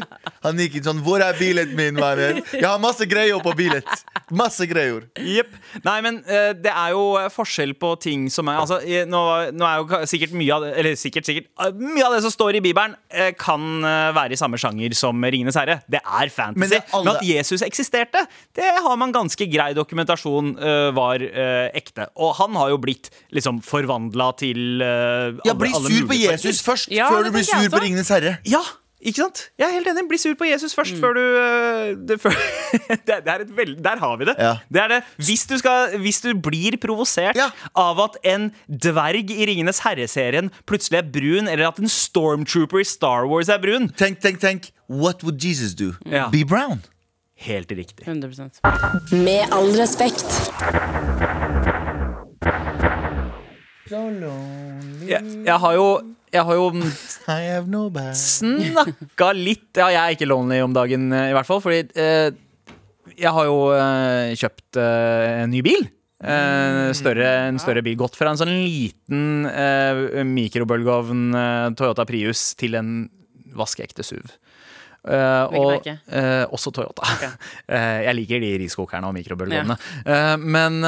Han 0.46 0.60
gikk 0.62 0.76
inn 0.78 0.86
sånn 0.86 1.00
'Hvor 1.06 1.24
er 1.24 1.38
bilen 1.38 1.74
min, 1.78 1.96
mannen?' 1.98 2.42
Jeg 2.52 2.66
har 2.66 2.78
masse 2.82 3.06
greier 3.08 3.40
på 3.42 3.54
bilen. 3.56 3.82
Masse 4.30 4.66
greier. 4.68 5.06
Jepp. 5.16 5.52
Nei, 5.86 5.96
men 6.02 6.20
uh, 6.26 6.52
det 6.52 6.72
er 6.72 6.94
jo 6.94 7.16
forskjell 7.32 7.74
på 7.78 7.94
ting 8.02 8.28
som 8.32 8.48
er 8.50 8.60
Altså, 8.60 8.80
nå, 9.06 9.22
nå 9.54 9.66
er 9.66 9.82
jo 9.82 10.00
sikkert 10.08 10.32
mye 10.36 10.52
av 10.54 10.64
det 10.64 10.72
Eller 10.80 10.96
sikkert, 10.98 11.26
sikkert 11.28 11.46
uh, 11.60 11.70
Mye 11.76 12.04
av 12.06 12.16
det 12.16 12.22
som 12.24 12.32
står 12.34 12.58
i 12.58 12.62
Bibelen, 12.64 12.96
uh, 13.14 13.30
kan 13.38 13.62
være 14.16 14.34
i 14.34 14.38
samme 14.40 14.58
sjanger 14.60 14.92
som 14.96 15.22
Ringenes 15.22 15.56
herre. 15.58 15.80
Det 15.90 16.00
er 16.02 16.28
fantasy. 16.32 16.58
Men 16.58 16.66
Men, 16.66 16.70
det 16.72 16.78
er 16.82 16.96
alle- 16.98 17.16
at 17.16 17.22
Jesus 17.24 17.62
eksisterte, 17.62 18.26
det 18.56 18.64
har 18.82 18.96
man 18.96 19.12
ganske 19.14 19.46
grei 19.46 19.72
dokumentasjon 19.76 20.35
eh, 20.42 20.88
var 20.96 21.22
uh, 21.22 21.66
ekte. 21.76 22.08
Og 22.16 22.34
han 22.40 22.56
har 22.60 22.70
jo 22.74 22.78
blitt 22.82 23.10
liksom 23.34 23.62
forvandla 23.64 24.32
til 24.40 24.82
uh, 24.82 25.36
Ja, 25.46 25.54
Bli 25.54 25.72
alle 25.74 25.92
sur 25.92 26.08
på 26.10 26.18
Jesus 26.18 26.62
først, 26.66 26.90
Ja, 26.94 27.08
før 27.12 27.24
du 27.28 27.32
blir 27.36 27.46
sur 27.46 27.70
på. 27.72 27.80
Ringenes 27.82 28.08
herre. 28.12 28.36
Ja, 28.46 28.60
ikke 29.06 29.20
sant? 29.26 29.40
Jeg 29.60 29.68
er 29.68 29.74
helt 29.76 29.86
enig. 29.92 30.06
Bli 30.08 30.18
sur 30.18 30.34
på 30.40 30.46
Jesus 30.48 30.72
først 30.74 30.96
Mm. 30.96 31.00
før 31.04 31.12
du 31.14 31.24
det, 32.08 32.16
før, 32.22 32.32
det, 33.06 33.18
det 33.26 33.28
er 33.34 33.44
et 33.44 33.52
veld, 33.56 33.76
Der 33.84 34.00
har 34.00 34.16
vi 34.16 34.24
det. 34.24 34.34
Ja. 34.38 34.54
det, 34.72 34.80
er 34.82 34.88
det. 34.88 35.00
Hvis, 35.20 35.44
du 35.46 35.56
skal, 35.60 35.96
hvis 36.00 36.20
du 36.24 36.30
blir 36.34 36.76
provosert 36.82 37.36
Ja. 37.36 37.50
av 37.76 38.00
at 38.00 38.16
en 38.24 38.48
dverg 38.68 39.30
i 39.30 39.46
Ringenes 39.46 39.80
herre-serien 39.84 40.50
plutselig 40.66 40.98
er 41.02 41.10
brun, 41.12 41.46
eller 41.48 41.68
at 41.68 41.78
en 41.78 41.88
stormtrooper 41.92 42.80
i 42.80 42.84
Star 42.88 43.26
Wars 43.30 43.48
er 43.52 43.58
brun 43.62 43.88
Tenk, 43.96 44.18
tenk, 44.24 44.40
tenk. 44.40 44.70
What 44.88 45.22
would 45.22 45.42
Jesus 45.42 45.74
do? 45.74 45.92
Ja. 46.06 46.28
Be 46.30 46.42
brown. 46.44 46.82
Helt 47.36 47.72
riktig. 47.76 48.06
100% 48.06 48.60
Med 49.24 49.52
all 49.52 49.68
respekt. 49.76 50.24
Jeg, 55.06 55.20
jeg 55.46 55.58
har 55.62 55.74
jo 55.76 55.84
Jeg 56.34 56.42
har 56.48 56.56
jo 56.58 56.64
snakka 58.18 59.28
litt 59.36 59.78
Ja, 59.78 59.90
jeg 59.94 60.00
er 60.02 60.16
ikke 60.16 60.28
lonely 60.28 60.58
om 60.64 60.74
dagen, 60.74 61.06
eh, 61.14 61.30
i 61.30 61.36
hvert 61.36 61.46
fall. 61.48 61.60
Fordi 61.62 61.84
eh, 61.94 62.30
jeg 63.16 63.32
har 63.32 63.46
jo 63.46 63.60
eh, 63.76 64.32
kjøpt 64.36 64.80
eh, 64.82 65.44
en 65.44 65.52
ny 65.54 65.60
bil. 65.64 65.86
Eh, 66.16 66.90
større, 66.98 67.28
en 67.52 67.60
større 67.62 67.84
bil. 67.86 67.94
Gått 68.00 68.16
fra 68.18 68.32
en 68.32 68.40
sånn 68.40 68.50
liten 68.64 69.46
eh, 69.46 70.24
mikrobølgeovn 70.26 71.22
eh, 71.38 71.68
Toyota 71.78 72.04
Prius 72.08 72.48
til 72.58 72.74
en 72.80 72.90
vaskeekte 73.56 74.02
SUV. 74.04 74.26
Eh, 75.06 75.54
og, 75.54 75.86
eh, 75.86 76.44
også 76.50 76.72
Toyota. 76.74 77.06
Eh, 77.66 78.02
jeg 78.06 78.14
liker 78.14 78.42
de 78.42 78.50
riskokerne 78.62 79.08
og 79.08 79.14
mikrobølgeovnene. 79.16 79.76
Eh, 80.06 80.36
men 80.42 80.82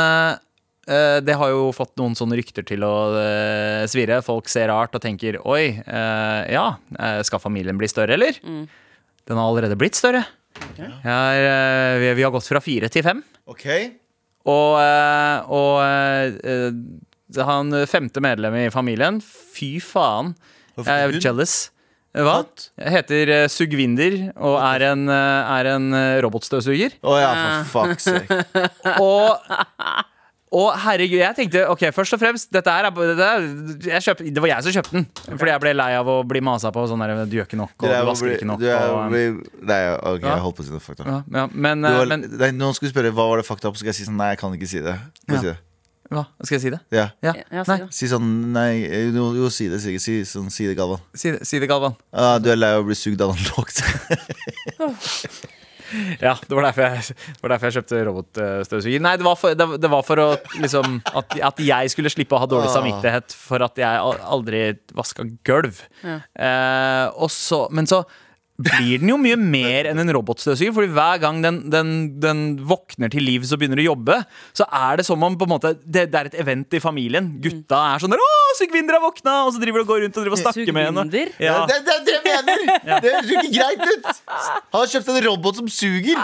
det 0.89 1.35
har 1.37 1.51
jo 1.53 1.67
fått 1.77 1.99
noen 2.01 2.15
sånne 2.17 2.39
rykter 2.39 2.65
til 2.65 2.81
å 2.87 2.93
svire. 3.13 3.89
svirre. 3.93 4.23
Folk 4.25 4.49
ser 4.49 4.71
rart 4.73 4.95
og 4.97 5.03
tenker 5.05 5.37
oi, 5.45 5.83
eh, 5.85 6.39
ja, 6.55 6.79
skal 7.29 7.43
familien 7.43 7.77
bli 7.77 7.91
større, 7.93 8.17
eller? 8.17 8.39
Den 8.41 9.37
har 9.37 9.45
allerede 9.45 9.77
blitt 9.77 9.99
større. 9.99 10.23
Okay. 10.71 10.89
er, 11.05 11.99
vi, 12.01 12.15
vi 12.17 12.25
har 12.25 12.33
gått 12.33 12.49
fra 12.49 12.63
fire 12.65 12.89
til 12.89 13.05
fem. 13.05 13.21
OK? 13.53 13.67
Og, 14.49 14.81
og 15.53 17.45
han 17.51 17.77
femte 17.91 18.25
medlemmet 18.25 18.71
i 18.71 18.73
familien, 18.73 19.21
fy 19.21 19.75
faen. 19.85 20.33
Jeg 20.79 20.89
er 20.89 21.21
jealous. 21.21 21.67
Hva? 22.17 22.39
Katt? 22.43 22.71
Jeg 22.81 22.93
heter 22.97 23.31
uh, 23.35 23.49
Sugvinder 23.53 24.15
og 24.35 24.57
er 24.65 24.87
en, 24.93 25.05
uh, 25.13 25.59
er 25.59 25.69
en 25.77 25.91
eh, 25.95 26.21
robotstøvsuger. 26.25 26.97
Å 27.05 27.17
ja, 27.21 27.33
for 27.69 27.85
fuck's 27.89 28.09
sake. 28.09 28.39
Og, 29.05 29.37
og 30.49 30.71
herregud, 30.81 31.19
jeg 31.21 31.37
tenkte 31.37 31.67
ok, 31.69 31.83
først 31.93 32.15
og 32.17 32.21
fremst 32.23 32.49
Dette 32.57 32.73
er, 32.73 32.87
dette 32.89 33.27
er 33.29 33.43
jeg 33.93 34.01
kjøpte, 34.07 34.31
Det 34.33 34.41
var 34.41 34.49
jeg 34.55 34.65
som 34.65 34.73
kjøpte 34.79 34.95
den. 34.97 35.05
Fordi 35.37 35.53
jeg 35.53 35.61
ble 35.67 35.75
lei 35.77 35.91
av 35.99 36.09
å 36.09 36.15
bli 36.25 36.41
masa 36.49 36.73
på 36.73 36.87
sånn 36.89 37.05
der 37.05 37.13
Du 37.29 37.37
gjør 37.37 37.51
ikke 37.51 37.61
nok, 37.61 37.75
og 37.77 37.85
du 37.85 37.93
er 37.93 38.09
vasker 38.09 38.33
ikke 38.39 38.49
nok. 38.49 38.63
du 38.65 38.71
er 38.73 38.95
Og, 38.97 39.13
Nei, 39.13 39.81
OK, 40.01 40.25
Ja. 40.25 40.33
jeg 40.33 40.45
holdt 40.47 40.57
på 40.57 40.65
å 40.65 40.69
si 40.71 40.73
noe 40.73 40.81
fucked 40.87 41.05
up. 41.05 41.11
ja, 41.13 41.21
ja, 41.43 41.47
men, 41.53 41.85
Du 41.85 41.91
eh, 41.93 41.99
var- 42.01 42.07
men 42.15 42.25
nei, 42.41 42.51
Noen 42.57 42.73
skulle 42.81 42.95
spørre 42.95 43.13
hva 43.13 43.29
var 43.35 43.43
det 43.43 43.47
fucked 43.51 43.69
up, 43.69 43.77
så 43.77 43.85
skal 43.85 43.93
jeg 43.93 44.01
si 44.01 44.09
sånn 44.09 44.17
Nei, 44.17 44.31
jeg 44.33 44.41
kan 44.41 44.57
ikke 44.57 44.71
si 44.73 44.81
det. 44.81 44.97
Kan 45.29 45.37
Ja. 45.37 45.41
si 45.45 45.51
det. 45.53 45.59
Hva? 46.09 46.23
Skal 46.43 46.57
jeg 46.57 46.63
si 46.63 46.71
det? 46.73 46.81
Ja. 46.95 47.09
Ja. 47.23 47.35
Ja, 47.53 47.65
si 47.69 47.77
det. 47.83 47.89
Si 47.99 48.09
sånn 48.09 48.29
Nei, 48.55 48.71
jo, 49.13 49.27
jo 49.37 49.51
si 49.53 49.67
det. 49.69 49.81
Si, 49.85 49.99
si, 50.01 50.19
sånn, 50.29 50.49
si 50.53 50.67
det, 50.71 50.75
Galvan. 50.79 51.03
si 51.15 51.35
det, 51.35 51.43
si 51.49 51.61
det 51.61 51.69
Galvan. 51.69 51.97
Ah, 52.13 52.39
du 52.41 52.49
er 52.53 52.57
lei 52.57 52.73
av 52.77 52.85
å 52.85 52.89
bli 52.89 52.97
sugd 52.99 53.21
lågt. 53.21 53.83
Ja, 56.21 56.35
det 56.45 56.53
var 56.53 56.67
derfor 56.67 56.85
jeg, 56.85 57.15
det 57.17 57.41
var 57.41 57.53
derfor 57.55 57.71
jeg 57.71 57.77
kjøpte 57.79 58.01
robotstøvsuger. 58.05 59.01
Nei, 59.01 59.15
det 59.17 59.25
var 59.25 59.39
for, 59.41 59.55
det, 59.57 59.67
det 59.81 59.89
var 59.89 60.03
for 60.05 60.21
å 60.21 60.27
liksom 60.61 60.99
at, 61.17 61.33
at 61.49 61.63
jeg 61.65 61.93
skulle 61.95 62.13
slippe 62.13 62.37
å 62.37 62.43
ha 62.43 62.49
dårlig 62.51 62.69
Ah. 62.69 62.75
samvittighet 62.77 63.33
for 63.33 63.65
at 63.65 63.81
jeg 63.81 64.03
aldri 64.21 64.61
vaska 64.99 65.25
gulv. 65.49 65.81
Eh, 66.05 67.07
og 67.17 67.33
så, 67.33 67.63
men 67.73 67.89
så 67.89 68.03
blir 68.59 68.99
den 68.99 69.13
jo 69.13 69.17
mye 69.23 69.37
mer 69.39 69.87
enn 69.87 70.01
en 70.03 70.11
robotstøvsuger. 70.17 70.73
Fordi 70.75 70.91
hver 70.91 71.21
gang 71.23 71.39
den, 71.45 71.61
den, 71.71 71.93
den 72.23 72.41
våkner 72.67 73.11
til 73.13 73.23
liv 73.23 73.45
og 73.47 73.61
begynner 73.61 73.79
å 73.79 73.87
jobbe, 73.93 74.17
så 74.57 74.67
er 74.67 74.99
det 74.99 75.07
som 75.07 75.23
om 75.23 75.37
på 75.39 75.47
en 75.47 75.53
måte, 75.55 75.75
det, 75.85 76.09
det 76.11 76.19
er 76.19 76.31
et 76.33 76.39
event 76.43 76.75
i 76.75 76.81
familien. 76.83 77.31
Gutta 77.45 77.79
er 77.95 78.03
sånn 78.03 78.11
der 78.15 78.19
'Å, 78.25 78.33
Sugvinder 78.59 78.99
har 78.99 79.05
våkna!' 79.05 79.37
Og 79.47 79.55
så 79.55 79.63
driver 79.63 79.79
de 79.79 79.87
og 79.87 79.91
går 79.93 80.03
rundt 80.05 80.19
og 80.19 80.25
driver 80.27 80.37
og 80.37 80.43
snakker 80.43 80.75
med 80.75 80.89
henne. 80.91 81.25
Ja. 81.39 81.61
Det, 81.71 81.79
det 81.87 81.99
det 82.09 82.19
mener! 82.27 82.65
Det 83.03 83.13
høres 83.13 83.31
jo 83.31 83.39
ikke 83.39 83.55
greit 83.55 83.85
ut! 83.87 84.11
Han 84.27 84.81
har 84.83 84.91
kjøpt 84.91 85.13
en 85.15 85.21
robot 85.29 85.61
som 85.63 85.69
suger. 85.71 86.19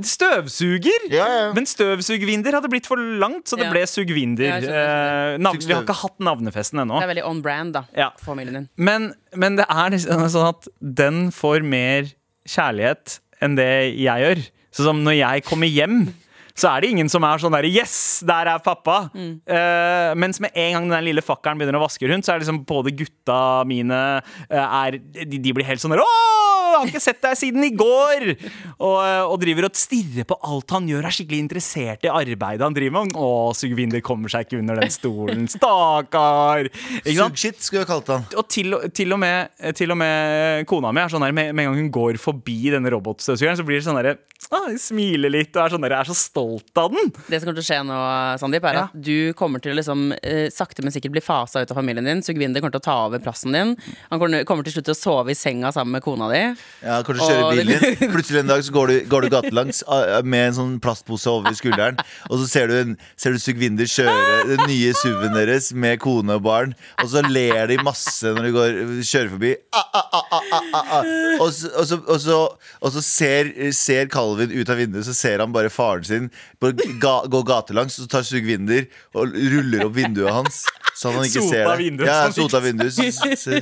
Støvsuger? 0.00 1.06
Ja, 1.12 1.26
ja. 1.28 1.46
Men 1.56 1.66
støvsugvinder 1.68 2.56
hadde 2.56 2.70
blitt 2.72 2.88
for 2.88 2.96
langt, 2.96 3.48
så 3.50 3.58
det 3.60 3.66
Ja. 3.68 3.72
ble 3.74 3.84
sugvinder. 3.90 4.48
Ja, 4.48 4.70
Eh, 4.70 5.36
navn, 5.38 5.58
vi 5.60 5.72
har 5.74 5.82
ikke 5.82 5.96
hatt 6.00 6.18
navnefesten 6.18 6.80
ennå. 6.80 7.00
Det 7.00 7.08
er 7.08 7.14
veldig 7.14 7.26
on 7.26 7.42
brand 7.42 7.72
da 7.74 7.84
Ja. 7.96 8.10
for 8.16 8.32
familien 8.34 8.54
din. 8.54 8.68
Men, 8.76 9.14
men 9.34 9.56
det 9.56 9.66
er 9.68 9.90
liksom 9.90 10.24
sånn 10.30 10.48
at 10.48 10.68
den 10.80 11.30
får 11.30 11.49
mer 11.66 12.10
kjærlighet 12.48 13.18
enn 13.42 13.56
det 13.58 13.70
jeg 13.98 14.24
gjør. 14.24 14.42
Så 14.70 14.86
som 14.86 15.02
når 15.02 15.18
jeg 15.18 15.44
kommer 15.48 15.70
hjem, 15.70 16.02
så 16.54 16.72
er 16.72 16.82
det 16.82 16.92
ingen 16.94 17.10
som 17.12 17.24
er 17.26 17.42
sånn 17.42 17.54
der 17.54 17.68
Yes, 17.70 17.94
der 18.26 18.50
er 18.54 18.62
pappa! 18.64 19.02
Eh, 19.14 20.12
mens 20.18 20.40
med 20.42 20.54
en 20.58 20.76
gang 20.78 20.90
den 20.96 21.08
lille 21.10 21.24
fakkeren 21.24 21.60
begynner 21.60 21.80
å 21.80 21.84
vaske 21.84 22.08
rundt, 22.10 22.26
så 22.26 22.34
er 22.34 22.40
det 22.40 22.46
liksom 22.46 22.64
både 22.68 22.94
gutta 22.96 23.40
mine 23.68 24.00
uh, 24.20 24.66
er, 24.84 24.98
de, 24.98 25.38
de 25.38 25.54
blir 25.54 25.68
helt 25.68 25.82
sånn 25.82 25.94
der 25.94 26.02
Åh, 26.04 26.70
jeg 26.70 26.78
har 26.78 26.90
ikke 26.90 27.02
sett 27.02 27.20
deg 27.24 27.38
siden 27.38 27.66
i 27.66 27.72
går! 27.76 28.26
Og, 28.78 28.96
eh, 29.02 29.24
og 29.26 29.36
driver 29.42 29.68
og 29.68 29.78
stirrer 29.78 30.26
på 30.28 30.38
alt 30.46 30.74
han 30.74 30.88
gjør, 30.90 31.06
er 31.06 31.14
skikkelig 31.14 31.42
interessert 31.44 32.06
i 32.06 32.12
arbeidet 32.12 32.64
han 32.64 32.76
driver 32.76 33.06
med. 33.06 33.16
Å, 33.18 33.50
Sugvinder 33.56 34.02
kommer 34.04 34.32
seg 34.32 34.46
ikke 34.46 34.60
under 34.60 34.80
den 34.80 34.94
stolen. 34.94 35.46
Stakkar! 35.50 36.70
Sugshit 37.04 37.60
skulle 37.64 37.84
jeg 37.84 37.90
kalt 37.90 38.12
han. 38.14 38.26
og 38.36 38.48
til, 38.50 38.76
til, 38.96 39.14
og 39.16 39.22
med, 39.22 39.52
til 39.76 39.92
og 39.92 40.00
med 40.00 40.66
kona 40.70 40.92
mi 40.94 41.02
er 41.02 41.12
sånn 41.12 41.26
der 41.26 41.36
med, 41.36 41.52
med 41.54 41.66
en 41.66 41.72
gang 41.72 41.82
hun 41.84 41.94
går 41.94 42.20
forbi 42.22 42.58
denne 42.74 42.92
robotstøvsugeren, 42.94 43.58
så 43.58 43.66
blir 43.66 43.80
det 43.80 43.86
sånn 43.86 43.98
derre 44.00 44.18
ah, 44.56 44.70
Smiler 44.80 45.30
litt 45.30 45.54
og 45.56 45.62
er 45.62 45.74
sånn 45.74 45.84
jeg 45.86 45.94
er 45.94 46.08
så 46.10 46.16
stolt 46.18 46.78
av 46.80 46.90
den. 46.94 47.10
Det 47.28 47.38
som 47.40 47.46
kommer 47.48 47.58
til 47.60 47.64
å 47.64 47.68
skje 47.68 47.78
nå, 47.86 47.98
Sandeep, 48.42 48.64
er 48.66 48.74
Ja. 48.78 48.82
at 48.88 48.96
du 49.06 49.32
kommer 49.38 49.62
til 49.62 49.72
å 49.72 49.78
liksom, 49.78 50.10
eh, 50.22 50.48
sakte, 50.50 50.82
men 50.82 50.92
sikkert 50.94 51.14
bli 51.14 51.22
fasa 51.22 51.62
ut 51.62 51.70
av 51.70 51.78
familien 51.78 52.06
din. 52.06 52.22
Sugvinder 52.22 52.60
kommer 52.62 52.74
til 52.74 52.82
å 52.82 52.86
ta 52.88 52.96
over 53.06 53.22
plassen 53.22 53.52
din. 53.54 53.76
Han 54.10 54.18
kommer, 54.22 54.44
kommer 54.48 54.66
til 54.66 54.74
slutt 54.74 54.88
til 54.90 54.94
å 54.96 54.98
sove 54.98 55.30
i 55.34 55.38
senga 55.38 55.70
sammen 55.74 55.92
med 55.98 56.02
kona 56.02 56.28
di. 56.32 56.40
Ja, 56.82 57.00
Kanskje 57.06 57.28
kjøre 57.30 57.50
bilen 57.54 57.84
din. 57.98 58.10
Plutselig 58.14 58.42
en 58.42 58.50
dag 58.52 58.62
så 58.66 58.74
går 58.74 58.86
du, 58.92 58.96
går 59.10 59.26
du 59.26 59.28
gatelangs 59.36 59.82
ah, 59.90 60.20
med 60.22 60.48
en 60.50 60.58
sånn 60.58 60.74
plastpose 60.82 61.30
over 61.30 61.54
skulderen, 61.58 61.98
og 62.30 62.42
så 62.42 62.48
ser 62.50 62.70
du, 62.70 62.76
en, 62.80 62.96
ser 63.20 63.34
du 63.36 63.38
Sugvinder 63.42 63.86
kjøre 63.90 64.46
den 64.50 64.64
nye 64.66 64.92
SUV-en 64.98 65.34
deres 65.38 65.70
med 65.74 66.00
kone 66.02 66.38
og 66.38 66.44
barn, 66.46 66.74
og 67.02 67.10
så 67.12 67.22
ler 67.26 67.70
de 67.70 67.78
masse 67.86 68.26
når 68.34 68.48
de 68.48 68.54
går, 68.56 68.80
kjører 69.06 69.30
forbi. 69.36 69.54
Ah, 69.76 69.86
ah, 69.94 70.10
ah, 70.20 70.24
ah, 70.30 70.50
ah, 70.58 70.70
ah, 70.74 70.92
ah. 71.00 71.14
Og 71.40 71.50
så, 71.54 71.70
og 71.76 71.86
så, 71.88 72.00
og 72.06 72.20
så, 72.22 72.38
og 72.80 72.94
så 72.96 73.02
ser, 73.04 73.52
ser 73.76 74.10
Calvin 74.40 74.60
ut 74.60 74.70
av 74.72 74.78
vinduet, 74.80 75.04
så 75.06 75.14
ser 75.16 75.42
han 75.42 75.52
bare 75.52 75.70
faren 75.72 76.04
sin 76.06 76.28
på 76.60 76.70
ga, 77.02 77.14
gå 77.30 77.40
gatelangs, 77.46 77.98
og 77.98 78.06
så 78.06 78.10
tar 78.14 78.22
Sugvinder 78.26 78.86
og 79.14 79.34
ruller 79.34 79.84
opp 79.86 79.94
vinduet 79.96 80.32
hans. 80.32 80.62
Så 80.96 81.12
han 81.14 81.24
ikke 81.24 81.40
Sota 81.42 81.50
ser 81.54 81.66
det. 81.68 81.78
vinduet, 81.80 82.08
Ja, 82.08 82.20
sånn 82.30 82.48
sota 82.48 82.60
vinduet. 82.64 82.92
Så, 82.92 83.34
så, 83.36 83.60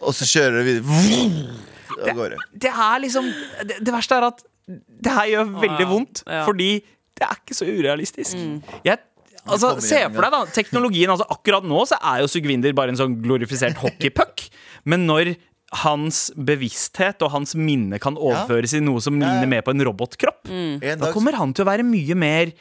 og 0.00 0.12
så 0.16 0.26
kjører 0.28 0.62
det 0.62 0.76
videre. 0.82 1.56
Av 1.96 2.16
gårde. 2.18 2.38
Det 2.52 2.68
er 2.72 2.98
liksom 3.00 3.28
Det, 3.64 3.76
det 3.86 3.92
verste 3.94 4.16
er 4.18 4.26
at 4.28 4.42
det 4.66 5.12
her 5.14 5.28
gjør 5.30 5.52
veldig 5.62 5.84
vondt, 5.86 6.22
ja. 6.26 6.40
fordi 6.44 6.70
det 7.16 7.24
er 7.28 7.36
ikke 7.38 7.54
så 7.56 7.68
urealistisk. 7.70 8.40
Jeg 8.84 8.98
Altså, 9.46 9.76
Se 9.78 10.00
for 10.10 10.24
deg 10.26 10.32
da, 10.34 10.38
teknologien 10.50 11.12
altså 11.12 11.22
Akkurat 11.30 11.62
nå 11.62 11.84
så 11.86 11.94
er 12.02 12.24
jo 12.24 12.26
Sugvinder 12.32 12.72
bare 12.74 12.90
en 12.90 12.98
sånn 12.98 13.12
glorifisert 13.22 13.78
hockeypuck. 13.78 14.42
Men 14.90 15.04
når 15.06 15.36
hans 15.82 16.30
bevissthet 16.36 17.22
og 17.26 17.32
hans 17.34 17.56
minne 17.58 17.98
kan 18.02 18.14
overføres 18.14 18.76
i 18.76 18.80
noe 18.84 19.02
som 19.02 19.18
ligner 19.18 19.48
mer 19.50 19.64
på 19.66 19.74
en 19.74 19.82
robotkropp, 19.88 20.46
En 20.48 21.00
da 21.00 21.10
kommer 21.14 21.34
han 21.34 21.54
til 21.56 21.66
å 21.66 21.70
være 21.70 21.86
mye 21.86 22.14
mer 22.18 22.52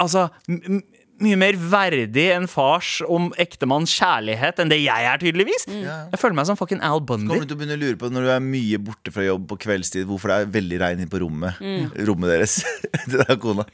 Altså 0.00 0.24
m 0.48 0.78
m 0.78 0.80
mye 1.24 1.36
mer 1.40 1.56
verdig 1.58 2.26
en 2.34 2.46
fars 2.50 2.98
om 3.10 3.32
ektemanns 3.40 3.90
kjærlighet 3.98 4.60
enn 4.62 4.70
det 4.70 4.78
jeg 4.82 5.08
er, 5.10 5.18
tydeligvis. 5.22 5.64
Jeg 5.68 6.20
føler 6.20 6.36
meg 6.38 6.46
som 6.48 6.58
fucking 6.58 6.80
Al 6.84 7.00
Bundy. 7.02 7.26
Så 7.26 7.32
Kommer 7.32 7.46
du 7.46 7.50
til 7.50 7.58
å 7.58 7.60
begynne 7.62 7.78
å 7.78 7.82
lure 7.82 7.98
på 8.00 8.10
når 8.14 8.22
du 8.28 8.30
er 8.36 8.42
mye 8.44 8.78
borte 8.88 9.10
fra 9.14 9.26
jobb 9.26 9.48
på 9.50 9.58
kveldstid, 9.66 10.06
hvorfor 10.08 10.30
det 10.30 10.36
er 10.38 10.52
veldig 10.58 10.78
regn 10.84 11.02
inne 11.02 11.12
på 11.12 11.22
rommet 11.24 11.52
Rommet 12.08 12.28
deres. 12.34 12.54
deg 13.12 13.34
og 13.34 13.40
kona. 13.42 13.64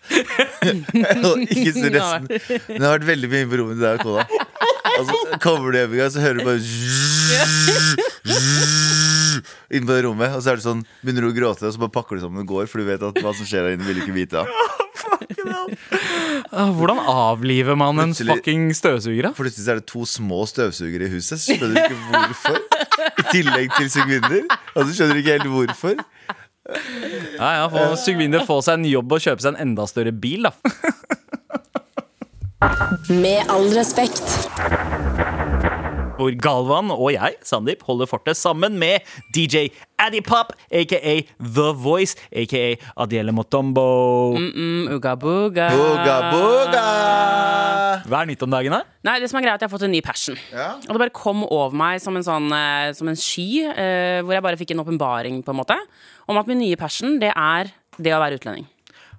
Ikke 1.44 1.72
si 1.76 1.88
resten. 1.92 2.28
Men 2.30 2.78
det 2.78 2.86
har 2.86 2.96
vært 2.98 3.10
veldig 3.12 3.28
mye 3.36 3.46
på 3.50 3.60
rommet 3.62 3.76
til 3.76 3.86
deg 3.88 3.94
og 4.00 4.04
kona. 4.08 4.24
Og 4.94 5.02
så 5.08 5.14
kommer 5.42 5.68
du 5.74 5.76
hjem 5.80 5.92
en 5.96 6.00
gang, 6.04 6.12
så 6.14 6.20
hører 6.22 6.38
du 6.38 6.44
bare 6.46 6.60
Inn 9.74 9.86
på 9.88 9.92
det 9.96 10.02
rommet, 10.06 10.34
og 10.36 10.42
så 10.44 10.52
er 10.54 10.60
det 10.60 10.66
sånn 10.66 10.82
begynner 11.02 11.26
du 11.26 11.32
å 11.32 11.36
gråte, 11.36 11.66
og 11.68 11.74
så 11.76 11.82
bare 11.84 11.94
pakker 11.96 12.18
du 12.20 12.24
sammen 12.26 12.44
og 12.44 12.50
går, 12.54 12.68
for 12.70 12.82
du 12.82 12.88
vet 12.88 13.02
at 13.06 13.20
hva 13.24 13.32
som 13.36 13.46
skjer 13.48 13.66
der 13.68 13.76
inne, 13.78 13.86
vil 13.88 14.00
du 14.00 14.04
ikke 14.06 14.16
vite. 14.16 14.44
Ah, 16.54 16.68
Hvordan 16.70 16.98
avliver 17.10 17.74
man 17.78 17.98
en 17.98 18.12
Plutselig- 18.12 18.36
fucking 18.36 18.64
støvsuger? 18.76 19.26
da? 19.26 19.30
Plutselig 19.34 19.64
så 19.64 19.72
er 19.74 19.80
det 19.80 19.86
to 19.90 20.04
små 20.06 20.44
støvsugere 20.46 21.08
i 21.08 21.12
huset. 21.14 21.40
Så 21.42 21.56
skjønner 21.56 21.74
du 21.74 21.80
ikke 21.80 21.98
hvorfor. 22.12 22.58
I 23.18 23.24
tillegg 23.32 23.74
til 23.78 23.90
sugvinner. 23.90 24.44
Og 24.76 24.84
så 24.86 24.94
skjønner 24.98 25.18
du 25.18 25.22
ikke 25.22 25.36
helt 25.38 25.50
hvorfor. 25.50 26.04
Ja, 27.38 27.48
ja, 27.58 27.64
får 27.72 27.96
Sugvinder 28.04 28.46
få 28.48 28.60
seg 28.64 28.78
en 28.80 28.86
jobb 28.88 29.16
og 29.16 29.24
kjøpe 29.26 29.44
seg 29.44 29.54
en 29.56 29.60
enda 29.66 29.86
større 29.90 30.14
bil, 30.14 30.46
da. 30.46 30.54
Med 33.10 33.50
all 33.52 33.66
respekt. 33.74 34.22
Hvor 36.14 36.30
Galvan 36.38 36.92
og 36.94 37.08
jeg, 37.10 37.34
Sandeep, 37.42 37.80
holder 37.88 38.06
fortet 38.06 38.38
sammen 38.38 38.76
med 38.78 39.02
DJ 39.34 39.66
Addipop, 39.98 40.52
aka 40.70 41.14
The 41.42 41.72
Voice, 41.74 42.14
aka 42.30 42.76
Adiele 43.02 43.34
Motombo. 43.34 44.36
Mm, 44.38 44.92
uga 44.94 45.16
booga. 45.18 45.66
Uga 45.74 46.18
buga. 46.30 46.84
Hva 48.06 48.20
er 48.20 48.30
nytt 48.30 48.44
om 48.46 48.54
dagen 48.54 48.76
her? 48.76 48.86
Nei, 49.06 49.16
det 49.22 49.30
som 49.32 49.40
er 49.40 49.46
greit, 49.46 49.56
er 49.56 49.58
at 49.58 49.64
jeg 49.64 49.70
har 49.70 49.74
fått 49.74 49.86
en 49.88 49.94
ny 49.96 50.02
passion. 50.06 50.38
Ja. 50.54 50.68
Og 50.86 50.92
det 50.94 51.02
bare 51.02 51.14
kom 51.14 51.42
over 51.48 51.74
meg 51.82 51.98
som 52.04 52.14
en 52.18 52.26
sånn 52.26 52.46
eh, 52.54 52.92
Som 52.94 53.10
en 53.10 53.18
sky, 53.18 53.48
eh, 53.72 54.20
hvor 54.22 54.36
jeg 54.36 54.44
bare 54.46 54.60
fikk 54.60 54.74
en 54.74 54.84
åpenbaring, 54.84 55.42
på 55.42 55.54
en 55.54 55.60
måte, 55.64 55.78
om 56.30 56.38
at 56.38 56.46
min 56.50 56.62
nye 56.62 56.78
passion, 56.78 57.18
det 57.22 57.32
er 57.34 57.74
det 57.98 58.14
å 58.14 58.22
være 58.22 58.38
utlending. 58.38 58.70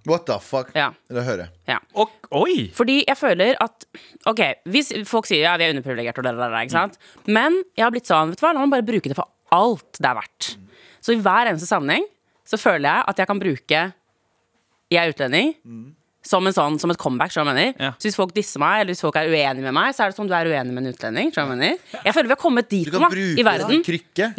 What 0.05 0.25
the 0.29 0.37
fuck? 0.43 0.69
Ja. 0.77 0.91
La 1.13 1.23
høre. 1.25 1.47
Ja. 1.69 1.79
Og, 1.97 2.11
oi! 2.37 2.67
Fordi 2.75 2.99
jeg 3.07 3.17
føler 3.17 3.57
at 3.63 3.87
Ok, 4.29 4.41
hvis 4.69 4.91
folk 5.09 5.27
sier 5.29 5.43
ja, 5.45 5.55
vi 5.57 5.65
er 5.67 5.73
underprivilegerte, 5.73 6.21
og 6.21 6.27
det 6.27 6.35
der, 6.37 6.55
ikke 6.61 6.75
sant? 6.75 6.97
men 7.25 7.57
jeg 7.77 7.85
har 7.85 7.93
blitt 7.93 8.09
sånn, 8.09 8.31
vet 8.33 8.41
du 8.41 8.45
hva, 8.45 8.53
la 8.53 8.63
meg 8.63 8.73
bare 8.73 8.87
bruke 8.87 9.11
det 9.11 9.17
for 9.17 9.29
alt 9.55 9.99
det 10.01 10.09
er 10.09 10.17
verdt. 10.17 10.49
Så 11.05 11.13
i 11.13 11.21
hver 11.21 11.51
eneste 11.51 11.69
sammenheng 11.69 12.05
så 12.45 12.57
føler 12.61 12.85
jeg 12.89 13.05
at 13.11 13.21
jeg 13.21 13.29
kan 13.29 13.41
bruke 13.41 13.83
jeg 14.93 15.01
er 15.01 15.11
utlending 15.13 15.53
som, 16.25 16.45
en 16.49 16.53
sånn, 16.55 16.79
som 16.81 16.91
et 16.93 16.97
comeback. 17.01 17.31
Så 17.35 17.43
hvis 18.09 18.17
folk 18.17 18.33
disser 18.35 18.59
meg, 18.63 18.81
eller 18.81 18.93
hvis 18.95 19.03
folk 19.05 19.15
er 19.19 19.29
uenige 19.29 19.61
med 19.65 19.73
meg, 19.75 19.93
så 19.95 20.05
er 20.05 20.11
det 20.13 20.17
som 20.17 20.27
du 20.29 20.33
er 20.35 20.49
uenig 20.49 20.73
med 20.73 20.83
en 20.85 20.93
utlending. 20.93 21.31
Jeg 21.35 21.49
mener? 21.49 21.77
Jeg 22.05 22.13
føler 22.15 22.29
vi 22.31 22.35
har 22.35 22.41
kommet 22.41 22.69
dit 22.71 22.85
Du 22.89 22.91
kan 22.95 23.05
nå, 23.05 23.09
i 23.39 23.43
verden. 23.45 23.81
en. 23.81 23.83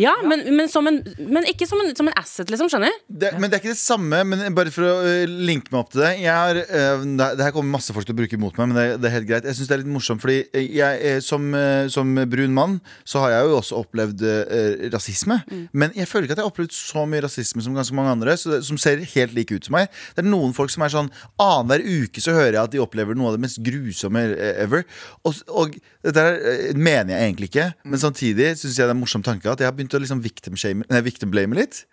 Ja, 0.03 0.15
men, 0.27 0.43
men, 0.57 0.69
som 0.73 0.87
en, 0.91 0.99
men 1.23 1.47
ikke 1.51 1.69
som 1.71 1.81
en, 1.85 1.93
som 1.97 2.09
en 2.11 2.17
asset, 2.19 2.51
liksom. 2.51 2.69
skjønner 2.73 2.93
Det, 3.09 3.33
men 3.39 3.49
det 3.51 3.59
er 3.59 3.63
ikke 3.65 3.75
det 3.75 3.81
samme. 3.81 4.23
Men 4.27 4.43
bare 4.57 4.73
for 4.75 4.87
å 4.89 4.95
øh, 5.07 5.27
linke 5.47 5.71
meg 5.73 5.81
opp 5.85 5.93
til 5.95 6.03
det 6.05 6.13
jeg 6.25 6.33
har, 6.35 6.59
det 6.59 7.29
det 7.37 7.45
her 7.47 7.53
kommer 7.55 7.77
masse 7.77 7.93
folk 7.95 8.07
til 8.09 8.15
å 8.17 8.19
bruke 8.19 8.39
mot 8.41 8.57
meg, 8.59 8.71
men 8.73 8.77
det, 8.79 8.87
det 9.03 9.09
er 9.11 9.15
helt 9.19 9.29
greit. 9.29 9.47
Jeg 9.49 9.57
synes 9.59 9.69
det 9.71 9.75
er 9.77 9.83
litt 9.85 9.93
morsomt, 9.93 10.23
fordi 10.23 10.39
jeg, 10.77 11.01
er- 11.13 11.23
som, 11.25 11.47
som 11.93 12.15
brun 12.31 12.55
mann 12.57 12.79
så 13.09 13.21
har 13.25 13.35
jeg 13.37 13.49
jo 13.51 13.57
også 13.61 13.81
opplevd 13.83 14.23
eh, 14.27 14.87
rasisme. 14.95 15.39
Men 15.77 15.93
jeg 15.97 16.09
føler 16.11 16.27
ikke 16.29 16.37
at 16.37 16.43
jeg 16.43 16.47
har 16.49 16.53
opplevd 16.53 16.75
så 16.77 17.05
mye 17.09 17.23
rasisme 17.25 17.63
som 17.65 17.77
ganske 17.77 17.95
mange 17.97 18.15
andre, 18.17 18.37
så 18.41 18.55
det, 18.57 18.61
som 18.69 18.79
ser 18.81 19.03
helt 19.15 19.35
like 19.37 19.55
ut 19.57 19.69
som 19.69 19.77
meg. 19.79 19.91
Det 20.17 20.25
er 20.25 20.29
noen 20.31 20.55
folk 20.57 20.73
som 20.73 20.85
er 20.87 20.93
sånn 20.93 21.11
Annenhver 21.43 21.76
uke 21.85 22.23
så 22.23 22.33
hører 22.37 22.53
jeg 22.57 22.63
at 22.63 22.73
de 22.77 22.81
opplever 22.83 23.19
noe 23.19 23.33
av 23.33 23.37
det 23.37 23.43
mest 23.45 23.61
grusomme 23.67 24.23
eh, 24.37 24.63
ever. 24.65 24.87
Og, 25.27 25.43
og 25.51 25.77
dette 26.07 26.25
eh, 26.37 26.71
mener 26.77 27.17
jeg 27.17 27.29
egentlig 27.33 27.51
ikke, 27.53 27.69
men 27.85 28.03
samtidig 28.03 28.55
syns 28.57 28.79
jeg 28.79 28.85
det 28.87 28.93
er 28.93 28.97
en 28.97 29.03
morsom 29.03 29.25
tanke 29.27 29.51
at 29.51 29.61
jeg 29.61 29.69
har 29.69 29.77
begynt 29.77 29.95
å 29.99 30.03
liksom 30.03 30.23
victim, 30.25 30.57
shame, 30.57 30.87
nei, 30.91 31.03
victim 31.07 31.33
blame 31.35 31.59
litt. 31.59 31.85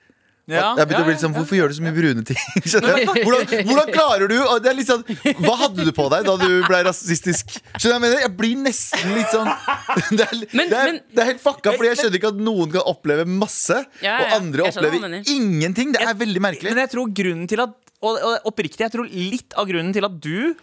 Ja, 0.51 0.73
å 0.75 0.83
bli 0.83 0.97
litt 1.07 1.21
sånn, 1.23 1.31
Hvorfor 1.31 1.55
gjør 1.55 1.71
du 1.71 1.75
så 1.77 1.83
mye 1.85 1.93
brune 1.95 2.23
ting? 2.27 2.39
Hvordan, 2.67 3.45
hvordan 3.63 3.91
klarer 3.95 4.27
du 4.27 4.35
er 4.35 4.81
sånn, 4.83 5.05
Hva 5.39 5.53
hadde 5.61 5.85
du 5.87 5.91
på 5.95 6.09
deg 6.11 6.25
da 6.27 6.33
du 6.41 6.47
ble 6.67 6.81
rasistisk? 6.83 7.53
Skjønner 7.77 7.93
jeg 7.95 8.03
mener? 8.03 8.23
Jeg 8.25 8.33
blir 8.41 8.57
nesten 8.59 9.13
litt 9.15 9.31
sånn 9.31 9.47
Det 10.19 10.25
er, 10.25 10.41
Men- 10.51 10.67
det 10.73 10.81
er, 10.81 10.91
men- 10.91 10.99
det 11.15 11.23
er 11.23 11.29
helt 11.31 11.39
fucka, 11.45 11.71
fordi 11.77 11.93
jeg 11.93 12.01
skjønner 12.01 12.19
ikke 12.19 12.33
at 12.33 12.41
noen 12.43 12.73
kan 12.75 12.83
oppleve 12.91 13.23
masse, 13.23 13.79
Ja, 14.03 14.17
ja, 14.17 14.17
og 14.25 14.35
andre 14.41 14.67
opplever 14.67 15.15
ingenting. 15.31 15.95
Det 15.95 16.03
er 16.03 16.19
veldig 16.25 16.43
merkelig. 16.43 16.73
Men 16.75 16.83
jeg 16.83 16.91
tror 16.91 17.15
grunnen 17.23 17.47
til 17.47 17.63
at 17.63 17.79
Og, 18.03 18.19
og 18.19 18.51
oppriktig, 18.51 18.83
jeg 18.85 18.93
tror 18.93 19.09
litt 19.09 19.55
av 19.57 19.67
grunnen 19.69 19.95
til 19.95 20.07
at 20.07 20.15
du 20.21 20.53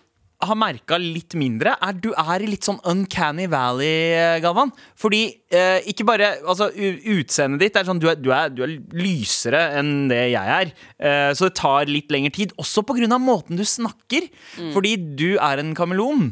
har 0.40 0.56
merka 0.56 0.96
litt 1.00 1.34
mindre, 1.36 1.74
er 1.84 1.96
du 2.00 2.10
er 2.16 2.40
i 2.40 2.48
litt 2.48 2.64
sånn 2.64 2.78
uncanny 2.88 3.44
valley, 3.52 4.40
Galvan. 4.40 4.72
Fordi 4.98 5.22
eh, 5.52 5.84
ikke 5.92 6.06
bare 6.08 6.30
Altså, 6.40 6.70
utseendet 6.72 7.60
ditt 7.60 7.76
er 7.76 7.88
sånn 7.88 8.00
du 8.00 8.08
er, 8.08 8.16
du, 8.16 8.30
er, 8.32 8.52
du 8.52 8.62
er 8.64 8.76
lysere 8.96 9.66
enn 9.80 10.08
det 10.10 10.22
jeg 10.32 10.54
er. 10.56 10.72
Eh, 10.96 11.30
så 11.36 11.50
det 11.50 11.58
tar 11.60 11.90
litt 11.92 12.12
lengre 12.12 12.32
tid. 12.36 12.54
Også 12.60 12.84
på 12.86 12.96
grunn 12.96 13.16
av 13.16 13.20
måten 13.20 13.60
du 13.60 13.66
snakker. 13.68 14.30
Fordi 14.72 14.96
du 14.96 15.34
er 15.36 15.60
en 15.60 15.74
kameleon. 15.76 16.30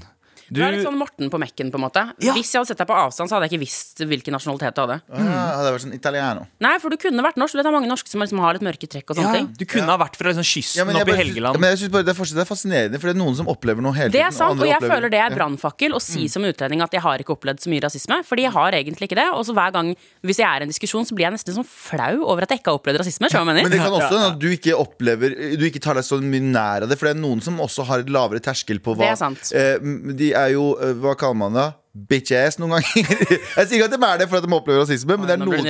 Du 0.50 0.60
er 0.64 0.72
litt 0.72 0.84
sånn 0.86 0.96
Morten 0.98 1.28
på 1.30 1.38
Mekken, 1.40 1.70
på 1.70 1.76
en 1.76 1.84
måte. 1.84 2.02
Ja. 2.24 2.32
Hvis 2.32 2.50
jeg 2.54 2.60
hadde 2.62 2.70
sett 2.72 2.78
deg 2.80 2.88
på 2.88 2.96
avstand, 2.96 3.28
så 3.28 3.36
hadde 3.36 3.48
jeg 3.48 3.52
ikke 3.58 3.64
visst 3.66 4.00
hvilken 4.08 4.32
nasjonalitet 4.32 4.74
du 4.74 4.80
hadde. 4.84 4.96
Ja, 5.12 5.42
hadde 5.58 5.72
vært 5.74 5.84
sånn 5.84 5.94
italiano. 5.96 6.46
Nei, 6.64 6.74
for 6.80 6.88
du 6.90 6.96
kunne 6.96 7.22
vært 7.26 7.36
norsk. 7.36 7.52
Du 7.52 7.58
vet, 7.60 7.66
det 7.66 7.72
er 7.72 7.76
mange 7.76 7.90
norske 7.90 8.08
som 8.08 8.20
liksom 8.24 8.40
har 8.40 8.56
litt 8.56 8.64
mørke 8.64 8.88
trekk 8.88 9.10
og 9.12 9.16
sånne 9.18 9.28
Ja, 9.28 9.38
ting. 9.42 9.50
du 9.58 9.64
kunne 9.68 9.92
ha 9.92 9.98
vært 10.00 10.16
fra 10.16 10.32
liksom, 10.32 10.46
kysten 10.48 10.80
Ja, 10.80 10.84
oppe 10.88 11.04
bare, 11.04 11.16
i 11.16 11.20
Helgeland. 11.22 11.54
Ja, 11.54 11.60
men 11.60 11.70
jeg 11.74 11.78
synes 11.82 11.92
bare 11.92 12.06
det, 12.08 12.14
er 12.14 12.18
fortsatt- 12.22 12.38
det 12.40 12.44
er 12.46 12.50
fascinerende, 12.54 13.00
for 13.00 13.06
det 13.08 13.14
er 13.16 13.20
noen 13.20 13.36
som 13.36 13.46
opplever 13.52 13.82
noe 13.84 13.92
hele 13.92 14.08
tiden. 14.08 14.16
Det 14.18 14.24
er 14.24 14.32
sant, 14.32 14.56
og, 14.56 14.64
og 14.64 14.68
jeg 14.68 14.80
opplever- 14.80 14.94
føler 14.96 15.10
det 15.10 15.20
er 15.20 15.30
brannfakkel 15.36 15.92
å 15.92 16.00
si 16.00 16.28
som 16.28 16.42
utlending 16.48 16.80
at 16.82 16.92
jeg 16.96 17.02
har 17.04 17.18
ikke 17.18 17.36
opplevd 17.36 17.60
så 17.60 17.68
mye 17.68 17.82
rasisme. 17.84 18.24
Fordi 18.24 18.42
jeg 18.48 18.52
har 18.56 18.72
egentlig 18.72 19.04
ikke 19.10 19.18
det. 19.20 19.28
Og 19.36 19.44
så 19.44 19.52
hver 19.54 19.72
gang 19.72 19.92
hvis 20.24 20.38
jeg 20.40 20.48
er 20.48 20.60
i 20.60 20.64
en 20.64 20.72
diskusjon, 20.72 21.04
så 21.04 21.12
blir 21.14 21.28
jeg 21.28 21.36
nesten 21.36 21.54
sånn 21.60 21.68
flau 21.68 22.24
over 22.24 22.42
at 22.42 22.48
jeg 22.50 22.60
ikke 22.64 22.72
har 22.72 22.78
opplevd 22.80 22.98
rasisme. 23.04 23.28
Men 23.44 23.68
det 23.70 23.78
kan 23.78 23.92
også 23.92 24.16
hende 24.16 24.32
at 24.32 24.38
du 24.40 24.48
ikke 24.48 24.72
opplever 24.78 25.36
Du 25.58 25.64
ikke 25.68 25.80
tar 25.80 25.94
deg 25.94 26.04
så 26.04 26.18
mye 26.22 26.40
nær 26.40 26.82
av 26.82 26.88
det. 26.88 26.98
For 26.98 27.06
det 27.08 27.16
er 27.16 27.20
noen 27.20 27.42
som 27.42 27.58
også 27.58 27.84
har 27.86 28.00
et 28.00 28.08
lavere 28.08 28.40
terskel 28.40 28.80
på 28.80 28.94
hva 28.96 29.04
Det 29.04 29.12
er 29.12 29.20
sant. 29.20 29.52
Eh, 29.52 29.78
de 30.18 30.32
er 30.38 30.54
jo 30.54 30.72
eh, 30.82 30.96
Hva 31.02 31.14
kaller 31.18 31.38
man 31.46 31.58
det? 31.58 31.68
Bitch 32.08 32.30
ass 32.36 32.58
noen 32.60 32.76
ganger. 32.76 33.22
jeg 33.58 33.66
sier 33.66 33.78
ikke 33.78 33.86
at 33.88 33.94
de 33.94 33.98
er 34.06 34.18
det 34.20 34.26
for 34.30 34.38
at 34.38 34.44
de 34.44 34.52
opplever 34.54 34.84
rasisme, 34.84 35.16
men 35.18 35.26
det 35.26 35.34
er 35.34 35.40
noen 35.40 35.66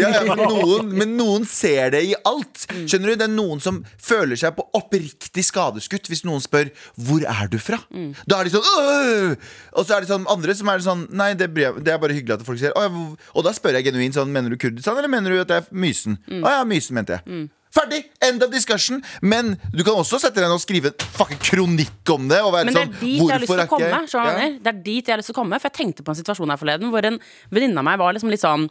ja, 0.00 0.12
ja, 0.14 0.36
noen, 0.38 0.92
men 0.96 1.12
noen 1.18 1.44
ser 1.48 1.90
det 1.92 2.00
i 2.08 2.14
alt. 2.28 2.62
Skjønner 2.88 3.12
du? 3.12 3.18
Det 3.20 3.26
er 3.26 3.34
noen 3.34 3.60
som 3.60 3.82
føler 4.00 4.38
seg 4.40 4.54
på 4.56 4.64
oppriktig 4.78 5.44
skadeskutt 5.44 6.08
hvis 6.08 6.24
noen 6.24 6.40
spør 6.40 6.70
'Hvor 6.96 7.26
er 7.28 7.52
du 7.52 7.58
fra?' 7.60 7.82
Da 8.24 8.40
er 8.40 8.48
de 8.48 8.54
sånn 8.54 8.64
«Åh!» 8.64 9.36
Og 9.76 9.84
så 9.84 9.98
er 9.98 10.06
det 10.06 10.12
sånn 10.14 10.24
andre 10.30 10.56
som 10.56 10.72
er 10.72 10.80
sånn 10.86 11.04
Nei, 11.12 11.34
det, 11.36 11.50
det 11.52 11.92
er 11.92 12.00
bare 12.00 12.16
hyggelig 12.16 12.38
at 12.38 12.48
folk 12.48 12.62
sier 12.62 12.72
«Å, 12.72 12.86
ja, 12.86 12.94
hvor-» 12.94 13.36
Og 13.36 13.44
da 13.44 13.52
spør 13.52 13.76
jeg 13.76 13.90
genuint 13.90 14.16
sånn 14.16 14.32
Mener 14.32 14.54
du 14.54 14.60
Kurdistan, 14.60 14.96
eller 14.96 15.12
mener 15.12 15.34
du 15.34 15.42
at 15.42 15.52
det 15.52 15.60
er 15.60 15.68
Mysen? 15.74 16.16
Å 16.40 16.58
ja, 16.58 16.64
Mysen, 16.68 16.96
mente 16.96 17.18
jeg. 17.18 17.48
Ferdig! 17.74 18.04
End 18.24 18.42
of 18.42 18.52
discussion. 18.52 19.02
Men 19.20 19.56
du 19.72 19.82
kan 19.84 19.98
også 19.98 20.20
sette 20.22 20.40
deg 20.40 20.48
ned 20.48 20.56
og 20.56 20.62
skrive 20.64 20.92
en 20.92 21.08
fucking 21.18 21.40
kronikk 21.50 22.12
om 22.14 22.28
det. 22.30 22.40
Men 22.42 22.70
det 22.70 22.74
er 22.74 22.78
sånn, 22.80 22.94
dit 23.00 23.18
jeg 23.18 23.34
har 23.34 23.44
lyst 23.44 23.52
til 23.52 23.64
å 23.64 23.68
komme. 23.70 23.90
jeg 23.90 24.14
Ja. 24.18 24.48
Det 24.58 24.72
er 24.72 24.80
dit 24.86 25.02
jeg 25.02 25.12
har 25.14 25.20
lyst 25.20 25.30
til 25.32 25.36
å 25.36 25.40
komme 25.40 25.58
For 25.60 25.68
jeg 25.70 25.76
tenkte 25.78 26.04
på 26.06 26.14
en 26.14 26.20
situasjon 26.20 26.50
her 26.54 26.60
forleden 26.60 26.92
hvor 26.92 27.04
en 27.04 27.20
venninne 27.54 27.82
av 27.82 27.86
meg 27.86 28.00
var 28.00 28.16
liksom 28.16 28.32
litt 28.32 28.44
sånn 28.44 28.68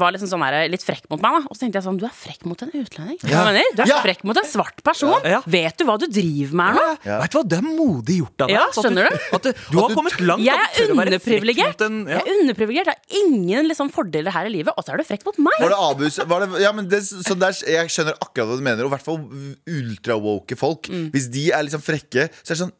var 0.00 0.12
liksom 0.14 0.28
sånn 0.30 0.40
der, 0.46 0.68
litt 0.72 0.82
frekk 0.84 1.04
mot 1.12 1.20
meg. 1.20 1.36
da 1.36 1.50
Og 1.50 1.56
så 1.56 1.60
tenkte 1.64 1.76
jeg 1.80 1.84
sånn 1.84 1.98
Du 2.00 2.06
er 2.08 2.14
frekk 2.16 2.46
mot 2.48 2.62
en 2.64 2.70
utlending. 2.72 3.18
Ja. 3.28 3.42
du 3.44 3.50
mener? 3.52 3.66
Du 3.76 3.82
er 3.82 3.90
Ja. 3.90 4.00
frekk 4.02 4.24
mot 4.24 4.36
en 4.40 4.44
svart 4.48 4.82
person. 4.82 5.12
Ja. 5.24 5.42
Vet 5.46 5.76
du 5.78 5.84
hva 5.84 5.98
du 6.00 6.06
driver 6.08 6.54
med 6.56 6.66
her 6.66 6.74
nå? 6.80 6.98
Ja. 7.04 7.18
Vet 7.20 7.30
du 7.32 7.38
hva, 7.38 7.44
Det 7.48 7.58
er 7.58 7.66
modig 7.66 8.16
gjort 8.22 8.40
av 8.40 8.48
deg. 8.48 8.56
Ja, 8.56 8.64
skjønner 8.72 9.08
skjønner 9.08 9.12
at 9.12 9.12
du? 9.12 9.36
At 9.36 9.42
du, 9.42 9.52
du 9.72 9.78
har 9.82 9.94
kommet 9.94 10.20
langt. 10.20 10.44
Jeg 10.46 10.54
er 10.56 10.90
underprivilegert. 10.94 11.80
en- 11.86 12.06
ja. 12.08 12.18
Jeg 12.18 12.26
er 12.26 12.40
underprivilegert. 12.42 12.84
Det 12.86 12.96
er 12.96 13.20
ingen 13.26 13.68
liksom, 13.68 13.90
fordeler 13.92 14.32
her 14.32 14.46
i 14.46 14.52
livet, 14.54 14.72
og 14.76 14.84
så 14.84 14.94
er 14.94 14.96
du 14.98 15.04
frekk 15.04 15.24
mot 15.26 15.38
meg. 15.38 15.60
Var 15.60 15.68
det 15.68 15.78
Abus? 15.90 16.18
Var 16.24 16.40
det, 16.46 16.60
ja, 16.62 16.72
men 16.72 16.88
det, 16.88 17.02
så 17.02 17.36
der, 17.38 17.52
jeg 17.66 17.88
skjønner 17.92 18.16
akkurat 18.20 18.46
hva 18.48 18.56
du 18.56 18.62
mener. 18.64 18.84
Og 18.86 18.90
i 18.90 18.94
hvert 18.96 19.04
fall 19.04 19.20
ultra-woke 19.66 20.56
folk. 20.58 20.88
Mm. 20.92 21.10
Hvis 21.14 21.28
de 21.32 21.46
er 21.52 21.64
liksom 21.66 21.82
frekke, 21.84 22.28
så 22.42 22.52
er 22.52 22.54
det 22.54 22.62
sånn 22.64 22.72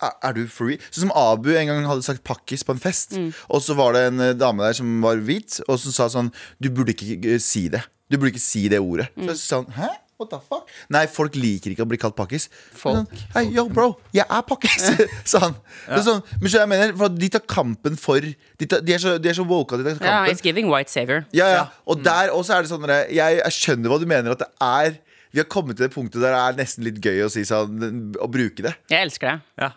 Er, 0.00 0.12
er 0.30 0.32
du 0.36 0.46
free? 0.48 0.78
Sånn 0.90 1.08
som 1.08 1.12
Abu 1.18 1.50
en 1.56 1.66
gang 1.68 1.84
hadde 1.88 2.04
sagt 2.06 2.22
pakkis 2.26 2.64
på 2.66 2.74
en 2.74 2.80
fest. 2.82 3.16
Mm. 3.18 3.32
Og 3.50 3.60
så 3.64 3.76
var 3.76 3.92
det 3.96 4.02
en 4.08 4.20
eh, 4.20 4.32
dame 4.38 4.64
der 4.64 4.76
som 4.78 4.88
var 5.04 5.16
hvit, 5.24 5.60
og 5.68 5.78
som 5.80 5.92
sa 5.94 6.08
sånn 6.12 6.30
Du 6.62 6.70
burde 6.74 6.94
ikke 6.94 7.36
eh, 7.36 7.42
si 7.42 7.66
det. 7.72 7.84
Du 8.10 8.18
burde 8.18 8.34
ikke 8.34 8.44
si 8.44 8.66
det 8.72 8.80
ordet. 8.82 9.10
Mm. 9.16 9.28
Så 9.28 9.34
jeg 9.34 9.42
sa 9.44 9.62
Hæ? 9.80 9.92
What 10.14 10.30
the 10.30 10.38
fuck? 10.38 10.68
Nei, 10.94 11.02
folk 11.10 11.34
liker 11.34 11.72
ikke 11.72 11.82
å 11.82 11.88
bli 11.90 11.98
kalt 11.98 12.14
pakkis. 12.14 12.46
Sånn, 12.78 13.02
Hei, 13.34 13.48
yo, 13.56 13.64
bro, 13.66 13.88
jeg 14.14 14.22
er 14.22 14.44
pakkis, 14.46 14.84
sa 15.32 15.40
han. 15.48 15.56
Det 15.88 15.98
er 15.98 16.04
Sånn, 16.06 16.20
men 16.38 16.52
så 16.52 16.60
jeg 16.62 16.70
mener, 16.70 16.92
for 17.00 17.16
De 17.18 17.30
tar 17.34 17.42
kampen 17.50 17.98
for 17.98 18.22
De, 18.22 18.68
tar, 18.68 18.84
de, 18.84 18.94
er, 18.94 19.02
så, 19.02 19.16
de 19.18 19.32
er 19.32 19.38
så 19.40 19.46
woke 19.48 19.74
at 19.74 19.82
de 19.82 19.88
tar 19.96 20.06
Ja, 20.06 20.12
Yeah, 20.22 20.30
it's 20.30 20.44
giving 20.44 20.70
white 20.70 20.92
savior. 20.92 21.26
Ja, 21.34 21.48
ja. 21.50 21.64
Og 21.90 22.04
der 22.06 22.30
også 22.34 22.54
er 22.54 22.64
det 22.64 22.70
sånn 22.70 22.86
jeg, 22.86 23.40
jeg 23.40 23.56
skjønner 23.58 23.90
hva 23.90 23.98
du 23.98 24.06
mener 24.06 24.36
at 24.36 24.44
det 24.44 24.50
er 24.62 25.00
Vi 25.34 25.42
har 25.42 25.48
kommet 25.50 25.80
til 25.80 25.88
det 25.88 25.94
punktet 25.96 26.22
der 26.22 26.30
det 26.36 26.42
er 26.44 26.60
nesten 26.62 26.86
litt 26.86 27.00
gøy 27.02 27.24
å 27.26 27.32
si 27.32 27.42
sånn 27.48 28.14
Å 28.22 28.30
bruke 28.30 28.62
det. 28.62 28.76
Jeg 28.92 29.08
elsker 29.08 29.32
det. 29.32 29.38
Ja. 29.66 29.74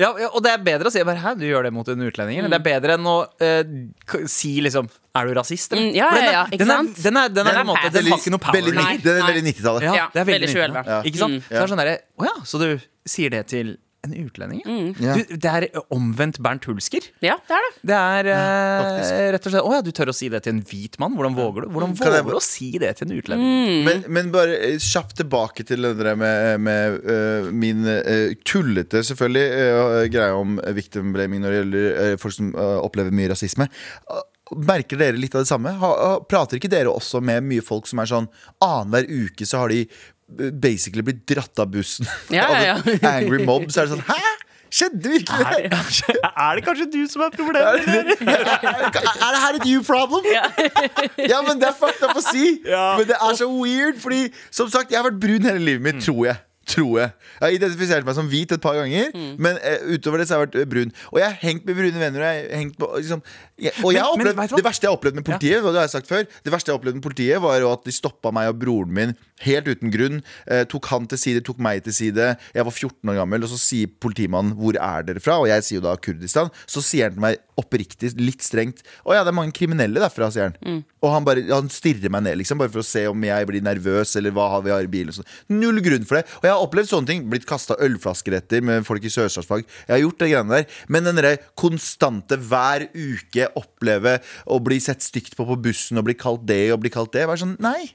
Ja, 0.00 0.10
ja, 0.18 0.28
og 0.32 0.42
det 0.42 0.50
er 0.54 0.62
bedre 0.64 0.88
å 0.88 0.92
si 0.94 1.02
bare, 1.04 1.20
Hæ, 1.20 1.34
du 1.38 1.44
gjør 1.44 1.66
det 1.68 1.72
mot 1.76 1.88
en 1.92 2.00
utlending. 2.06 2.38
eller? 2.40 2.48
Det 2.54 2.58
er 2.60 2.66
bedre 2.80 2.94
enn 2.96 3.06
å 3.10 3.16
eh, 3.40 4.24
si 4.32 4.54
liksom 4.64 4.88
Er 5.14 5.26
du 5.28 5.34
rasist, 5.36 5.72
eller? 5.74 5.90
Mm, 5.90 5.94
ja, 5.98 6.08
For 6.08 6.16
den 6.16 6.24
ja, 6.24 6.30
er- 6.30 6.32
ja, 6.38 6.44
ikke 6.46 6.58
den 6.64 6.70
er- 6.70 6.76
sant? 6.80 7.02
Den 7.02 7.16
er, 7.16 7.28
den 7.28 7.46
er, 7.46 7.50
Den 7.50 7.50
er 7.50 7.52
på 7.54 7.60
en 7.60 7.66
måte, 7.74 7.92
den 7.92 8.06
har 8.10 8.18
ikke 8.18 8.30
noe 8.34 8.38
power. 8.46 8.56
veldig, 8.60 8.74
Nei, 8.74 8.92
nitt- 8.96 9.02
det 9.04 9.12
er 9.12 9.20
nei. 9.20 9.28
veldig 9.32 9.44
90-tallet. 9.50 9.82
Ja, 9.82 9.94
Ja, 10.00 10.06
det 10.14 10.20
er 10.20 10.24
veldig 10.24 10.48
veldig 10.48 10.54
2011. 10.54 10.86
Ja. 10.86 11.02
Ikke 11.10 11.18
sant? 11.18 11.32
Mm. 11.32 11.42
Så 11.42 11.48
det 11.50 11.60
er 11.62 11.70
sånn 11.74 11.82
derre 11.84 11.98
Å 12.18 12.24
ja, 12.30 12.34
så 12.44 12.58
du 12.60 12.80
sier 13.06 13.30
det 13.30 13.46
til 13.48 13.76
En 14.06 14.14
utlending? 14.16 14.62
Mm. 14.64 14.94
Ja. 14.96 15.14
Du, 15.18 15.34
det 15.36 15.50
er 15.50 15.66
omvendt 15.92 16.38
Bernt 16.40 16.64
Hulsker. 16.64 17.04
Ja, 17.20 17.34
det 17.44 17.56
er 17.56 17.66
det. 17.66 17.72
Det 17.90 17.98
er 17.98 18.28
ja, 18.30 18.38
faktisk. 18.80 19.18
rett 19.34 19.48
og 19.48 19.52
slett 19.52 19.66
Å 19.68 19.74
ja, 19.74 19.80
du 19.84 19.90
tør 19.96 20.12
å 20.12 20.14
si 20.16 20.30
det 20.32 20.40
til 20.46 20.54
en 20.54 20.62
hvit 20.70 20.96
mann? 21.02 21.18
Hvordan 21.18 21.36
våger 21.36 21.66
du? 21.66 21.68
Hvordan 21.74 21.92
jeg 21.98 22.24
våger 22.24 22.32
du 22.32 22.38
å 22.38 22.44
si 22.44 22.70
det 22.80 22.94
til 22.96 23.10
en 23.10 23.18
utlending? 23.18 23.50
Mm. 23.50 23.82
Men, 23.90 24.02
men 24.16 24.32
bare 24.32 24.56
eh, 24.56 24.78
kjapt 24.80 25.18
tilbake 25.20 25.66
til 25.68 25.84
det 25.84 25.92
der 26.00 26.16
med, 26.16 26.64
med 26.64 26.96
uh, 27.04 27.50
min 27.52 27.84
uh, 27.84 28.32
tullete 28.48 29.04
selvfølgelig 29.04 29.68
uh, 29.68 30.00
greie 30.12 30.38
om 30.38 30.56
victim 30.76 31.12
blaming 31.12 31.44
når 31.44 31.52
det 31.52 31.60
gjelder 31.60 32.20
folk 32.22 32.38
som 32.38 32.54
opplever 32.56 33.12
mye 33.14 33.34
rasisme. 33.34 33.68
Uh, 34.08 34.24
Merker 34.50 34.98
dere 34.98 35.20
litt 35.20 35.36
av 35.36 35.44
det 35.44 35.50
samme? 35.50 35.70
Ha, 35.78 35.90
prater 36.26 36.58
ikke 36.58 36.72
dere 36.72 36.90
også 36.90 37.20
med 37.22 37.44
mye 37.46 37.62
folk 37.62 37.86
som 37.86 38.00
er 38.02 38.08
sånn 38.10 38.26
annenhver 38.64 39.06
uke 39.06 39.46
så 39.46 39.60
har 39.62 39.70
de 39.70 39.84
basically 40.62 41.02
blir 41.06 41.18
dratt 41.28 41.58
av 41.62 41.70
bussen 41.72 42.06
Ja, 42.30 42.46
av 42.46 42.62
ja, 42.62 42.76
en 42.78 42.98
ja. 43.02 43.10
angry 43.16 43.44
mob? 43.48 43.66
Så 43.70 43.82
er 43.82 43.88
det 43.90 43.96
sånn 43.96 44.06
Hæ? 44.08 44.20
Skjedde 44.70 45.10
virkelig 45.10 45.46
det? 45.50 46.18
Er 46.30 46.54
det 46.54 46.62
kanskje 46.62 46.84
du 46.92 47.00
som 47.10 47.24
er 47.26 47.32
problemet? 47.34 47.88
det? 47.90 48.04
Er 49.26 49.32
det 49.34 49.40
her 49.42 49.56
et 49.58 49.64
you 49.66 49.80
problem? 49.82 50.22
Ja, 51.26 51.40
men 51.42 51.58
det 51.58 51.66
er 51.72 51.74
fucked 51.74 52.04
up 52.06 52.14
å 52.14 52.22
si. 52.22 52.60
Ja. 52.62 52.84
Men 53.00 53.08
det 53.08 53.16
er 53.18 53.34
så 53.40 53.48
weird, 53.50 53.98
fordi 53.98 54.28
som 54.54 54.70
sagt, 54.70 54.94
jeg 54.94 55.00
har 55.00 55.08
vært 55.08 55.18
brun 55.24 55.48
hele 55.50 55.58
livet 55.72 55.82
mitt, 55.88 55.98
tror 56.06 56.22
jeg. 56.28 56.38
Tror 56.70 56.98
jeg. 57.00 57.10
Jeg 57.40 57.44
har 57.46 57.54
identifisert 57.56 58.04
meg 58.06 58.14
som 58.14 58.28
hvit 58.30 58.52
et 58.54 58.60
par 58.62 58.76
ganger, 58.78 59.10
men 59.40 59.56
uh, 59.58 59.94
utover 59.94 60.18
det 60.22 60.28
så 60.28 60.36
har 60.36 60.44
jeg 60.44 60.50
vært 60.52 60.68
brun. 60.70 60.92
Og 61.12 61.18
jeg 61.20 61.26
har 61.30 61.38
hengt 61.42 61.64
med 61.66 61.74
brune 61.80 61.98
venner. 62.02 62.20
Og 62.20 62.28
jeg 62.28 62.44
har 62.52 62.60
hengt 62.60 62.76
på, 62.78 62.88
liksom, 63.00 63.22
jeg, 63.60 63.72
og 63.84 63.92
jeg 63.92 64.02
har 64.04 64.16
Men- 64.16 64.26
men 64.26 64.32
opplevd, 64.34 64.50
vet 64.50 64.56
det 64.60 64.64
verste 64.68 64.86
jeg 64.86 64.90
har 64.92 64.98
opplevd 64.98 65.14
med 65.20 65.24
politiet, 65.26 65.58
og 65.64 65.72
det 65.74 65.80
har 65.80 65.88
jeg 65.88 65.94
sagt 65.96 66.08
før 66.08 66.22
Det 66.44 66.52
verste 66.54 66.68
jeg 66.70 66.74
har 66.76 66.80
opplevd 66.80 66.94
med 67.00 67.02
politiet 67.08 67.42
var 67.42 67.58
jo 67.60 67.72
at 67.72 67.84
de 67.84 67.92
stoppa 67.92 68.30
meg 68.32 68.48
og 68.52 68.58
broren 68.62 68.92
min 68.94 69.16
helt 69.40 69.68
uten 69.72 69.90
grunn. 69.92 70.22
Eh, 70.46 70.64
tok 70.68 70.86
han 70.92 71.06
til 71.08 71.18
side, 71.18 71.40
tok 71.44 71.58
meg 71.58 71.82
til 71.84 71.92
side. 71.96 72.36
Jeg 72.54 72.64
var 72.64 72.70
14 72.72 73.08
år 73.10 73.16
gammel, 73.22 73.42
og 73.44 73.48
så 73.50 73.58
sier 73.58 73.86
politimannen 74.00 74.52
'Hvor 74.56 74.76
er 74.76 75.02
dere 75.02 75.20
fra?' 75.20 75.40
Og 75.40 75.48
jeg 75.48 75.62
sier 75.64 75.80
jo 75.80 75.86
da 75.88 75.96
Kurdistan. 75.96 76.50
Så 76.66 76.82
sier 76.84 77.04
han 77.08 77.12
til 77.16 77.20
meg 77.20 77.38
oppriktig, 77.56 78.12
litt 78.20 78.40
strengt 78.44 78.82
'Å 79.06 79.14
ja, 79.16 79.24
det 79.24 79.28
er 79.32 79.38
mange 79.40 79.52
kriminelle 79.56 79.96
derfra', 80.00 80.30
sier 80.32 80.52
han. 80.52 80.84
Og 81.02 81.10
han 81.12 81.24
bare 81.24 81.42
han 81.48 81.68
stirrer 81.68 82.10
meg 82.10 82.22
ned, 82.24 82.36
liksom, 82.38 82.58
bare 82.58 82.68
for 82.68 82.80
å 82.80 82.84
se 82.84 83.06
om 83.08 83.20
jeg 83.22 83.46
blir 83.46 83.62
nervøs, 83.64 84.14
eller 84.16 84.30
hva 84.30 84.50
har 84.50 84.62
vi 84.62 84.70
har 84.70 84.80
i 84.82 84.86
bilen. 84.86 85.08
og 85.08 85.14
sånn. 85.24 85.26
Null 85.48 85.80
grunn 85.80 86.04
for 86.06 86.16
det. 86.16 86.26
Og 86.36 86.42
jeg 86.44 86.52
har 86.52 86.59
opplevd 86.64 86.90
sånne 86.92 87.10
ting. 87.10 87.24
Blitt 87.32 87.46
kasta 87.48 87.76
ølflasker 87.82 88.36
etter 88.38 88.64
med 88.64 88.86
folk 88.88 89.04
i 89.04 89.12
sørstatsfag. 89.12 89.64
Jeg 89.88 89.94
har 89.96 90.02
gjort 90.04 90.18
det 90.22 90.30
greiene 90.32 90.58
der. 90.60 90.66
Men 90.88 91.08
den 91.08 91.18
derre 91.20 91.36
konstante 91.58 92.38
hver 92.40 92.88
uke 92.94 93.48
oppleve 93.58 94.18
å 94.46 94.60
bli 94.64 94.80
sett 94.82 95.02
stygt 95.04 95.36
på 95.38 95.46
på 95.50 95.56
bussen 95.64 95.98
og 95.98 96.04
bli 96.06 96.14
kalt 96.20 96.44
det 96.46 96.68
og 96.74 96.82
bli 96.84 96.90
kalt 96.92 97.12
det, 97.16 97.24
være 97.26 97.42
sånn 97.42 97.56
Nei. 97.64 97.88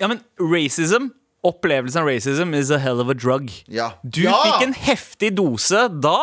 Ja, 0.00 0.08
men 0.08 0.22
racism 0.40 1.10
Opplevelsen 1.42 2.04
av 2.04 2.06
racism 2.06 2.52
is 2.54 2.68
a 2.70 2.76
hell 2.78 3.00
of 3.02 3.08
a 3.10 3.16
drug. 3.18 3.48
Ja. 3.66 3.88
Du 4.06 4.20
Ja! 4.22 4.36
fikk 4.46 4.62
en 4.68 4.74
heftig 4.78 5.32
dose 5.34 5.88
da, 5.90 6.14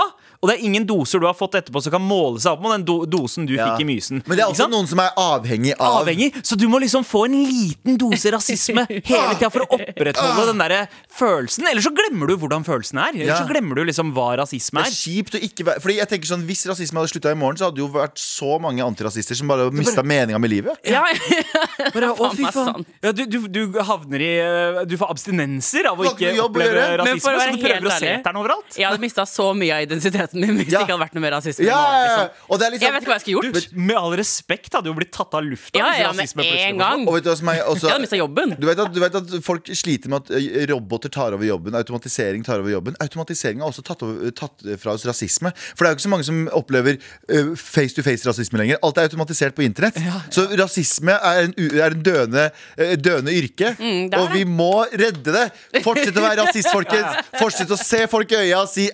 og 0.42 0.50
det 0.50 0.56
er 0.58 0.64
ingen 0.64 0.86
doser 0.88 1.20
du 1.20 1.26
har 1.28 1.34
fått 1.36 1.56
etterpå 1.60 1.82
som 1.84 1.92
kan 1.92 2.02
måle 2.02 2.40
seg 2.40 2.54
opp 2.54 2.62
mot 2.64 2.72
den 2.72 2.86
do 2.88 3.06
dosen 3.06 3.46
du 3.46 3.54
Ja. 3.58 3.72
fikk 3.76 3.82
i 3.84 3.88
mysen. 3.90 4.22
Men 4.26 4.38
det 4.38 4.44
er 4.46 4.50
også 4.54 4.70
noen 4.72 4.88
som 4.88 5.00
er 5.04 5.10
avhengig 5.20 5.74
av 5.80 6.00
Avhengig, 6.04 6.30
så 6.46 6.56
du 6.56 6.68
må 6.72 6.80
liksom 6.80 7.04
få 7.04 7.26
en 7.28 7.36
liten 7.44 7.98
dose 8.00 8.32
rasisme 8.36 8.86
hele 8.88 9.36
tida 9.36 9.50
for 9.52 9.66
å 9.66 9.68
opprettholde 9.76 10.46
den 10.54 10.58
der 10.64 10.88
følelsen. 11.12 11.68
Eller 11.68 11.82
så 11.84 11.92
glemmer 11.96 12.28
du 12.32 12.38
hvordan 12.40 12.64
følelsen 12.64 13.02
er. 13.04 13.10
Eller 13.16 13.34
Ja. 13.34 13.40
så 13.42 13.48
glemmer 13.50 13.76
du 13.76 13.84
liksom 13.90 14.14
hva 14.16 14.30
rasisme 14.40 14.80
er. 14.80 14.88
Det 14.88 14.94
er 14.96 15.00
kjipt 15.02 15.36
å 15.36 15.42
ikke 15.44 15.66
være 15.68 15.82
Fordi 15.84 15.96
jeg 16.00 16.08
tenker 16.14 16.28
sånn 16.32 16.46
Hvis 16.48 16.64
rasisme 16.70 17.00
hadde 17.02 17.12
slutta 17.12 17.32
i 17.32 17.36
morgen, 17.36 17.58
så 17.60 17.68
hadde 17.68 17.76
det 17.76 17.84
jo 17.84 17.90
vært 17.92 18.16
så 18.18 18.60
mange 18.62 18.80
antirasister 18.86 19.36
som 19.36 19.48
bare 19.52 19.70
mista 19.76 20.04
meninga 20.04 20.40
med 20.40 20.50
livet. 20.50 20.78
Ja, 20.88 21.04
Bare, 21.94 22.14
å, 22.22 22.32
fy 22.36 22.46
faen. 22.54 22.86
Ja, 23.04 23.12
du, 23.12 23.26
du, 23.26 23.38
du 23.48 23.80
havner 23.84 24.22
i 24.24 24.32
eh, 24.40 24.82
Du 24.90 24.96
får 25.00 25.12
abstinenser 25.16 25.88
av 25.92 26.00
å 26.00 26.08
ikke 26.14 26.32
oppleve 26.44 26.80
gjøre. 26.80 27.04
Men 27.08 27.20
for 27.20 27.34
rasisme, 27.34 27.36
å 27.36 27.40
så 27.40 27.44
være 27.44 27.52
du 27.52 27.62
prøver 27.64 27.76
helt 27.76 27.88
å 27.88 27.92
se 27.92 28.06
ærlig- 28.06 28.20
etter 28.20 28.32
den 28.32 28.42
overalt. 28.44 28.78
Jeg 28.80 28.88
hadde 28.90 29.04
mista 29.04 29.26
så 29.30 29.50
mye 29.58 29.76
av 29.76 29.86
identiteten 29.88 30.28
min 30.34 30.58
hvis 30.60 30.72
Ja. 30.72 30.80
det 30.80 30.88
ikke 30.88 30.96
hadde 30.96 31.04
vært 31.06 31.16
noe 31.18 31.24
mer 31.24 31.34
rasisme. 31.38 31.66
Ja, 31.66 31.78
ja, 31.80 32.00
ja. 32.00 32.06
liksom. 32.06 32.50
Og 32.50 32.62
er 32.62 32.72
liksom 32.74 32.86
Jeg 32.86 32.94
vet 32.94 33.02
ikke 33.04 33.12
hva 33.12 33.18
jeg 33.18 33.24
skulle 33.26 33.52
gjort. 33.52 33.70
Du, 33.74 33.80
med 33.90 33.96
all 34.00 34.16
respekt 34.20 34.74
hadde 34.78 34.92
jo 34.92 34.96
blitt 34.98 35.12
tatt 35.16 35.34
av 35.40 35.44
lufta. 35.46 35.80
Ja, 35.80 35.90
ja, 35.98 36.12
med 36.14 36.46
en 36.46 36.78
gang. 36.78 37.08
Og 37.08 37.18
vet 37.18 37.28
du 37.28 37.32
som 37.36 37.50
er 37.54 37.64
også 37.72 37.88
Jeg 37.88 37.94
hadde 37.96 38.06
mista 38.06 38.20
jobben. 38.20 38.56
du 38.60 38.68
vet, 38.68 38.80
at, 38.80 38.94
du 38.94 39.00
vet 39.02 39.16
at 39.20 39.36
folk 39.46 39.70
sliter 39.74 40.10
med 40.14 40.30
at 40.30 40.70
roboter 40.72 41.10
tar 41.10 41.34
over 41.38 41.46
jobben. 41.46 41.76
Automatisering 41.80 42.44
tar 42.46 42.60
over 42.60 42.72
jobben. 42.74 42.96
Automatisering 43.00 43.62
har 43.64 43.72
også 43.72 43.84
tatt, 43.86 44.04
over, 44.06 44.32
tatt 44.32 44.66
fra 44.82 44.94
oss 44.94 45.06
rasisme. 45.08 45.52
For 45.76 45.84
det 45.86 45.90
er 45.90 45.96
jo 45.96 46.00
ikke 46.00 46.08
så 46.08 46.14
mange 46.14 46.28
som 46.28 46.42
opplever 46.60 47.00
uh, 47.32 47.54
face-to-face-rasisme 47.56 48.60
lenger. 48.62 48.80
Alt 48.86 48.98
er 49.02 49.10
automatisert 49.10 49.56
på 49.58 49.66
internett. 49.66 50.00
Så 50.34 50.46
rasisme 50.60 51.16
er 51.16 51.48
en, 51.48 51.54
er 51.58 51.96
en 51.96 52.04
døende, 52.06 52.48
uh, 52.80 52.96
døende 53.00 53.36
yrke. 53.36 53.74
Mm, 53.80 54.10
og 54.20 54.32
vi 54.36 54.46
må 54.50 54.86
redde 54.94 55.34
det. 55.36 55.46
Fortsett 55.86 56.18
å 56.18 56.26
være 56.26 56.42
rasist, 56.46 56.72
folkens. 56.74 57.20
Fortsett 57.40 57.72
å 57.74 57.80
se 57.80 58.06
folk 58.12 58.32
i 58.36 58.44
øya 58.46 58.64
og 58.64 58.72
si. 58.72 58.90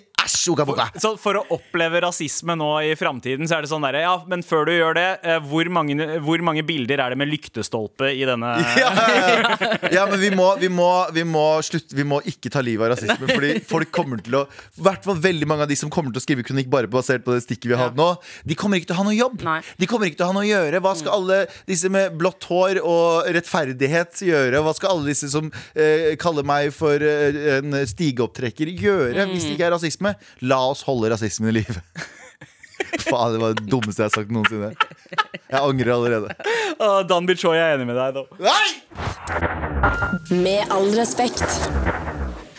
Så 1.02 1.14
for 1.22 1.40
å 1.40 1.44
oppleve 1.56 2.02
rasisme 2.06 2.56
nå 2.58 2.70
i 2.86 2.94
framtiden, 2.98 3.48
så 3.50 3.58
er 3.58 3.66
det 3.66 3.72
sånn 3.72 3.86
derre 3.86 4.04
Ja, 4.06 4.16
men 4.30 4.44
før 4.46 4.68
du 4.70 4.74
gjør 4.74 4.98
det, 4.98 5.08
eh, 5.24 5.40
hvor 5.44 5.70
mange, 5.74 5.96
hvor 6.26 6.42
mange 6.46 6.64
bilder 6.66 7.04
er 7.04 7.14
det 7.14 7.20
med 7.20 7.30
lyktestolpe 7.32 8.12
i 8.14 8.26
denne 8.28 8.56
Ja, 8.84 8.92
ja, 9.94 10.06
men 10.10 10.20
vi 10.22 10.32
må, 10.36 10.48
vi, 10.62 10.70
må, 10.72 10.90
vi, 11.16 11.26
må 11.28 11.46
slutte, 11.66 11.96
vi 11.98 12.06
må 12.08 12.22
ikke 12.28 12.52
ta 12.54 12.64
livet 12.66 12.88
av 12.88 12.96
rasisme. 12.96 13.30
Fordi 13.30 13.54
folk 13.68 13.92
kommer 13.96 14.22
til 14.26 14.40
å 14.42 14.44
I 14.48 14.86
hvert 14.86 15.06
fall 15.06 15.20
veldig 15.22 15.50
mange 15.50 15.68
av 15.68 15.72
de 15.72 15.78
som 15.80 15.92
kommer 15.94 16.14
til 16.14 16.22
å 16.22 16.26
skrive 16.26 16.46
kronikk 16.48 16.72
bare 16.72 16.90
basert 16.92 17.26
på 17.26 17.36
det 17.36 17.46
stikket 17.46 17.70
vi 17.72 17.78
har 17.78 17.90
hatt 17.90 18.00
nå, 18.00 18.10
de 18.46 18.58
kommer 18.58 18.80
ikke 18.80 18.92
til 18.92 18.98
å 18.98 19.02
ha 19.02 19.08
noe 19.08 19.18
jobb. 19.18 19.40
Nei. 19.46 19.60
De 19.80 19.90
kommer 19.90 20.10
ikke 20.10 20.20
til 20.22 20.28
å 20.28 20.32
ha 20.32 20.38
noe 20.38 20.46
å 20.46 20.50
gjøre. 20.50 20.82
Hva 20.84 20.96
skal 20.98 21.18
alle 21.20 21.40
disse 21.70 21.92
med 21.94 22.18
blått 22.20 22.48
hår 22.50 22.82
og 22.82 23.30
rettferdighet 23.36 24.26
gjøre? 24.26 24.64
Hva 24.66 24.76
skal 24.78 24.96
alle 24.96 25.12
disse 25.12 25.30
som 25.34 25.52
eh, 25.74 26.14
kaller 26.22 26.48
meg 26.48 26.72
for 26.76 27.02
eh, 27.02 27.58
en 27.58 27.78
stigeopptrekker, 27.90 28.72
gjøre 28.76 29.28
hvis 29.32 29.48
det 29.48 29.56
ikke 29.58 29.70
er 29.70 29.76
rasisme? 29.78 30.15
La 30.46 30.60
oss 30.72 30.84
holde 30.88 31.12
rasismen 31.14 31.52
i 31.52 31.58
live. 31.62 31.82
Faen, 33.06 33.36
det 33.36 33.42
var 33.42 33.56
det 33.56 33.66
dummeste 33.70 34.04
jeg 34.04 34.10
har 34.12 34.16
sagt 34.16 34.32
noensinne. 34.34 34.72
Jeg 35.52 35.60
angrer 35.62 35.94
allerede. 35.96 36.36
Å, 36.80 37.04
Dan 37.08 37.28
Bichoy 37.30 37.58
er 37.58 37.76
enig 37.76 37.88
med 37.90 37.98
deg, 38.00 38.18
da. 38.18 38.24
Nei! 38.46 38.70
Med 40.32 40.72
all 40.74 40.90
respekt. 40.98 41.46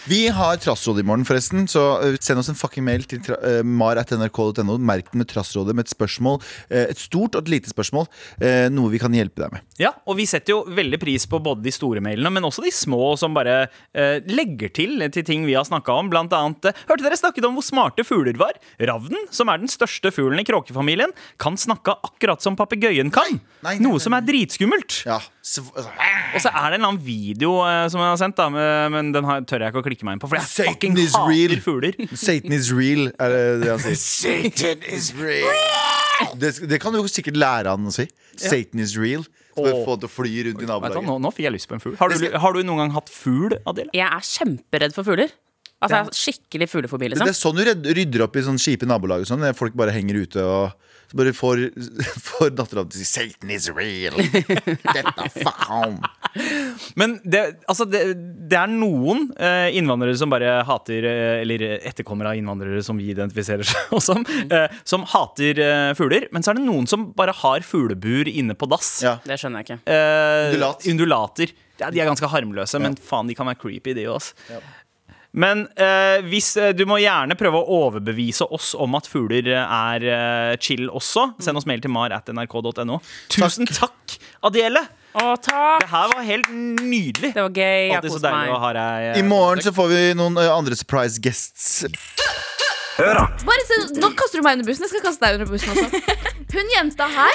Vi 0.07 0.29
har 0.31 0.57
Trassrådet 0.63 1.03
i 1.03 1.07
morgen, 1.07 1.25
forresten. 1.27 1.65
Så 1.67 1.83
uh, 1.99 2.15
send 2.23 2.39
oss 2.39 2.51
en 2.53 2.59
fucking 2.59 2.85
mail 2.87 3.03
til 3.11 3.25
uh, 3.27 3.63
mar.nrk.no. 3.67 4.77
Merk 4.79 5.11
den 5.11 5.25
med 5.25 5.31
Trassrådet 5.33 5.75
med 5.75 5.89
et 5.89 5.91
spørsmål. 5.91 6.39
Uh, 6.71 6.85
et 6.85 7.01
stort 7.01 7.35
og 7.35 7.43
et 7.43 7.51
lite 7.57 7.73
spørsmål. 7.73 8.07
Uh, 8.39 8.69
noe 8.71 8.93
vi 8.93 9.01
kan 9.03 9.15
hjelpe 9.17 9.43
deg 9.43 9.57
med. 9.57 9.67
Ja, 9.83 9.91
og 10.07 10.21
vi 10.21 10.29
setter 10.31 10.55
jo 10.55 10.61
veldig 10.77 11.01
pris 11.03 11.27
på 11.27 11.41
både 11.43 11.65
de 11.67 11.75
store 11.75 12.03
mailene, 12.05 12.31
men 12.33 12.47
også 12.47 12.63
de 12.65 12.73
små 12.75 13.17
som 13.19 13.35
bare 13.37 13.67
eh, 13.93 14.23
legger 14.31 14.71
til 14.73 15.03
til 15.13 15.25
ting 15.27 15.45
vi 15.49 15.57
har 15.59 15.67
snakka 15.67 15.99
om. 15.99 16.11
Blant 16.13 16.35
annet 16.37 16.71
eh, 16.71 16.83
Hørte 16.89 17.05
dere 17.05 17.19
snakket 17.19 17.47
om 17.49 17.59
hvor 17.59 17.67
smarte 17.67 18.07
fugler 18.07 18.39
var? 18.41 18.57
Ravnen, 18.81 19.27
som 19.35 19.51
er 19.51 19.61
den 19.61 19.71
største 19.71 20.13
fuglen 20.15 20.41
i 20.41 20.47
kråkefamilien, 20.49 21.13
kan 21.43 21.59
snakke 21.61 21.99
akkurat 22.07 22.45
som 22.45 22.57
papegøyen 22.59 23.13
kan. 23.15 23.41
Nei, 23.67 23.77
nei, 23.77 23.81
noe 23.83 23.99
nei, 23.99 24.05
som 24.07 24.17
er 24.17 24.25
dritskummelt. 24.27 25.03
Ja. 25.09 25.21
Så, 25.47 25.63
altså, 25.77 25.91
Og 26.35 26.41
så 26.43 26.51
er 26.51 26.73
det 26.73 26.75
en 26.75 26.81
eller 26.81 26.89
annen 26.91 27.03
video 27.07 27.53
eh, 27.63 27.85
som 27.93 28.01
jeg 28.03 28.09
har 28.11 28.17
sendt, 28.19 28.35
da, 28.41 28.49
men- 28.51 28.91
men 28.97 29.13
den 29.15 29.25
har, 29.29 29.45
tør 29.47 29.63
jeg 29.63 29.71
ikke 29.71 29.83
å 29.85 29.87
klikke 29.87 30.05
meg 30.09 30.17
inn 30.17 30.23
på. 30.25 30.29
For 30.33 30.41
jeg 30.41 30.49
Satan 30.51 30.73
fucking 30.75 30.99
is 30.99 31.15
hater 31.15 31.31
real. 31.31 31.61
fugler. 31.63 31.95
Satan 32.19 32.53
is 32.57 32.73
real, 32.75 33.07
er 33.15 33.29
det 33.37 33.45
det 33.63 33.71
han 33.71 33.79
sier. 33.79 34.01
Satan 34.03 34.83
is 34.91 35.13
real. 35.15 35.55
Det, 36.41 36.51
det 36.69 36.81
kan 36.83 36.93
du 36.97 36.99
jo 36.99 37.07
sikkert 37.13 37.37
lære 37.39 37.71
han 37.77 37.87
å 37.87 37.93
si. 37.95 38.09
Satan 38.37 38.81
is 38.83 38.97
real. 38.99 39.23
Så 39.57 39.63
bare 39.65 39.79
få 39.87 39.95
det 39.97 40.03
til 40.03 40.11
å 40.11 40.13
fly 40.13 40.33
rundt 40.49 40.59
i 40.61 40.61
Vet 40.61 40.61
du, 40.61 40.67
hva, 40.67 40.81
nabolaget. 40.83 41.07
nå, 41.09 41.15
nå 41.25 41.31
fikk 41.33 41.47
jeg 41.47 41.53
lyst 41.55 41.69
på 41.71 41.77
en 41.79 41.81
fugl. 41.87 41.95
Har 42.03 42.09
du, 42.13 42.27
har 42.43 42.53
du 42.53 42.63
noen 42.67 42.83
gang 42.83 42.91
hatt 42.99 43.09
fugl, 43.09 43.55
Adele? 43.71 43.89
Jeg 43.97 44.05
er 44.11 44.27
kjemperedd 44.35 44.93
for 44.99 45.07
fugler. 45.07 45.31
Altså, 45.85 45.99
ja. 46.01 46.17
skikkelig 46.17 46.71
fuglefobi, 46.73 47.11
Det 47.11 47.19
liksom. 47.19 47.29
er 47.29 47.37
sånn 47.37 47.83
du 47.85 47.91
rydder 47.93 48.23
opp 48.25 48.37
i 48.39 48.45
sånn 48.47 48.57
kjipe 48.61 48.89
nabolag 48.89 49.27
sånn. 49.29 49.45
der 49.45 49.57
Folk 49.57 49.77
bare 49.77 49.93
henger 49.93 50.23
ute 50.25 50.41
og 50.41 50.87
så 51.07 51.19
bare 51.21 51.33
får, 51.37 51.61
får 52.29 52.55
dattera 52.59 52.83
til 52.89 52.99
å 52.99 52.99
si 52.99 53.05
'Satan 53.07 53.51
is 53.55 53.69
real'. 53.71 54.17
Dette 54.97 55.27
faen. 55.37 56.01
Men 56.99 57.19
det, 57.23 57.43
altså 57.71 57.87
det, 57.89 58.01
det 58.51 58.59
er 58.59 58.73
noen 58.73 59.29
eh, 59.39 59.69
innvandrere 59.79 60.17
som 60.19 60.33
bare 60.33 60.59
hater 60.69 61.07
eh, 61.09 61.41
Eller 61.45 61.63
etterkommere 61.79 62.35
av 62.35 62.41
innvandrere 62.41 62.83
som 62.85 62.99
vi 62.99 63.13
identifiserer 63.15 63.63
oss 63.97 64.09
som, 64.11 64.27
eh, 64.51 64.67
som 64.85 65.07
hater 65.13 65.63
eh, 65.63 65.93
fugler. 65.99 66.27
Men 66.35 66.43
så 66.43 66.53
er 66.53 66.59
det 66.59 66.67
noen 66.67 66.91
som 66.91 67.11
bare 67.17 67.37
har 67.45 67.63
fuglebur 67.67 68.29
inne 68.33 68.59
på 68.59 68.69
dass. 68.73 68.97
Ja. 69.07 69.19
Det 69.25 69.39
skjønner 69.39 69.63
jeg 69.63 69.71
ikke. 69.71 69.79
Eh, 69.87 70.49
Undulat. 70.51 70.91
Undulater. 70.91 71.55
Ja, 71.77 71.93
de 71.93 72.01
er 72.01 72.09
ganske 72.09 72.29
harmløse, 72.33 72.81
men 72.81 72.95
faen, 72.97 73.29
de 73.29 73.35
kan 73.37 73.47
være 73.51 73.61
creepy, 73.61 73.93
de 73.99 74.07
òg. 74.09 74.31
Men 75.37 75.67
eh, 75.77 76.23
hvis, 76.25 76.55
eh, 76.57 76.71
du 76.73 76.87
må 76.89 76.97
gjerne 77.03 77.37
prøve 77.37 77.61
å 77.61 77.81
overbevise 77.85 78.47
oss 78.57 78.71
om 78.81 78.95
at 78.97 79.09
fugler 79.11 79.51
eh, 79.53 79.75
er 79.93 80.07
eh, 80.09 80.53
chill 80.65 80.87
også. 80.89 81.29
Send 81.45 81.61
oss 81.61 81.67
mail 81.69 81.83
til 81.85 81.93
mar 81.93 82.15
at 82.17 82.31
nrk.no. 82.33 83.01
Tusen 83.33 83.69
takk, 83.69 84.17
Adele! 84.49 84.81
Å, 85.17 85.35
takk! 85.41 85.81
Det 85.85 85.89
her 85.93 86.11
var 86.13 86.25
helt 86.29 86.49
nydelig. 86.53 87.31
Det 87.37 87.45
var 87.45 87.53
gøy. 87.53 87.85
Jeg 87.93 88.03
koste 88.05 88.33
meg. 88.33 88.51
ha 88.65 88.73
deg 88.77 89.07
eh, 89.11 89.21
I 89.21 89.27
morgen 89.29 89.65
så 89.65 89.73
får 89.77 89.93
vi 89.93 90.01
noen 90.19 90.41
eh, 90.41 90.49
andre 90.53 90.77
surprise 90.77 91.21
guests. 91.25 91.85
Hør, 92.97 93.13
da. 93.21 93.27
Bare 93.45 93.65
se, 93.69 93.81
Nå 94.01 94.11
kaster 94.17 94.41
du 94.41 94.45
meg 94.47 94.59
under 94.59 94.69
bussen. 94.71 94.89
Jeg 94.89 94.95
skal 94.95 95.05
kaste 95.05 95.25
deg 95.25 95.37
under 95.39 95.53
bussen 95.53 95.73
også. 95.77 96.03
Hun 96.57 96.71
jenta 96.73 97.09
her 97.13 97.35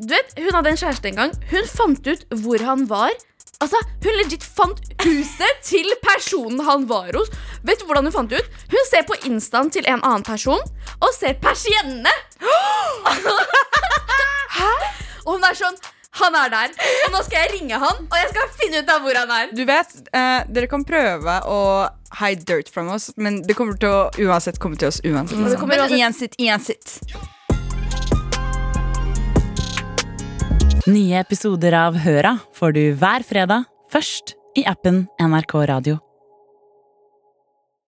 Du 0.00 0.08
vet, 0.10 0.32
Hun 0.38 0.54
hadde 0.56 0.72
en 0.72 0.80
kjæreste 0.80 1.10
en 1.12 1.18
gang. 1.22 1.34
Hun 1.52 1.68
fant 1.70 2.10
ut 2.10 2.24
hvor 2.42 2.62
han 2.66 2.86
var 2.90 3.14
Altså, 3.60 3.76
Hun 4.04 4.14
legit 4.16 4.44
fant 4.46 4.78
huset 5.04 5.58
til 5.68 5.90
personen 6.04 6.62
han 6.64 6.86
var 6.88 7.10
hos. 7.18 7.28
Vet 7.66 7.80
du 7.82 7.86
hvordan 7.88 8.06
Hun 8.08 8.14
fant 8.14 8.30
det 8.32 8.40
ut? 8.40 8.50
Hun 8.72 8.86
ser 8.88 9.04
på 9.08 9.18
instaen 9.28 9.68
til 9.74 9.84
en 9.90 10.00
annen 10.00 10.24
person 10.24 10.60
og 11.00 11.10
ser 11.16 11.34
persiennene. 11.42 12.12
Hæ? 14.60 14.70
Og 15.26 15.34
hun 15.36 15.44
er 15.46 15.56
sånn 15.58 15.76
Han 16.20 16.34
er 16.34 16.48
der. 16.52 16.72
Og 17.06 17.12
nå 17.14 17.20
skal 17.22 17.44
jeg 17.44 17.52
ringe 17.54 17.76
han, 17.78 18.00
og 18.10 18.16
jeg 18.18 18.30
skal 18.32 18.48
finne 18.58 18.80
ut 18.82 18.88
av 18.92 19.04
hvor 19.04 19.14
han 19.20 19.30
er. 19.36 19.52
Du 19.54 19.62
vet, 19.68 19.92
eh, 20.10 20.40
dere 20.50 20.66
kan 20.72 20.82
prøve 20.84 21.36
å 21.46 21.60
hide 22.18 22.42
dirt 22.48 22.68
from 22.74 22.88
oss, 22.90 23.10
men 23.16 23.38
det 23.46 23.54
kommer 23.56 23.78
til 23.80 23.88
å 23.94 24.00
uansett 24.26 24.58
komme 24.60 24.76
til 24.80 24.88
oss 24.90 24.98
uansett. 25.06 25.38
det 25.52 25.60
kommer 25.60 25.78
uansett- 25.84 26.00
uansett, 26.02 26.34
uansett. 26.42 26.96
Nye 30.88 31.18
episoder 31.20 31.74
av 31.76 31.96
Høra 32.00 32.38
får 32.56 32.72
du 32.72 32.84
hver 32.96 33.24
fredag, 33.26 33.66
først 33.92 34.32
i 34.56 34.64
appen 34.64 35.02
NRK 35.20 35.52
Radio. 35.68 35.98